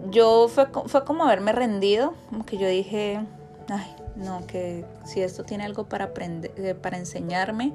yo 0.09 0.47
fue, 0.47 0.67
fue 0.85 1.05
como 1.05 1.25
haberme 1.25 1.51
rendido, 1.51 2.13
como 2.29 2.45
que 2.45 2.57
yo 2.57 2.67
dije, 2.67 3.25
ay, 3.69 3.95
no, 4.15 4.45
que 4.47 4.85
si 5.05 5.21
esto 5.21 5.43
tiene 5.43 5.65
algo 5.65 5.85
para, 5.85 6.05
aprender, 6.05 6.51
eh, 6.57 6.75
para 6.75 6.97
enseñarme, 6.97 7.73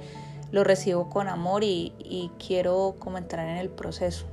lo 0.52 0.64
recibo 0.64 1.08
con 1.08 1.28
amor 1.28 1.64
y, 1.64 2.30
quiero 2.44 2.96
como 2.98 3.18
entrar 3.18 3.48
en 3.48 3.56
el 3.56 3.68
proceso. 3.68 4.26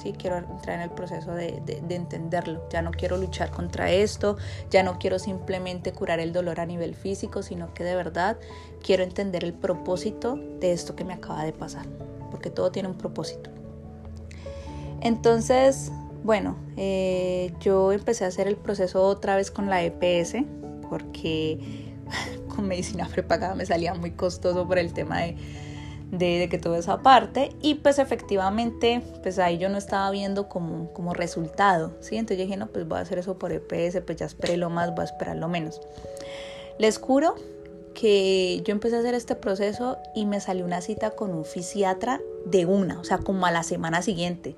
Sí, 0.00 0.12
quiero 0.12 0.36
entrar 0.36 0.76
en 0.76 0.82
el 0.82 0.90
proceso 0.90 1.32
de, 1.32 1.62
entenderlo. 1.88 2.68
Ya 2.68 2.82
no 2.82 2.90
quiero 2.90 3.16
luchar 3.16 3.50
contra 3.50 3.90
esto, 3.90 4.36
ya 4.70 4.82
no 4.82 4.98
quiero 4.98 5.18
simplemente 5.18 5.92
curar 5.92 6.20
el 6.20 6.32
dolor 6.32 6.60
a 6.60 6.66
nivel 6.66 6.94
físico, 6.94 7.42
sino 7.42 7.72
que 7.72 7.82
de 7.82 7.96
verdad 7.96 8.36
quiero 8.82 9.04
entender 9.04 9.42
el 9.42 9.54
propósito 9.54 10.36
de 10.60 10.72
esto 10.72 10.94
que 10.94 11.04
me 11.04 11.14
acaba 11.14 11.44
de 11.44 11.54
pasar, 11.54 11.86
porque 12.30 12.50
todo 12.50 12.70
tiene 12.70 12.88
un 12.88 12.98
propósito. 12.98 13.55
Entonces, 15.06 15.92
bueno, 16.24 16.56
eh, 16.76 17.52
yo 17.60 17.92
empecé 17.92 18.24
a 18.24 18.26
hacer 18.26 18.48
el 18.48 18.56
proceso 18.56 19.04
otra 19.04 19.36
vez 19.36 19.52
con 19.52 19.70
la 19.70 19.84
EPS 19.84 20.38
porque 20.90 21.60
con 22.56 22.66
medicina 22.66 23.06
prepagada 23.06 23.54
me 23.54 23.64
salía 23.64 23.94
muy 23.94 24.10
costoso 24.10 24.66
por 24.66 24.80
el 24.80 24.92
tema 24.92 25.20
de, 26.10 26.48
que 26.50 26.58
todo 26.58 26.74
eso 26.74 27.00
parte 27.02 27.50
y 27.62 27.76
pues 27.76 28.00
efectivamente 28.00 29.00
pues 29.22 29.38
ahí 29.38 29.58
yo 29.58 29.68
no 29.68 29.78
estaba 29.78 30.10
viendo 30.10 30.48
como, 30.48 30.92
como 30.92 31.14
resultado, 31.14 31.96
¿sí? 32.00 32.16
Entonces 32.16 32.38
yo 32.38 32.44
dije, 32.46 32.56
no, 32.56 32.66
pues 32.66 32.88
voy 32.88 32.98
a 32.98 33.02
hacer 33.02 33.20
eso 33.20 33.38
por 33.38 33.52
EPS, 33.52 34.00
pues 34.04 34.18
ya 34.18 34.26
esperé 34.26 34.56
lo 34.56 34.70
más, 34.70 34.92
voy 34.92 35.02
a 35.02 35.04
esperar 35.04 35.36
lo 35.36 35.46
menos. 35.46 35.80
Les 36.80 36.98
juro 36.98 37.36
que 37.94 38.60
yo 38.64 38.72
empecé 38.72 38.96
a 38.96 38.98
hacer 38.98 39.14
este 39.14 39.36
proceso 39.36 39.98
y 40.16 40.26
me 40.26 40.40
salió 40.40 40.64
una 40.64 40.80
cita 40.80 41.12
con 41.12 41.32
un 41.32 41.44
fisiatra 41.44 42.20
de 42.44 42.66
una, 42.66 42.98
o 42.98 43.04
sea, 43.04 43.18
como 43.18 43.46
a 43.46 43.52
la 43.52 43.62
semana 43.62 44.02
siguiente 44.02 44.56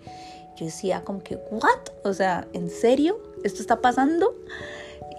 yo 0.58 0.66
decía 0.66 1.02
como 1.04 1.22
que, 1.22 1.36
¿what? 1.50 1.90
O 2.04 2.12
sea, 2.12 2.46
¿en 2.52 2.68
serio? 2.68 3.18
¿Esto 3.44 3.60
está 3.60 3.80
pasando? 3.80 4.34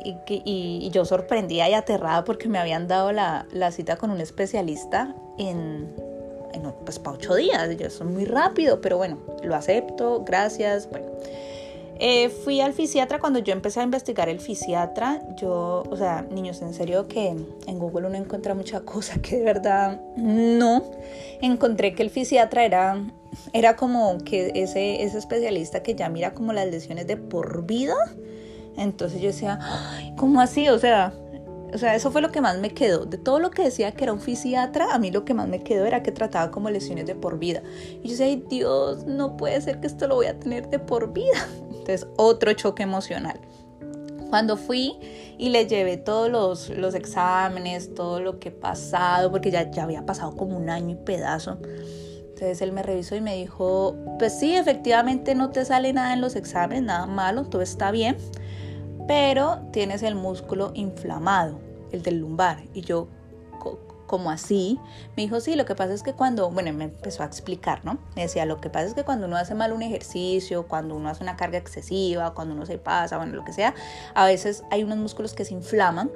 Y, 0.03 0.15
y, 0.27 0.89
yo 0.91 1.05
sorprendida 1.05 1.69
y 1.69 1.73
aterrada 1.73 2.23
porque 2.23 2.47
me 2.47 2.57
habían 2.57 2.87
dado 2.87 3.11
la, 3.11 3.45
cita 3.71 3.97
con 3.97 4.11
un 4.11 4.21
especialista 4.21 5.15
en, 5.37 5.93
en 6.53 6.73
pues 6.85 6.99
para 6.99 7.17
ocho 7.17 7.35
días. 7.35 7.77
Yo 7.77 7.89
soy 7.89 8.07
muy 8.07 8.25
rápido, 8.25 8.81
pero 8.81 8.97
bueno, 8.97 9.17
lo 9.43 9.55
acepto, 9.55 10.23
gracias. 10.25 10.89
Bueno, 10.89 11.07
eh, 12.01 12.29
fui 12.29 12.61
al 12.61 12.71
fisiatra 12.71 13.19
cuando 13.19 13.39
yo 13.39 13.51
empecé 13.51 13.81
a 13.81 13.83
investigar 13.83 14.29
el 14.29 14.39
fisiatra. 14.39 15.21
Yo, 15.35 15.83
o 15.89 15.97
sea, 15.97 16.25
niños, 16.31 16.61
en 16.61 16.73
serio 16.73 17.09
que 17.09 17.27
en 17.27 17.79
Google 17.79 18.07
uno 18.07 18.15
encuentra 18.15 18.53
mucha 18.53 18.81
cosa 18.81 19.21
que 19.21 19.37
de 19.37 19.43
verdad 19.43 20.01
no. 20.15 20.83
Encontré 21.41 21.93
que 21.93 22.03
el 22.03 22.09
fisiatra 22.09 22.63
era, 22.63 23.03
era 23.53 23.75
como 23.75 24.17
que 24.19 24.51
ese, 24.55 25.03
ese 25.03 25.17
especialista 25.17 25.83
que 25.83 25.95
ya 25.95 26.09
mira 26.09 26.33
como 26.33 26.53
las 26.53 26.67
lesiones 26.67 27.07
de 27.07 27.17
por 27.17 27.65
vida. 27.65 27.95
Entonces 28.77 29.21
yo 29.21 29.27
decía, 29.27 29.59
¿cómo 30.17 30.41
así? 30.41 30.69
O 30.69 30.79
sea, 30.79 31.13
o 31.73 31.77
sea, 31.77 31.95
eso 31.95 32.11
fue 32.11 32.21
lo 32.21 32.31
que 32.31 32.41
más 32.41 32.57
me 32.59 32.71
quedó. 32.71 33.05
De 33.05 33.17
todo 33.17 33.39
lo 33.39 33.51
que 33.51 33.63
decía 33.63 33.91
que 33.91 34.03
era 34.03 34.13
un 34.13 34.21
fisiatra, 34.21 34.93
a 34.93 34.99
mí 34.99 35.11
lo 35.11 35.25
que 35.25 35.33
más 35.33 35.47
me 35.47 35.61
quedó 35.63 35.85
era 35.85 36.01
que 36.01 36.11
trataba 36.11 36.51
como 36.51 36.69
lesiones 36.69 37.05
de 37.05 37.15
por 37.15 37.39
vida. 37.39 37.61
Y 38.01 38.07
yo 38.07 38.11
decía, 38.11 38.25
ay 38.25 38.43
Dios, 38.49 39.05
no 39.05 39.37
puede 39.37 39.59
ser 39.61 39.79
que 39.79 39.87
esto 39.87 40.07
lo 40.07 40.15
voy 40.15 40.27
a 40.27 40.39
tener 40.39 40.69
de 40.69 40.79
por 40.79 41.13
vida. 41.13 41.47
Entonces, 41.69 42.07
otro 42.17 42.53
choque 42.53 42.83
emocional. 42.83 43.39
Cuando 44.29 44.57
fui 44.57 44.95
y 45.37 45.49
le 45.49 45.65
llevé 45.65 45.97
todos 45.97 46.29
los, 46.29 46.69
los 46.69 46.93
exámenes, 46.93 47.95
todo 47.95 48.19
lo 48.19 48.39
que 48.39 48.49
he 48.49 48.51
pasado, 48.51 49.31
porque 49.31 49.49
ya, 49.49 49.71
ya 49.71 49.83
había 49.83 50.05
pasado 50.05 50.35
como 50.35 50.55
un 50.55 50.69
año 50.69 50.91
y 50.91 50.95
pedazo. 51.03 51.57
Entonces 52.39 52.61
él 52.61 52.71
me 52.71 52.83
revisó 52.83 53.15
y 53.15 53.21
me 53.21 53.35
dijo, 53.35 53.95
pues 54.17 54.39
sí, 54.39 54.55
efectivamente 54.55 55.35
no 55.35 55.49
te 55.49 55.65
sale 55.65 55.91
nada 55.91 56.13
en 56.13 56.21
los 56.21 56.35
exámenes, 56.35 56.83
nada 56.83 57.05
malo, 57.05 57.45
todo 57.45 57.61
está 57.61 57.91
bien 57.91 58.15
pero 59.09 59.57
tienes 59.71 60.03
el 60.03 60.13
músculo 60.13 60.71
inflamado, 60.75 61.59
el 61.91 62.03
del 62.03 62.19
lumbar. 62.19 62.61
Y 62.75 62.81
yo, 62.81 63.07
como 64.05 64.29
así? 64.29 64.79
Me 65.17 65.23
dijo, 65.23 65.39
sí, 65.39 65.55
lo 65.55 65.65
que 65.65 65.73
pasa 65.73 65.95
es 65.95 66.03
que 66.03 66.13
cuando, 66.13 66.51
bueno, 66.51 66.71
me 66.73 66.83
empezó 66.83 67.23
a 67.23 67.25
explicar, 67.25 67.83
¿no? 67.83 67.97
Me 68.15 68.21
decía, 68.21 68.45
lo 68.45 68.61
que 68.61 68.69
pasa 68.69 68.85
es 68.85 68.93
que 68.93 69.03
cuando 69.03 69.25
uno 69.25 69.35
hace 69.35 69.55
mal 69.55 69.73
un 69.73 69.81
ejercicio, 69.81 70.67
cuando 70.67 70.95
uno 70.95 71.09
hace 71.09 71.23
una 71.23 71.37
carga 71.37 71.57
excesiva, 71.57 72.35
cuando 72.35 72.53
uno 72.53 72.67
se 72.67 72.77
pasa, 72.77 73.17
bueno, 73.17 73.35
lo 73.35 73.43
que 73.43 73.51
sea, 73.51 73.73
a 74.13 74.27
veces 74.27 74.63
hay 74.69 74.83
unos 74.83 74.99
músculos 74.99 75.33
que 75.33 75.43
se 75.43 75.55
inflaman 75.55 76.11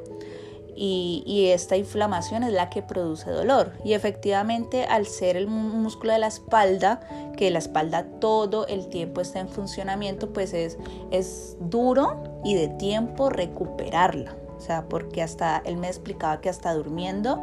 y, 0.76 1.50
esta 1.54 1.78
inflamación 1.78 2.44
es 2.44 2.54
la 2.54 2.70
que 2.70 2.82
produce 2.82 3.30
dolor. 3.30 3.74
Y 3.84 3.94
efectivamente 3.94 4.86
al 4.86 5.06
ser 5.06 5.38
el 5.38 5.48
músculo 5.48 6.14
de 6.14 6.20
la 6.20 6.28
espalda, 6.28 7.00
que 7.38 7.52
la 7.52 7.60
espalda 7.60 8.06
todo 8.20 8.66
el 8.68 8.88
tiempo 8.88 9.22
está 9.22 9.40
en 9.40 9.50
funcionamiento, 9.50 10.32
pues 10.34 10.54
es, 10.54 10.78
es 11.12 11.58
duro 11.60 12.24
y 12.44 12.56
de 12.56 12.70
tiempo 12.70 13.30
recuperarla. 13.30 14.36
O 14.58 14.60
sea, 14.60 14.86
porque 14.88 15.22
hasta 15.22 15.62
él 15.66 15.78
me 15.78 15.88
explicaba 15.88 16.40
que 16.40 16.50
hasta 16.50 16.74
durmiendo 16.74 17.40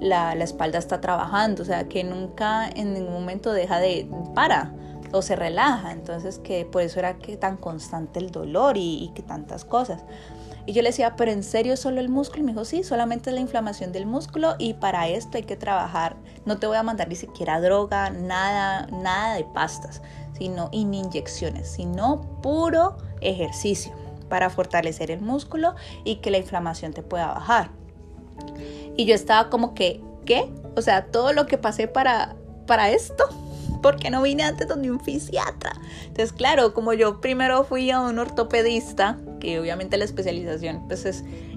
la, 0.00 0.34
la 0.34 0.44
espalda 0.44 0.78
está 0.78 1.00
trabajando, 1.00 1.62
o 1.62 1.66
sea, 1.66 1.88
que 1.88 2.04
nunca 2.04 2.68
en 2.68 2.94
ningún 2.94 3.12
momento 3.12 3.52
deja 3.52 3.80
de 3.80 4.08
para 4.34 4.72
o 5.12 5.22
se 5.22 5.36
relaja. 5.36 5.92
Entonces 5.92 6.38
que 6.38 6.64
por 6.64 6.82
eso 6.82 6.98
era 6.98 7.18
que 7.18 7.36
tan 7.36 7.56
constante 7.56 8.20
el 8.20 8.30
dolor 8.30 8.76
y, 8.76 9.04
y 9.04 9.08
que 9.14 9.22
tantas 9.22 9.64
cosas. 9.64 10.04
Y 10.66 10.72
yo 10.72 10.82
le 10.82 10.88
decía, 10.88 11.14
pero 11.14 11.30
en 11.30 11.44
serio 11.44 11.76
solo 11.76 12.00
el 12.00 12.08
músculo? 12.08 12.42
Y 12.42 12.46
me 12.46 12.52
dijo, 12.52 12.64
sí, 12.64 12.82
solamente 12.82 13.30
la 13.30 13.40
inflamación 13.40 13.92
del 13.92 14.04
músculo 14.04 14.56
y 14.58 14.74
para 14.74 15.08
esto 15.08 15.38
hay 15.38 15.44
que 15.44 15.56
trabajar. 15.56 16.16
No 16.44 16.58
te 16.58 16.66
voy 16.66 16.76
a 16.76 16.82
mandar 16.82 17.08
ni 17.08 17.14
siquiera 17.14 17.60
droga, 17.60 18.10
nada, 18.10 18.88
nada 18.88 19.34
de 19.36 19.44
pastas, 19.44 20.02
sino 20.36 20.68
y 20.72 20.80
inyecciones, 20.80 21.68
sino 21.68 22.20
puro 22.42 22.96
ejercicio 23.20 23.92
para 24.28 24.50
fortalecer 24.50 25.12
el 25.12 25.20
músculo 25.20 25.76
y 26.04 26.16
que 26.16 26.32
la 26.32 26.38
inflamación 26.38 26.92
te 26.92 27.02
pueda 27.02 27.28
bajar. 27.28 27.70
Y 28.96 29.04
yo 29.04 29.14
estaba 29.14 29.50
como 29.50 29.72
que, 29.74 30.00
¿qué? 30.24 30.50
O 30.76 30.82
sea, 30.82 31.06
todo 31.06 31.32
lo 31.32 31.46
que 31.46 31.58
pasé 31.58 31.86
para, 31.86 32.34
para 32.66 32.90
esto. 32.90 33.24
¿Por 33.86 33.98
qué 33.98 34.10
no 34.10 34.20
vine 34.20 34.42
antes 34.42 34.66
donde 34.66 34.90
un 34.90 34.98
fisiatra? 34.98 35.70
Entonces, 36.08 36.32
claro, 36.32 36.74
como 36.74 36.92
yo 36.92 37.20
primero 37.20 37.62
fui 37.62 37.92
a 37.92 38.00
un 38.00 38.18
ortopedista, 38.18 39.16
que 39.38 39.60
obviamente 39.60 39.96
la 39.96 40.04
especialización 40.04 40.88
pues 40.88 41.06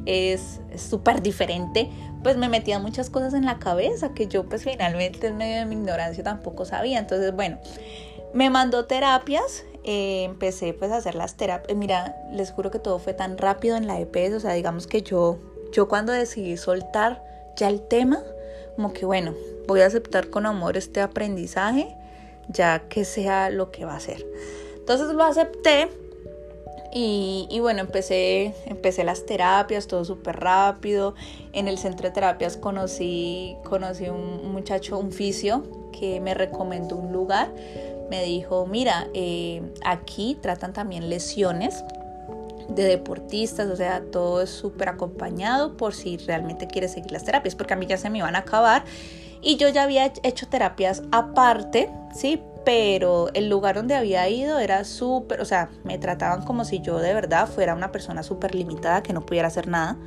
es 0.06 0.62
súper 0.78 1.24
diferente, 1.24 1.90
pues 2.22 2.38
me 2.38 2.48
metían 2.48 2.84
muchas 2.84 3.10
cosas 3.10 3.34
en 3.34 3.46
la 3.46 3.58
cabeza 3.58 4.14
que 4.14 4.28
yo 4.28 4.48
pues 4.48 4.64
finalmente 4.64 5.26
en 5.26 5.38
medio 5.38 5.58
de 5.58 5.66
mi 5.66 5.74
ignorancia 5.74 6.24
tampoco 6.24 6.66
sabía. 6.66 7.00
Entonces, 7.00 7.34
bueno, 7.34 7.58
me 8.32 8.52
mandó 8.52 8.86
terapias, 8.86 9.66
eh, 9.84 10.26
empecé 10.26 10.74
pues 10.74 10.92
a 10.92 10.98
hacer 10.98 11.16
las 11.16 11.36
terapias. 11.36 11.76
Mira, 11.76 12.16
les 12.32 12.52
juro 12.52 12.70
que 12.70 12.78
todo 12.78 13.00
fue 13.00 13.16
tan 13.16 13.40
rápido 13.40 13.76
en 13.76 13.88
la 13.88 14.00
EPS, 14.00 14.36
o 14.36 14.40
sea, 14.40 14.54
digamos 14.54 14.86
que 14.86 15.02
yo, 15.02 15.40
yo 15.72 15.88
cuando 15.88 16.14
decidí 16.14 16.58
soltar 16.58 17.24
ya 17.56 17.70
el 17.70 17.82
tema, 17.82 18.22
como 18.76 18.94
que 18.94 19.08
bueno, 19.08 19.34
voy 19.68 19.82
a 19.82 19.88
aceptar 19.88 20.30
con 20.30 20.46
amor 20.46 20.78
este 20.78 21.02
aprendizaje, 21.02 21.96
ya 22.50 22.88
que 22.90 23.06
sea 23.06 23.50
lo 23.50 23.72
que 23.72 23.86
va 23.86 23.96
a 23.96 24.00
ser. 24.00 24.26
Entonces 24.76 25.08
lo 25.08 25.24
acepté 25.24 25.90
y, 26.92 27.60
bueno, 27.62 27.82
empecé, 27.82 28.56
empecé 28.66 29.04
las 29.04 29.26
terapias, 29.26 29.86
todo 29.86 30.04
súper 30.06 30.40
rápido. 30.40 31.14
En 31.54 31.68
el 31.68 31.78
centro 31.78 32.08
de 32.08 32.14
terapias 32.14 32.58
conocí, 32.58 33.56
conocí 33.64 34.10
un 34.10 34.52
muchacho, 34.52 34.98
un 34.98 35.12
fisio, 35.12 35.64
que 35.98 36.20
me 36.20 36.34
recomendó 36.34 36.96
un 36.96 37.14
lugar. 37.14 37.54
Me 38.10 38.24
dijo, 38.24 38.66
mira, 38.66 39.08
eh, 39.14 39.62
aquí 39.86 40.36
tratan 40.42 40.74
también 40.74 41.10
lesiones 41.10 41.84
de 42.70 42.84
deportistas, 42.84 43.68
o 43.68 43.76
sea, 43.76 44.02
todo 44.12 44.42
es 44.42 44.50
súper 44.50 44.90
acompañado 44.90 45.78
por 45.78 45.94
si 45.94 46.18
realmente 46.18 46.68
quieres 46.68 46.94
seguir 46.94 47.12
las 47.12 47.24
terapias, 47.24 47.56
porque 47.56 47.74
a 47.74 47.78
mí 47.78 47.86
ya 47.86 47.98
se 47.98 48.10
me 48.10 48.20
iban 48.20 48.36
a 48.36 48.40
acabar. 48.40 48.84
Y 49.42 49.58
yo 49.58 49.70
ya 49.70 49.84
había 49.84 50.12
hecho 50.24 50.48
terapias 50.48 51.04
aparte, 51.12 51.90
¿sí? 52.14 52.42
pero 52.66 53.30
el 53.34 53.50
lugar 53.50 53.76
donde 53.76 53.96
había 53.96 54.28
ido 54.30 54.60
era 54.60 54.84
súper, 54.84 55.42
o 55.42 55.46
sea, 55.46 55.70
me 55.84 55.98
trataban 55.98 56.44
como 56.44 56.66
si 56.66 56.82
yo 56.82 57.00
de 57.00 57.14
verdad 57.14 57.48
fuera 57.48 57.74
una 57.74 57.92
persona 57.92 58.22
súper 58.22 58.54
limitada 58.54 59.02
que 59.02 59.14
no 59.14 59.26
pudiera 59.26 59.48
hacer 59.48 59.68
nada. 59.68 59.98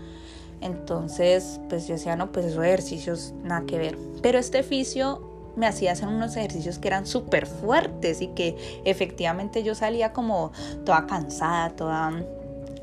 Entonces, 0.60 1.60
pues 1.68 1.88
yo 1.88 1.94
decía, 1.94 2.14
no, 2.14 2.30
pues 2.30 2.46
esos 2.46 2.64
ejercicios 2.64 3.34
nada 3.42 3.64
que 3.66 3.78
ver. 3.78 3.98
Pero 4.22 4.38
este 4.38 4.62
fisio 4.62 5.28
me 5.56 5.66
hacía 5.66 5.92
hacer 5.92 6.06
unos 6.06 6.36
ejercicios 6.36 6.78
que 6.78 6.88
eran 6.88 7.04
súper 7.04 7.46
fuertes 7.46 8.22
y 8.22 8.28
que 8.28 8.56
efectivamente 8.84 9.64
yo 9.64 9.74
salía 9.74 10.12
como 10.12 10.52
toda 10.84 11.06
cansada, 11.06 11.70
toda 11.70 12.12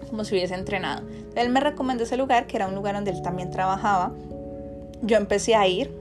como 0.10 0.26
si 0.26 0.36
hubiese 0.36 0.56
entrenado. 0.56 1.04
Él 1.36 1.50
me 1.50 1.62
recomendó 1.62 2.04
ese 2.04 2.18
lugar, 2.18 2.48
que 2.48 2.58
era 2.58 2.68
un 2.68 2.76
lugar 2.76 2.96
donde 2.96 3.12
él 3.12 3.22
también 3.22 3.50
trabajaba. 3.50 4.12
Yo 5.02 5.16
empecé 5.16 5.56
a 5.56 5.66
ir, 5.68 5.96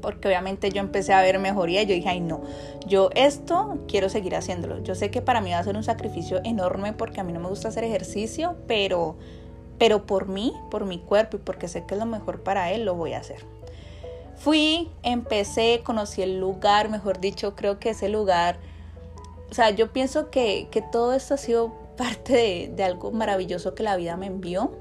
porque 0.00 0.28
obviamente 0.28 0.70
yo 0.70 0.80
empecé 0.80 1.12
a 1.12 1.22
ver 1.22 1.38
mejoría 1.38 1.82
y 1.82 1.86
yo 1.86 1.94
dije, 1.94 2.08
ay 2.08 2.20
no, 2.20 2.42
yo 2.86 3.10
esto 3.14 3.78
quiero 3.88 4.08
seguir 4.08 4.34
haciéndolo. 4.34 4.82
Yo 4.82 4.94
sé 4.94 5.10
que 5.10 5.22
para 5.22 5.40
mí 5.40 5.50
va 5.50 5.58
a 5.58 5.64
ser 5.64 5.76
un 5.76 5.84
sacrificio 5.84 6.40
enorme 6.44 6.92
porque 6.92 7.20
a 7.20 7.24
mí 7.24 7.32
no 7.32 7.40
me 7.40 7.48
gusta 7.48 7.68
hacer 7.68 7.84
ejercicio, 7.84 8.56
pero, 8.66 9.16
pero 9.78 10.06
por 10.06 10.28
mí, 10.28 10.52
por 10.70 10.84
mi 10.84 10.98
cuerpo 10.98 11.36
y 11.36 11.40
porque 11.40 11.68
sé 11.68 11.84
que 11.86 11.94
es 11.94 12.00
lo 12.00 12.06
mejor 12.06 12.42
para 12.42 12.72
él, 12.72 12.84
lo 12.84 12.94
voy 12.94 13.12
a 13.12 13.18
hacer. 13.18 13.44
Fui, 14.36 14.90
empecé, 15.02 15.80
conocí 15.82 16.22
el 16.22 16.38
lugar, 16.38 16.90
mejor 16.90 17.20
dicho, 17.20 17.56
creo 17.56 17.78
que 17.78 17.90
ese 17.90 18.08
lugar, 18.08 18.58
o 19.50 19.54
sea, 19.54 19.70
yo 19.70 19.92
pienso 19.92 20.30
que, 20.30 20.68
que 20.70 20.82
todo 20.82 21.14
esto 21.14 21.34
ha 21.34 21.38
sido 21.38 21.72
parte 21.96 22.32
de, 22.34 22.72
de 22.74 22.84
algo 22.84 23.10
maravilloso 23.10 23.74
que 23.74 23.82
la 23.82 23.96
vida 23.96 24.16
me 24.16 24.26
envió 24.26 24.72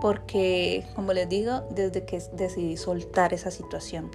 porque, 0.00 0.84
como 0.94 1.12
les 1.12 1.28
digo, 1.28 1.62
desde 1.70 2.04
que 2.04 2.22
decidí 2.32 2.76
soltar 2.76 3.32
esa 3.34 3.50
situación, 3.50 4.10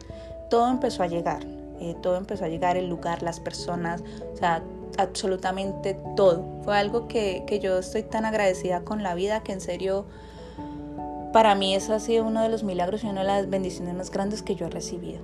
todo 0.51 0.69
empezó 0.69 1.01
a 1.01 1.07
llegar. 1.07 1.43
Eh, 1.79 1.95
todo 2.03 2.17
empezó 2.17 2.45
a 2.45 2.49
llegar, 2.49 2.77
el 2.77 2.87
lugar, 2.87 3.23
las 3.23 3.39
personas, 3.39 4.03
o 4.33 4.37
sea, 4.37 4.61
absolutamente 4.97 5.97
todo. 6.15 6.45
Fue 6.63 6.77
algo 6.77 7.07
que, 7.07 7.43
que 7.47 7.59
yo 7.59 7.79
estoy 7.79 8.03
tan 8.03 8.25
agradecida 8.25 8.81
con 8.81 9.01
la 9.01 9.15
vida 9.15 9.41
que 9.41 9.53
en 9.53 9.61
serio 9.61 10.05
para 11.31 11.55
mí 11.55 11.73
eso 11.73 11.93
ha 11.93 11.99
sido 11.99 12.25
uno 12.25 12.43
de 12.43 12.49
los 12.49 12.63
milagros 12.63 13.03
y 13.03 13.07
una 13.07 13.21
de 13.21 13.27
las 13.27 13.49
bendiciones 13.49 13.95
más 13.95 14.11
grandes 14.11 14.43
que 14.43 14.55
yo 14.55 14.67
he 14.67 14.69
recibido. 14.69 15.21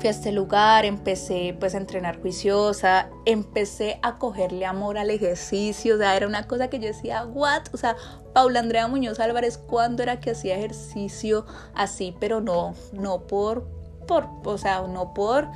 Fui 0.00 0.08
a 0.08 0.10
este 0.10 0.32
lugar, 0.32 0.84
empecé 0.84 1.56
pues 1.58 1.76
a 1.76 1.78
entrenar 1.78 2.20
juiciosa, 2.20 3.08
empecé 3.24 4.00
a 4.02 4.18
cogerle 4.18 4.66
amor 4.66 4.98
al 4.98 5.10
ejercicio, 5.10 5.94
o 5.94 5.98
sea, 5.98 6.16
era 6.16 6.26
una 6.26 6.48
cosa 6.48 6.68
que 6.68 6.80
yo 6.80 6.88
decía, 6.88 7.24
what, 7.24 7.62
o 7.72 7.76
sea, 7.76 7.94
Paula 8.32 8.58
Andrea 8.58 8.88
Muñoz 8.88 9.20
Álvarez, 9.20 9.58
¿cuándo 9.58 10.02
era 10.02 10.18
que 10.18 10.32
hacía 10.32 10.56
ejercicio 10.56 11.46
así? 11.72 12.16
Pero 12.18 12.40
no, 12.40 12.74
no 12.92 13.20
por, 13.28 13.81
por, 14.06 14.28
o 14.44 14.58
sea, 14.58 14.82
no 14.82 15.14
por 15.14 15.48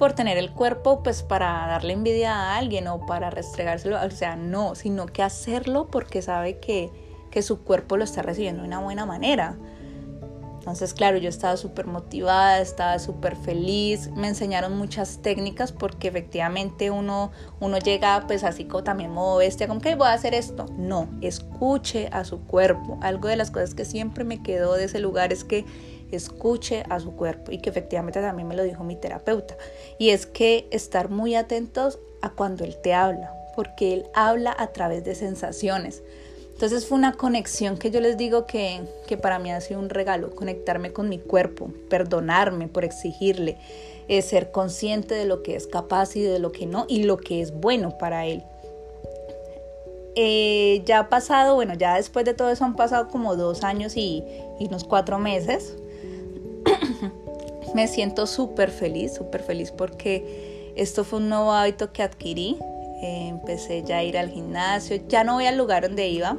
por 0.00 0.14
tener 0.14 0.38
el 0.38 0.50
cuerpo 0.50 1.02
pues 1.02 1.22
para 1.22 1.66
darle 1.66 1.92
envidia 1.92 2.34
a 2.34 2.56
alguien 2.56 2.88
o 2.88 3.04
para 3.04 3.28
restregárselo, 3.28 4.02
o 4.02 4.10
sea, 4.10 4.34
no, 4.34 4.74
sino 4.74 5.04
que 5.04 5.22
hacerlo 5.22 5.88
porque 5.90 6.22
sabe 6.22 6.58
que, 6.58 6.90
que 7.30 7.42
su 7.42 7.64
cuerpo 7.64 7.98
lo 7.98 8.04
está 8.04 8.22
recibiendo 8.22 8.62
de 8.62 8.68
una 8.68 8.78
buena 8.78 9.04
manera. 9.04 9.58
Entonces, 10.60 10.94
claro, 10.94 11.18
yo 11.18 11.28
estaba 11.28 11.58
súper 11.58 11.86
motivada, 11.86 12.62
estaba 12.62 12.98
súper 12.98 13.36
feliz, 13.36 14.10
me 14.16 14.28
enseñaron 14.28 14.78
muchas 14.78 15.20
técnicas 15.20 15.70
porque 15.70 16.08
efectivamente 16.08 16.90
uno, 16.90 17.30
uno 17.60 17.78
llega 17.78 18.24
pues 18.26 18.42
así 18.42 18.64
como 18.64 18.82
también 18.82 19.10
modo 19.10 19.36
bestia, 19.36 19.68
como 19.68 19.82
que 19.82 19.94
voy 19.96 20.08
a 20.08 20.14
hacer 20.14 20.32
esto. 20.32 20.64
No, 20.78 21.08
escuche 21.20 22.08
a 22.10 22.24
su 22.24 22.40
cuerpo. 22.40 22.98
Algo 23.02 23.28
de 23.28 23.36
las 23.36 23.50
cosas 23.50 23.74
que 23.74 23.84
siempre 23.84 24.24
me 24.24 24.42
quedó 24.42 24.74
de 24.74 24.84
ese 24.84 24.98
lugar 24.98 25.30
es 25.30 25.44
que 25.44 25.66
escuche 26.12 26.84
a 26.88 27.00
su 27.00 27.16
cuerpo 27.16 27.52
y 27.52 27.58
que 27.58 27.70
efectivamente 27.70 28.20
también 28.20 28.48
me 28.48 28.56
lo 28.56 28.62
dijo 28.62 28.84
mi 28.84 28.96
terapeuta. 28.96 29.56
Y 29.98 30.10
es 30.10 30.26
que 30.26 30.66
estar 30.70 31.10
muy 31.10 31.34
atentos 31.34 31.98
a 32.22 32.30
cuando 32.30 32.64
él 32.64 32.76
te 32.82 32.94
habla, 32.94 33.32
porque 33.56 33.92
él 33.92 34.06
habla 34.14 34.54
a 34.58 34.68
través 34.68 35.04
de 35.04 35.14
sensaciones. 35.14 36.02
Entonces 36.52 36.86
fue 36.86 36.98
una 36.98 37.14
conexión 37.14 37.78
que 37.78 37.90
yo 37.90 38.02
les 38.02 38.18
digo 38.18 38.46
que, 38.46 38.82
que 39.06 39.16
para 39.16 39.38
mí 39.38 39.50
ha 39.50 39.62
sido 39.62 39.80
un 39.80 39.88
regalo, 39.88 40.34
conectarme 40.34 40.92
con 40.92 41.08
mi 41.08 41.18
cuerpo, 41.18 41.72
perdonarme 41.88 42.68
por 42.68 42.84
exigirle, 42.84 43.56
eh, 44.08 44.20
ser 44.20 44.50
consciente 44.50 45.14
de 45.14 45.24
lo 45.24 45.42
que 45.42 45.56
es 45.56 45.66
capaz 45.66 46.16
y 46.16 46.20
de 46.20 46.38
lo 46.38 46.52
que 46.52 46.66
no 46.66 46.84
y 46.86 47.04
lo 47.04 47.16
que 47.16 47.40
es 47.40 47.52
bueno 47.52 47.96
para 47.96 48.26
él. 48.26 48.42
Eh, 50.16 50.82
ya 50.84 50.98
ha 50.98 51.08
pasado, 51.08 51.54
bueno, 51.54 51.72
ya 51.72 51.94
después 51.94 52.26
de 52.26 52.34
todo 52.34 52.50
eso 52.50 52.64
han 52.66 52.76
pasado 52.76 53.08
como 53.08 53.36
dos 53.36 53.64
años 53.64 53.96
y, 53.96 54.22
y 54.58 54.66
unos 54.66 54.84
cuatro 54.84 55.18
meses. 55.18 55.76
Me 57.74 57.86
siento 57.86 58.26
súper 58.26 58.70
feliz, 58.70 59.14
súper 59.14 59.42
feliz 59.42 59.70
porque 59.70 60.72
esto 60.76 61.04
fue 61.04 61.18
un 61.18 61.28
nuevo 61.28 61.52
hábito 61.52 61.92
que 61.92 62.02
adquirí. 62.02 62.58
Empecé 63.02 63.82
ya 63.82 63.98
a 63.98 64.02
ir 64.02 64.18
al 64.18 64.30
gimnasio, 64.30 65.00
ya 65.08 65.24
no 65.24 65.34
voy 65.34 65.46
al 65.46 65.56
lugar 65.56 65.84
donde 65.84 66.08
iba, 66.08 66.36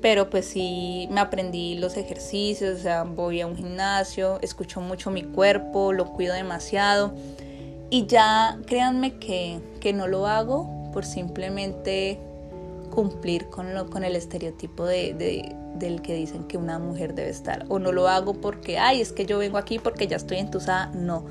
pero 0.00 0.30
pues 0.30 0.46
sí 0.46 1.08
me 1.10 1.20
aprendí 1.20 1.74
los 1.74 1.96
ejercicios, 1.96 2.78
o 2.78 2.82
sea, 2.82 3.02
voy 3.02 3.40
a 3.40 3.46
un 3.46 3.56
gimnasio, 3.56 4.38
escucho 4.40 4.80
mucho 4.80 5.10
mi 5.10 5.24
cuerpo, 5.24 5.92
lo 5.92 6.12
cuido 6.12 6.34
demasiado. 6.34 7.12
Y 7.90 8.06
ya 8.06 8.58
créanme 8.66 9.18
que, 9.18 9.60
que 9.80 9.92
no 9.92 10.06
lo 10.06 10.26
hago 10.26 10.90
por 10.92 11.04
simplemente 11.04 12.20
cumplir 12.96 13.50
con, 13.50 13.74
lo, 13.74 13.90
con 13.90 14.04
el 14.04 14.16
estereotipo 14.16 14.86
de, 14.86 15.12
de, 15.12 15.54
del 15.74 16.00
que 16.00 16.14
dicen 16.14 16.44
que 16.44 16.56
una 16.56 16.78
mujer 16.78 17.14
debe 17.14 17.28
estar. 17.28 17.66
O 17.68 17.78
no 17.78 17.92
lo 17.92 18.08
hago 18.08 18.32
porque, 18.32 18.78
ay, 18.78 19.02
es 19.02 19.12
que 19.12 19.26
yo 19.26 19.36
vengo 19.36 19.58
aquí 19.58 19.78
porque 19.78 20.06
ya 20.06 20.16
estoy 20.16 20.38
entusada. 20.38 20.86
No, 20.94 21.26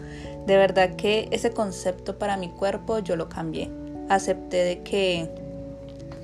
de 0.46 0.58
verdad 0.58 0.96
que 0.96 1.28
ese 1.32 1.50
concepto 1.52 2.20
para 2.20 2.38
mi 2.38 2.50
cuerpo 2.50 3.00
yo 3.00 3.16
lo 3.16 3.30
cambié 3.30 3.72
acepté 4.10 4.58
de 4.58 4.84
que, 4.84 5.28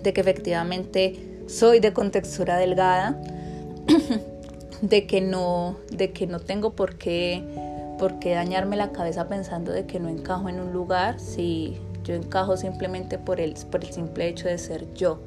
de 0.03 0.13
que 0.13 0.21
efectivamente 0.21 1.43
soy 1.47 1.79
de 1.79 1.91
contextura 1.91 2.57
delgada, 2.57 3.19
de 4.83 5.07
que 5.07 5.21
no, 5.21 5.77
de 5.91 6.11
que 6.11 6.27
no 6.27 6.39
tengo 6.39 6.75
por 6.75 6.97
qué, 6.97 7.43
por 7.97 8.19
qué 8.19 8.35
dañarme 8.35 8.75
la 8.77 8.91
cabeza 8.91 9.27
pensando 9.27 9.71
de 9.71 9.87
que 9.87 9.99
no 9.99 10.09
encajo 10.09 10.49
en 10.49 10.59
un 10.59 10.71
lugar, 10.71 11.19
si 11.19 11.77
yo 12.03 12.13
encajo 12.13 12.57
simplemente 12.57 13.17
por 13.17 13.39
el, 13.39 13.55
por 13.71 13.83
el 13.83 13.91
simple 13.91 14.27
hecho 14.27 14.47
de 14.47 14.57
ser 14.57 14.93
yo, 14.93 15.19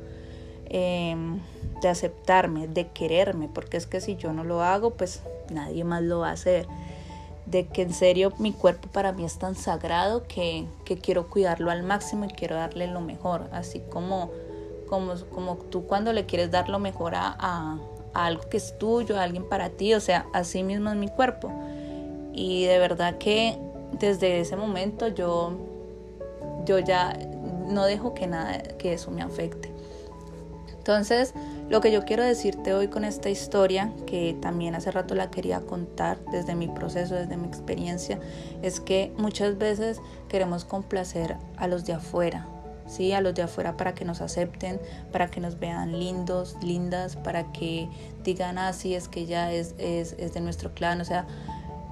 em, 0.69 1.41
de 1.81 1.89
aceptarme, 1.89 2.69
de 2.69 2.89
quererme, 2.89 3.49
porque 3.53 3.77
es 3.77 3.87
que 3.87 4.01
si 4.01 4.17
yo 4.17 4.33
no 4.33 4.45
lo 4.45 4.63
hago, 4.63 4.91
pues 4.91 5.23
nadie 5.51 5.85
más 5.85 6.03
lo 6.03 6.21
va 6.21 6.31
a 6.31 6.33
hacer 6.33 6.67
de 7.47 7.67
que 7.67 7.83
en 7.83 7.93
serio 7.93 8.33
mi 8.39 8.53
cuerpo 8.53 8.89
para 8.89 9.13
mí 9.13 9.25
es 9.25 9.39
tan 9.39 9.55
sagrado 9.55 10.25
que, 10.27 10.67
quiero 11.03 11.29
cuidarlo 11.29 11.71
al 11.71 11.83
máximo 11.83 12.25
y 12.25 12.29
quiero 12.29 12.57
darle 12.57 12.87
lo 12.87 13.01
mejor, 13.01 13.49
así 13.53 13.81
como, 13.91 14.31
como, 14.89 15.15
como 15.31 15.57
tú 15.57 15.87
cuando 15.87 16.13
le 16.13 16.27
quieres 16.27 16.51
dar 16.51 16.69
lo 16.69 16.79
mejor 16.79 17.15
a, 17.15 17.37
a, 17.39 17.79
algo 18.15 18.49
que 18.49 18.57
es 18.57 18.79
tuyo, 18.79 19.19
a 19.19 19.23
alguien 19.23 19.49
para 19.49 19.71
ti, 19.71 19.95
o 19.95 20.01
sea, 20.01 20.27
así 20.33 20.63
mismo 20.63 20.91
es 20.91 20.97
mi 20.97 21.09
cuerpo. 21.09 21.53
Y 22.33 22.65
de 22.65 22.79
verdad 22.79 23.19
que 23.19 23.59
desde 23.99 24.41
ese 24.41 24.57
momento 24.57 25.09
yo, 25.09 25.53
yo 26.65 26.79
ya 26.79 27.17
no 27.69 27.85
dejo 27.85 28.15
que 28.15 28.27
nada, 28.27 28.63
que 28.79 28.95
eso 28.95 29.11
me 29.11 29.23
afecte. 29.23 29.74
Entonces, 30.85 31.33
lo 31.71 31.81
que 31.81 31.91
yo 31.91 32.05
quiero 32.05 32.23
decirte 32.23 32.75
hoy 32.75 32.89
con 32.89 33.07
esta 33.07 33.31
historia, 33.31 33.91
que 34.07 34.37
también 34.43 34.75
hace 34.75 34.91
rato 34.91 35.15
la 35.15 35.31
quería 35.31 35.63
contar 35.63 36.19
desde 36.31 36.55
mi 36.55 36.69
proceso, 36.69 37.15
desde 37.15 37.39
mi 37.39 37.49
experiencia, 37.49 38.21
es 38.61 38.81
que 38.81 39.11
muchas 39.17 39.57
veces 39.57 40.03
queremos 40.29 40.67
complacer 40.67 41.39
a 41.57 41.69
los 41.69 41.87
de 41.87 41.95
afuera, 41.95 42.47
¿sí? 42.87 43.13
A 43.13 43.23
los 43.23 43.35
de 43.35 43.41
afuera 43.41 43.79
para 43.79 43.95
que 43.95 44.05
nos 44.05 44.21
acepten, 44.21 44.79
para 45.11 45.31
que 45.31 45.41
nos 45.41 45.59
vean 45.59 45.99
lindos, 45.99 46.55
lindas, 46.63 47.17
para 47.17 47.51
que 47.51 47.89
digan, 48.23 48.59
así 48.59 48.95
ah, 48.95 48.99
es 48.99 49.09
que 49.09 49.25
ya 49.25 49.53
es, 49.53 49.75
es, 49.79 50.15
es 50.19 50.35
de 50.35 50.43
nuestro 50.43 50.75
clan, 50.75 51.01
o 51.01 51.07
sea, 51.07 51.27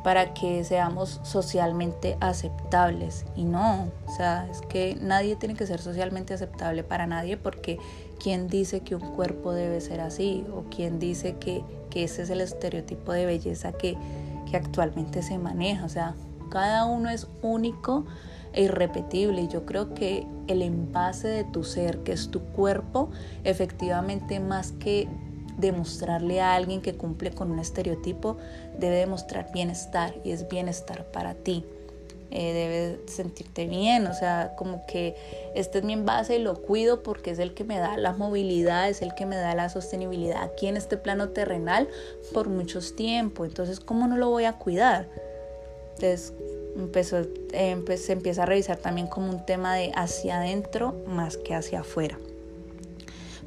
para 0.03 0.35
que 0.35 0.65
seamos 0.65 1.21
socialmente 1.23 2.17
aceptables. 2.21 3.25
Y 3.37 3.45
no, 3.45 3.89
o 4.07 4.17
sea, 4.17 4.47
es 4.51 4.61
que 4.61 4.97
nadie 5.01 5.37
tiene 5.37 5.55
que 5.55 5.67
ser 5.67 5.81
socialmente 5.81 6.35
aceptable 6.35 6.85
para 6.85 7.07
nadie 7.07 7.37
porque 7.37 7.79
¿quién 8.23 8.47
dice 8.47 8.81
que 8.81 8.95
un 8.95 9.15
cuerpo 9.15 9.53
debe 9.53 9.81
ser 9.81 10.01
así? 10.01 10.45
¿O 10.55 10.65
quién 10.71 10.99
dice 10.99 11.37
que, 11.37 11.65
ese 11.95 12.23
es 12.23 12.31
el 12.31 12.41
estereotipo 12.41 13.13
de 13.13 13.27
belleza 13.27 13.73
que, 13.73 13.97
que 14.51 14.57
actualmente 14.57 15.23
se 15.23 15.39
maneja? 15.39 15.85
O 15.85 15.89
sea, 15.89 16.15
cada 16.51 16.85
uno 16.85 17.11
es 17.11 17.27
único 17.43 18.07
e 18.53 18.65
irrepetible 18.65 19.43
y 19.43 19.49
yo 19.49 19.67
creo 19.67 19.95
que 19.95 20.27
el 20.47 20.63
envase 20.63 21.29
de 21.29 21.45
tu 21.45 21.65
ser, 21.65 21.99
que 21.99 22.13
es 22.13 22.31
tu 22.31 22.41
cuerpo, 22.41 23.11
efectivamente 23.45 24.41
más 24.41 24.73
que 24.73 25.09
demostrarle 25.59 26.41
a 26.41 26.55
alguien 26.55 26.81
que 26.81 26.95
cumple 26.95 27.31
con 27.33 27.51
un 27.51 27.59
estereotipo, 27.59 28.37
debe 28.79 28.97
demostrar 28.97 29.51
bienestar 29.53 30.15
y 30.25 30.31
es 30.31 30.49
bienestar 30.49 31.11
para 31.11 31.35
ti. 31.35 31.65
Eh, 32.35 32.55
debes 32.55 33.15
sentirte 33.15 33.67
bien, 33.67 34.07
o 34.07 34.15
sea, 34.15 34.55
como 34.57 34.87
que 34.87 35.15
este 35.55 35.79
es 35.79 35.85
mi 35.85 35.93
envase 35.93 36.37
y 36.37 36.39
lo 36.39 36.63
cuido 36.63 37.03
porque 37.03 37.31
es 37.31 37.39
el 37.39 37.53
que 37.53 37.63
me 37.63 37.77
da 37.79 37.99
la 37.99 38.15
movilidad, 38.15 38.89
es 38.89 39.03
el 39.03 39.15
que 39.15 39.27
me 39.27 39.37
da 39.37 39.55
la 39.55 39.69
sostenibilidad 39.69 40.43
aquí 40.43 40.67
en 40.67 40.79
este 40.79 40.97
plano 40.97 41.29
terrenal 41.29 41.89
por 42.33 42.49
muchos 42.49 42.97
tiempos. 42.97 43.49
Entonces, 43.49 43.81
¿cómo 43.81 44.07
no 44.07 44.17
lo 44.17 44.31
voy 44.31 44.47
a 44.47 44.55
cuidar? 44.55 45.09
Entonces, 45.97 46.33
empezó, 46.75 47.19
eh, 47.53 47.77
se 47.99 48.13
empieza 48.13 48.45
a 48.45 48.47
revisar 48.47 48.79
también 48.79 49.09
como 49.09 49.29
un 49.29 49.45
tema 49.45 49.75
de 49.77 49.93
hacia 49.95 50.39
adentro 50.39 50.95
más 51.07 51.37
que 51.37 51.55
hacia 51.55 51.81
afuera. 51.81 52.19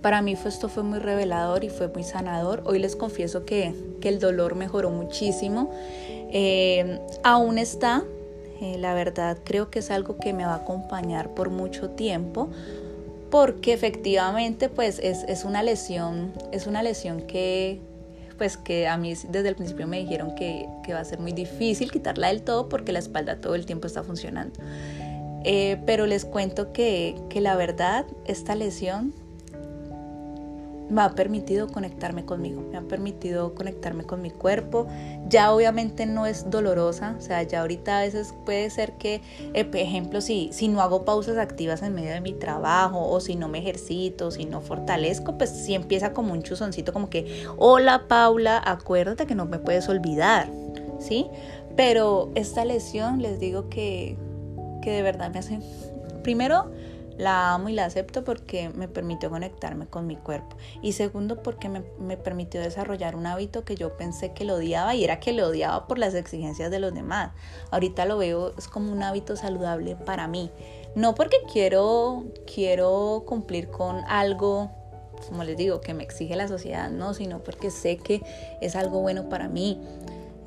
Para 0.03 0.21
mí 0.21 0.33
esto 0.33 0.69
fue 0.69 0.83
muy 0.83 0.99
revelador 0.99 1.63
y 1.63 1.69
fue 1.69 1.87
muy 1.87 2.03
sanador. 2.03 2.61
Hoy 2.67 2.77
les 2.77 2.95
confieso 2.95 3.45
que, 3.45 3.73
el 4.03 4.19
dolor 4.19 4.53
mejoró 4.53 4.91
muchísimo. 4.91 5.71
Eh, 6.31 6.99
aún 7.23 7.57
está, 7.57 8.03
eh, 8.61 8.77
la 8.77 8.93
verdad 8.93 9.37
creo 9.43 9.69
que 9.69 9.79
es 9.79 9.91
algo 9.91 10.17
que 10.17 10.33
me 10.33 10.45
va 10.45 10.53
a 10.53 10.57
acompañar 10.57 11.33
por 11.33 11.49
mucho 11.49 11.89
tiempo 11.89 12.49
porque 13.29 13.73
efectivamente 13.73 14.69
pues 14.69 14.99
es, 14.99 15.43
una 15.43 15.61
lesión, 15.61 16.31
es 16.51 16.67
una 16.67 16.83
lesión 16.83 17.21
que 17.21 17.81
pues 18.37 18.57
que 18.57 18.87
a 18.87 18.97
mí 18.97 19.13
desde 19.29 19.49
el 19.49 19.55
principio 19.55 19.87
me 19.87 19.99
dijeron 19.99 20.35
que, 20.35 20.67
va 20.89 20.99
a 20.99 21.05
ser 21.05 21.19
muy 21.19 21.31
difícil 21.31 21.91
quitarla 21.91 22.27
del 22.27 22.43
todo 22.43 22.69
porque 22.69 22.91
la 22.91 22.99
espalda 22.99 23.37
todo 23.37 23.55
el 23.55 23.65
tiempo 23.65 23.87
está 23.87 24.03
funcionando. 24.03 24.59
Eh, 25.43 25.77
pero 25.85 26.05
les 26.05 26.25
cuento 26.25 26.73
que, 26.73 27.15
que 27.29 27.39
la 27.39 27.55
verdad 27.55 28.05
esta 28.25 28.55
lesión 28.55 29.13
me 30.89 31.01
ha 31.01 31.09
permitido 31.09 31.67
conectarme 31.67 32.25
conmigo, 32.25 32.61
me 32.61 32.77
ha 32.77 32.81
permitido 32.81 33.55
conectarme 33.55 34.03
con 34.03 34.21
mi 34.21 34.29
cuerpo. 34.29 34.87
Ya 35.27 35.51
obviamente 35.51 36.05
no 36.05 36.25
es 36.25 36.49
dolorosa, 36.49 37.15
o 37.17 37.21
sea, 37.21 37.41
ya 37.43 37.61
ahorita 37.61 37.99
a 37.99 38.01
veces 38.01 38.33
puede 38.45 38.69
ser 38.69 38.93
que, 38.93 39.21
eh, 39.53 39.65
por 39.65 39.77
ejemplo, 39.77 40.21
si, 40.21 40.49
si 40.51 40.67
no 40.67 40.81
hago 40.81 41.05
pausas 41.05 41.37
activas 41.37 41.81
en 41.81 41.93
medio 41.93 42.11
de 42.11 42.21
mi 42.21 42.33
trabajo 42.33 43.09
o 43.09 43.19
si 43.19 43.35
no 43.35 43.47
me 43.47 43.59
ejercito, 43.59 44.31
si 44.31 44.45
no 44.45 44.61
fortalezco, 44.61 45.37
pues 45.37 45.49
sí 45.49 45.73
empieza 45.73 46.13
como 46.13 46.33
un 46.33 46.43
chuzoncito 46.43 46.93
como 46.93 47.09
que, 47.09 47.45
hola 47.57 48.07
Paula, 48.07 48.61
acuérdate 48.63 49.25
que 49.25 49.35
no 49.35 49.45
me 49.45 49.59
puedes 49.59 49.89
olvidar, 49.89 50.49
¿sí? 50.99 51.27
Pero 51.75 52.31
esta 52.35 52.63
lesión 52.63 53.21
les 53.21 53.39
digo 53.39 53.69
que, 53.69 54.17
que 54.81 54.91
de 54.91 55.01
verdad 55.01 55.31
me 55.31 55.39
hace... 55.39 55.59
Primero, 56.23 56.71
la 57.17 57.53
amo 57.53 57.69
y 57.69 57.73
la 57.73 57.85
acepto 57.85 58.23
porque 58.23 58.69
me 58.69 58.87
permitió 58.87 59.29
conectarme 59.29 59.87
con 59.87 60.07
mi 60.07 60.15
cuerpo. 60.15 60.57
Y 60.81 60.93
segundo, 60.93 61.41
porque 61.41 61.69
me, 61.69 61.83
me, 61.99 62.17
permitió 62.17 62.61
desarrollar 62.61 63.15
un 63.15 63.25
hábito 63.25 63.63
que 63.63 63.75
yo 63.75 63.95
pensé 63.97 64.33
que 64.33 64.45
lo 64.45 64.55
odiaba 64.55 64.95
y 64.95 65.03
era 65.03 65.19
que 65.19 65.33
lo 65.33 65.47
odiaba 65.47 65.87
por 65.87 65.97
las 65.97 66.13
exigencias 66.13 66.71
de 66.71 66.79
los 66.79 66.93
demás. 66.93 67.31
Ahorita 67.71 68.05
lo 68.05 68.17
veo, 68.17 68.53
es 68.57 68.67
como 68.67 68.91
un 68.91 69.03
hábito 69.03 69.35
saludable 69.35 69.95
para 69.95 70.27
mí. 70.27 70.51
No 70.95 71.15
porque 71.15 71.37
quiero, 71.51 72.25
quiero 72.53 73.23
cumplir 73.25 73.69
con 73.69 73.97
algo, 74.07 74.71
como 75.27 75.43
les 75.43 75.57
digo, 75.57 75.81
que 75.81 75.93
me 75.93 76.03
exige 76.03 76.35
la 76.35 76.47
sociedad, 76.47 76.89
no, 76.89 77.13
sino 77.13 77.39
porque 77.39 77.69
sé 77.69 77.97
que 77.97 78.21
es 78.61 78.75
algo 78.75 79.01
bueno 79.01 79.29
para 79.29 79.47
mí. 79.47 79.81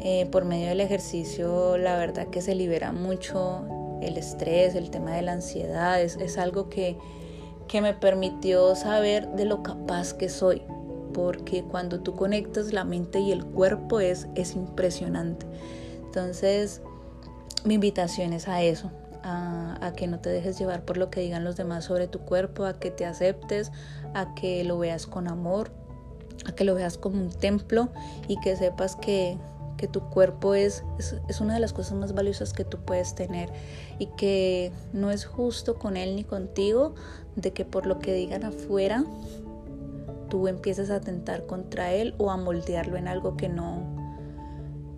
Eh, 0.01 0.27
por 0.31 0.45
medio 0.45 0.69
del 0.69 0.81
ejercicio, 0.81 1.77
la 1.77 1.97
verdad 1.97 2.29
que 2.29 2.41
se 2.41 2.55
libera 2.55 2.93
mucho 2.93 3.88
el 4.03 4.17
estrés, 4.17 4.75
el 4.75 4.91
tema 4.91 5.13
de 5.13 5.23
la 5.23 5.33
ansiedad, 5.33 6.01
es, 6.01 6.39
algo 6.39 6.69
que, 6.69 6.97
que 7.67 7.81
me 7.81 7.95
permitió 7.95 8.75
saber 8.75 9.29
de 9.31 9.45
lo 9.45 9.63
capaz 9.63 10.15
que 10.15 10.29
soy, 10.29 10.63
porque 11.13 11.65
cuando 11.65 12.01
tú 12.01 12.15
conectas 12.15 12.73
la 12.73 12.85
mente 12.85 13.21
y 13.21 13.33
el 13.33 13.45
cuerpo 13.45 14.01
es, 14.01 14.29
es 14.35 14.55
impresionante. 14.55 15.47
Entonces, 16.05 16.81
mi 17.65 17.75
invitación 17.75 18.33
es 18.33 18.49
a 18.49 18.63
eso, 18.63 18.91
a, 19.23 19.77
a, 19.81 19.93
que 19.93 20.07
no 20.07 20.21
te 20.21 20.31
dejes 20.31 20.59
llevar 20.59 20.85
por 20.85 20.97
lo 20.97 21.11
que 21.11 21.21
digan 21.21 21.45
los 21.45 21.57
demás 21.57 21.85
sobre 21.85 22.09
tu 22.09 22.21
cuerpo, 22.21 22.65
a 22.65 22.79
que 22.79 22.91
te 22.91 23.05
aceptes, 23.05 23.73
a 24.15 24.35
que 24.35 24.65
lo 24.65 24.79
veas 24.79 25.07
con 25.07 25.29
amor, 25.29 25.71
a 26.47 26.53
que 26.53 26.65
lo 26.65 26.75
veas 26.75 26.99
como 26.99 27.21
un 27.21 27.31
templo 27.31 27.89
y 28.27 28.39
que 28.41 28.57
sepas 28.57 28.97
que, 28.97 29.37
que 29.79 29.89
tu 29.89 30.01
cuerpo 30.11 30.55
es, 30.55 30.85
es, 31.29 31.41
una 31.41 31.55
de 31.55 31.61
las 31.61 31.73
cosas 31.73 31.95
más 31.95 32.13
valiosas 32.13 32.53
que 32.53 32.65
tú 32.65 32.79
puedes 32.79 33.15
tener 33.15 33.49
y 33.99 34.07
que 34.07 34.73
no 34.93 35.11
es 35.11 35.25
justo 35.25 35.79
con 35.79 35.97
él 35.97 36.17
ni 36.17 36.25
contigo 36.25 36.95
de 37.37 37.53
que 37.53 37.65
por 37.65 37.87
lo 37.87 38.01
que 38.01 38.13
digan 38.13 38.45
afuera 38.45 39.05
tú 40.29 40.49
empieces 40.49 40.91
a 40.91 40.97
atentar 40.97 41.47
contra 41.47 41.93
él 41.93 42.15
o 42.19 42.31
a 42.31 42.37
moldearlo 42.37 42.99
en 42.99 43.09
algo 43.09 43.37
que 43.37 43.49
no, 43.49 43.83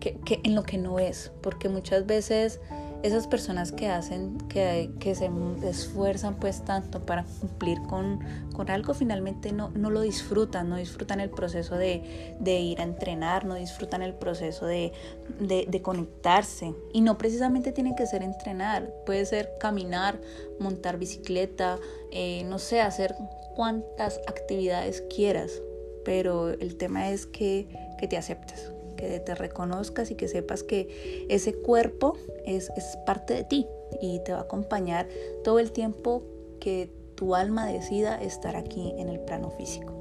que, 0.01 0.17
que 0.25 0.41
en 0.43 0.55
lo 0.57 0.65
que 0.65 0.79
no 0.79 0.99
es, 0.99 1.31
porque 1.43 1.69
muchas 1.69 2.07
veces 2.07 2.59
esas 3.03 3.27
personas 3.27 3.73
que 3.73 3.89
hacen, 3.89 4.39
que, 4.49 4.91
que, 4.99 5.15
se 5.15 5.31
esfuerzan 5.65 6.37
pues 6.37 6.65
tanto 6.65 7.05
para 7.07 7.25
cumplir 7.41 7.81
con, 7.83 8.21
con 8.53 8.71
algo, 8.71 8.95
finalmente 8.95 9.53
no, 9.53 9.71
no, 9.71 9.91
lo 9.91 10.03
disfrutan, 10.03 10.69
no 10.69 10.77
disfrutan 10.77 11.21
el 11.21 11.31
proceso 11.31 11.77
de, 11.77 12.37
de 12.39 12.61
ir 12.61 12.81
a 12.81 12.85
entrenar, 12.85 13.45
no 13.45 13.55
disfrutan 13.55 14.03
el 14.03 14.15
proceso 14.15 14.67
de, 14.67 14.93
de, 15.39 15.83
conectarse. 15.83 16.75
Y 16.93 17.01
no 17.01 17.17
precisamente 17.17 17.73
tiene 17.73 17.95
que 17.95 18.07
ser 18.07 18.23
entrenar, 18.23 18.93
puede 19.07 19.25
ser 19.25 19.55
caminar, 19.59 20.21
montar 20.59 20.99
bicicleta, 20.99 21.79
eh, 22.11 22.45
no 22.45 22.59
sé, 22.59 22.81
hacer 22.81 23.15
cuantas 23.55 24.21
actividades 24.27 25.03
quieras, 25.15 25.63
pero 26.05 26.51
el 26.51 26.77
tema 26.77 27.11
es 27.11 27.27
que, 27.27 27.69
que 27.99 28.09
te 28.09 28.17
aceptes 28.17 28.70
que 29.01 29.21
te 29.21 29.35
reconozcas 29.35 30.11
y 30.11 30.15
que 30.15 30.29
sepas 30.29 30.63
que 30.63 31.27
ese 31.29 31.55
cuerpo 31.55 32.17
es, 32.45 32.71
es 32.77 32.97
parte 33.07 33.35
de 33.35 33.45
ti 33.45 33.67
y 34.01 34.21
te 34.21 34.33
va 34.33 34.39
a 34.39 34.43
acompañar 34.43 35.09
todo 35.43 35.59
el 35.59 35.73
tiempo 35.73 36.23
que 36.61 36.91
tu 37.15 37.35
alma 37.35 37.67
decida 37.67 38.21
estar 38.21 38.57
aquí 38.57 38.95
en 38.97 39.09
el 39.09 39.21
plano 39.21 39.51
físico. 39.51 39.93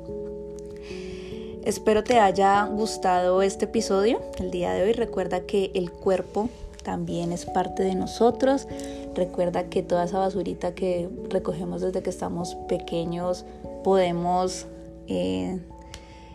Espero 1.64 2.04
te 2.04 2.20
haya 2.20 2.64
gustado 2.66 3.42
este 3.42 3.66
episodio 3.66 4.22
el 4.40 4.50
día 4.50 4.72
de 4.72 4.84
hoy. 4.84 4.94
Recuerda 4.94 5.42
que 5.42 5.72
el 5.74 5.92
cuerpo 5.92 6.50
también 6.84 7.32
es 7.32 7.46
parte 7.46 7.84
de 7.84 7.96
nosotros. 7.96 8.68
Recuerda 9.14 9.66
que 9.70 9.84
toda 9.84 10.06
esa 10.06 10.20
basurita 10.20 10.74
que 10.74 11.10
recogemos 11.30 11.82
desde 11.82 12.02
que 12.02 12.10
estamos 12.10 12.56
pequeños 12.68 13.46
podemos 13.84 14.68
eh, 15.08 15.60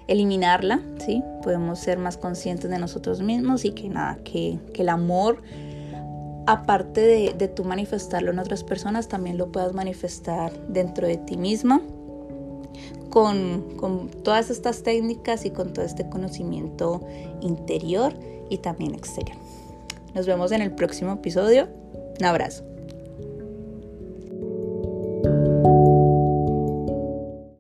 eliminarla, 0.07 0.81
¿sí? 0.99 1.23
Podemos 1.43 1.79
ser 1.79 1.99
más 1.99 2.17
conscientes 2.17 2.71
de 2.71 2.79
nosotros 2.79 3.23
mismos 3.23 3.65
y 3.65 3.73
que 3.73 3.89
nada, 3.89 4.19
que, 4.25 4.59
que 4.73 4.83
el 4.83 4.89
amor, 4.89 5.43
aparte 6.47 7.01
de, 7.01 7.35
de 7.37 7.49
tú 7.49 7.65
manifestarlo 7.65 8.31
en 8.31 8.39
otras 8.39 8.65
personas, 8.65 9.09
también 9.09 9.39
lo 9.39 9.51
puedas 9.51 9.73
manifestar 9.73 10.53
dentro 10.69 11.07
de 11.07 11.17
ti 11.17 11.37
misma 11.37 11.81
con, 13.11 13.77
con, 13.77 14.09
todas 14.09 14.51
estas 14.51 14.83
técnicas 14.83 15.45
y 15.45 15.51
con 15.51 15.73
todo 15.73 15.85
este 15.85 16.09
conocimiento 16.09 17.01
interior 17.41 18.13
y 18.51 18.59
también 18.59 18.95
exterior. 18.95 19.37
Nos 20.15 20.27
vemos 20.27 20.53
en 20.53 20.63
el 20.63 20.73
próximo 20.73 21.13
episodio. 21.13 21.69
Un 22.19 22.25
abrazo. 22.25 22.65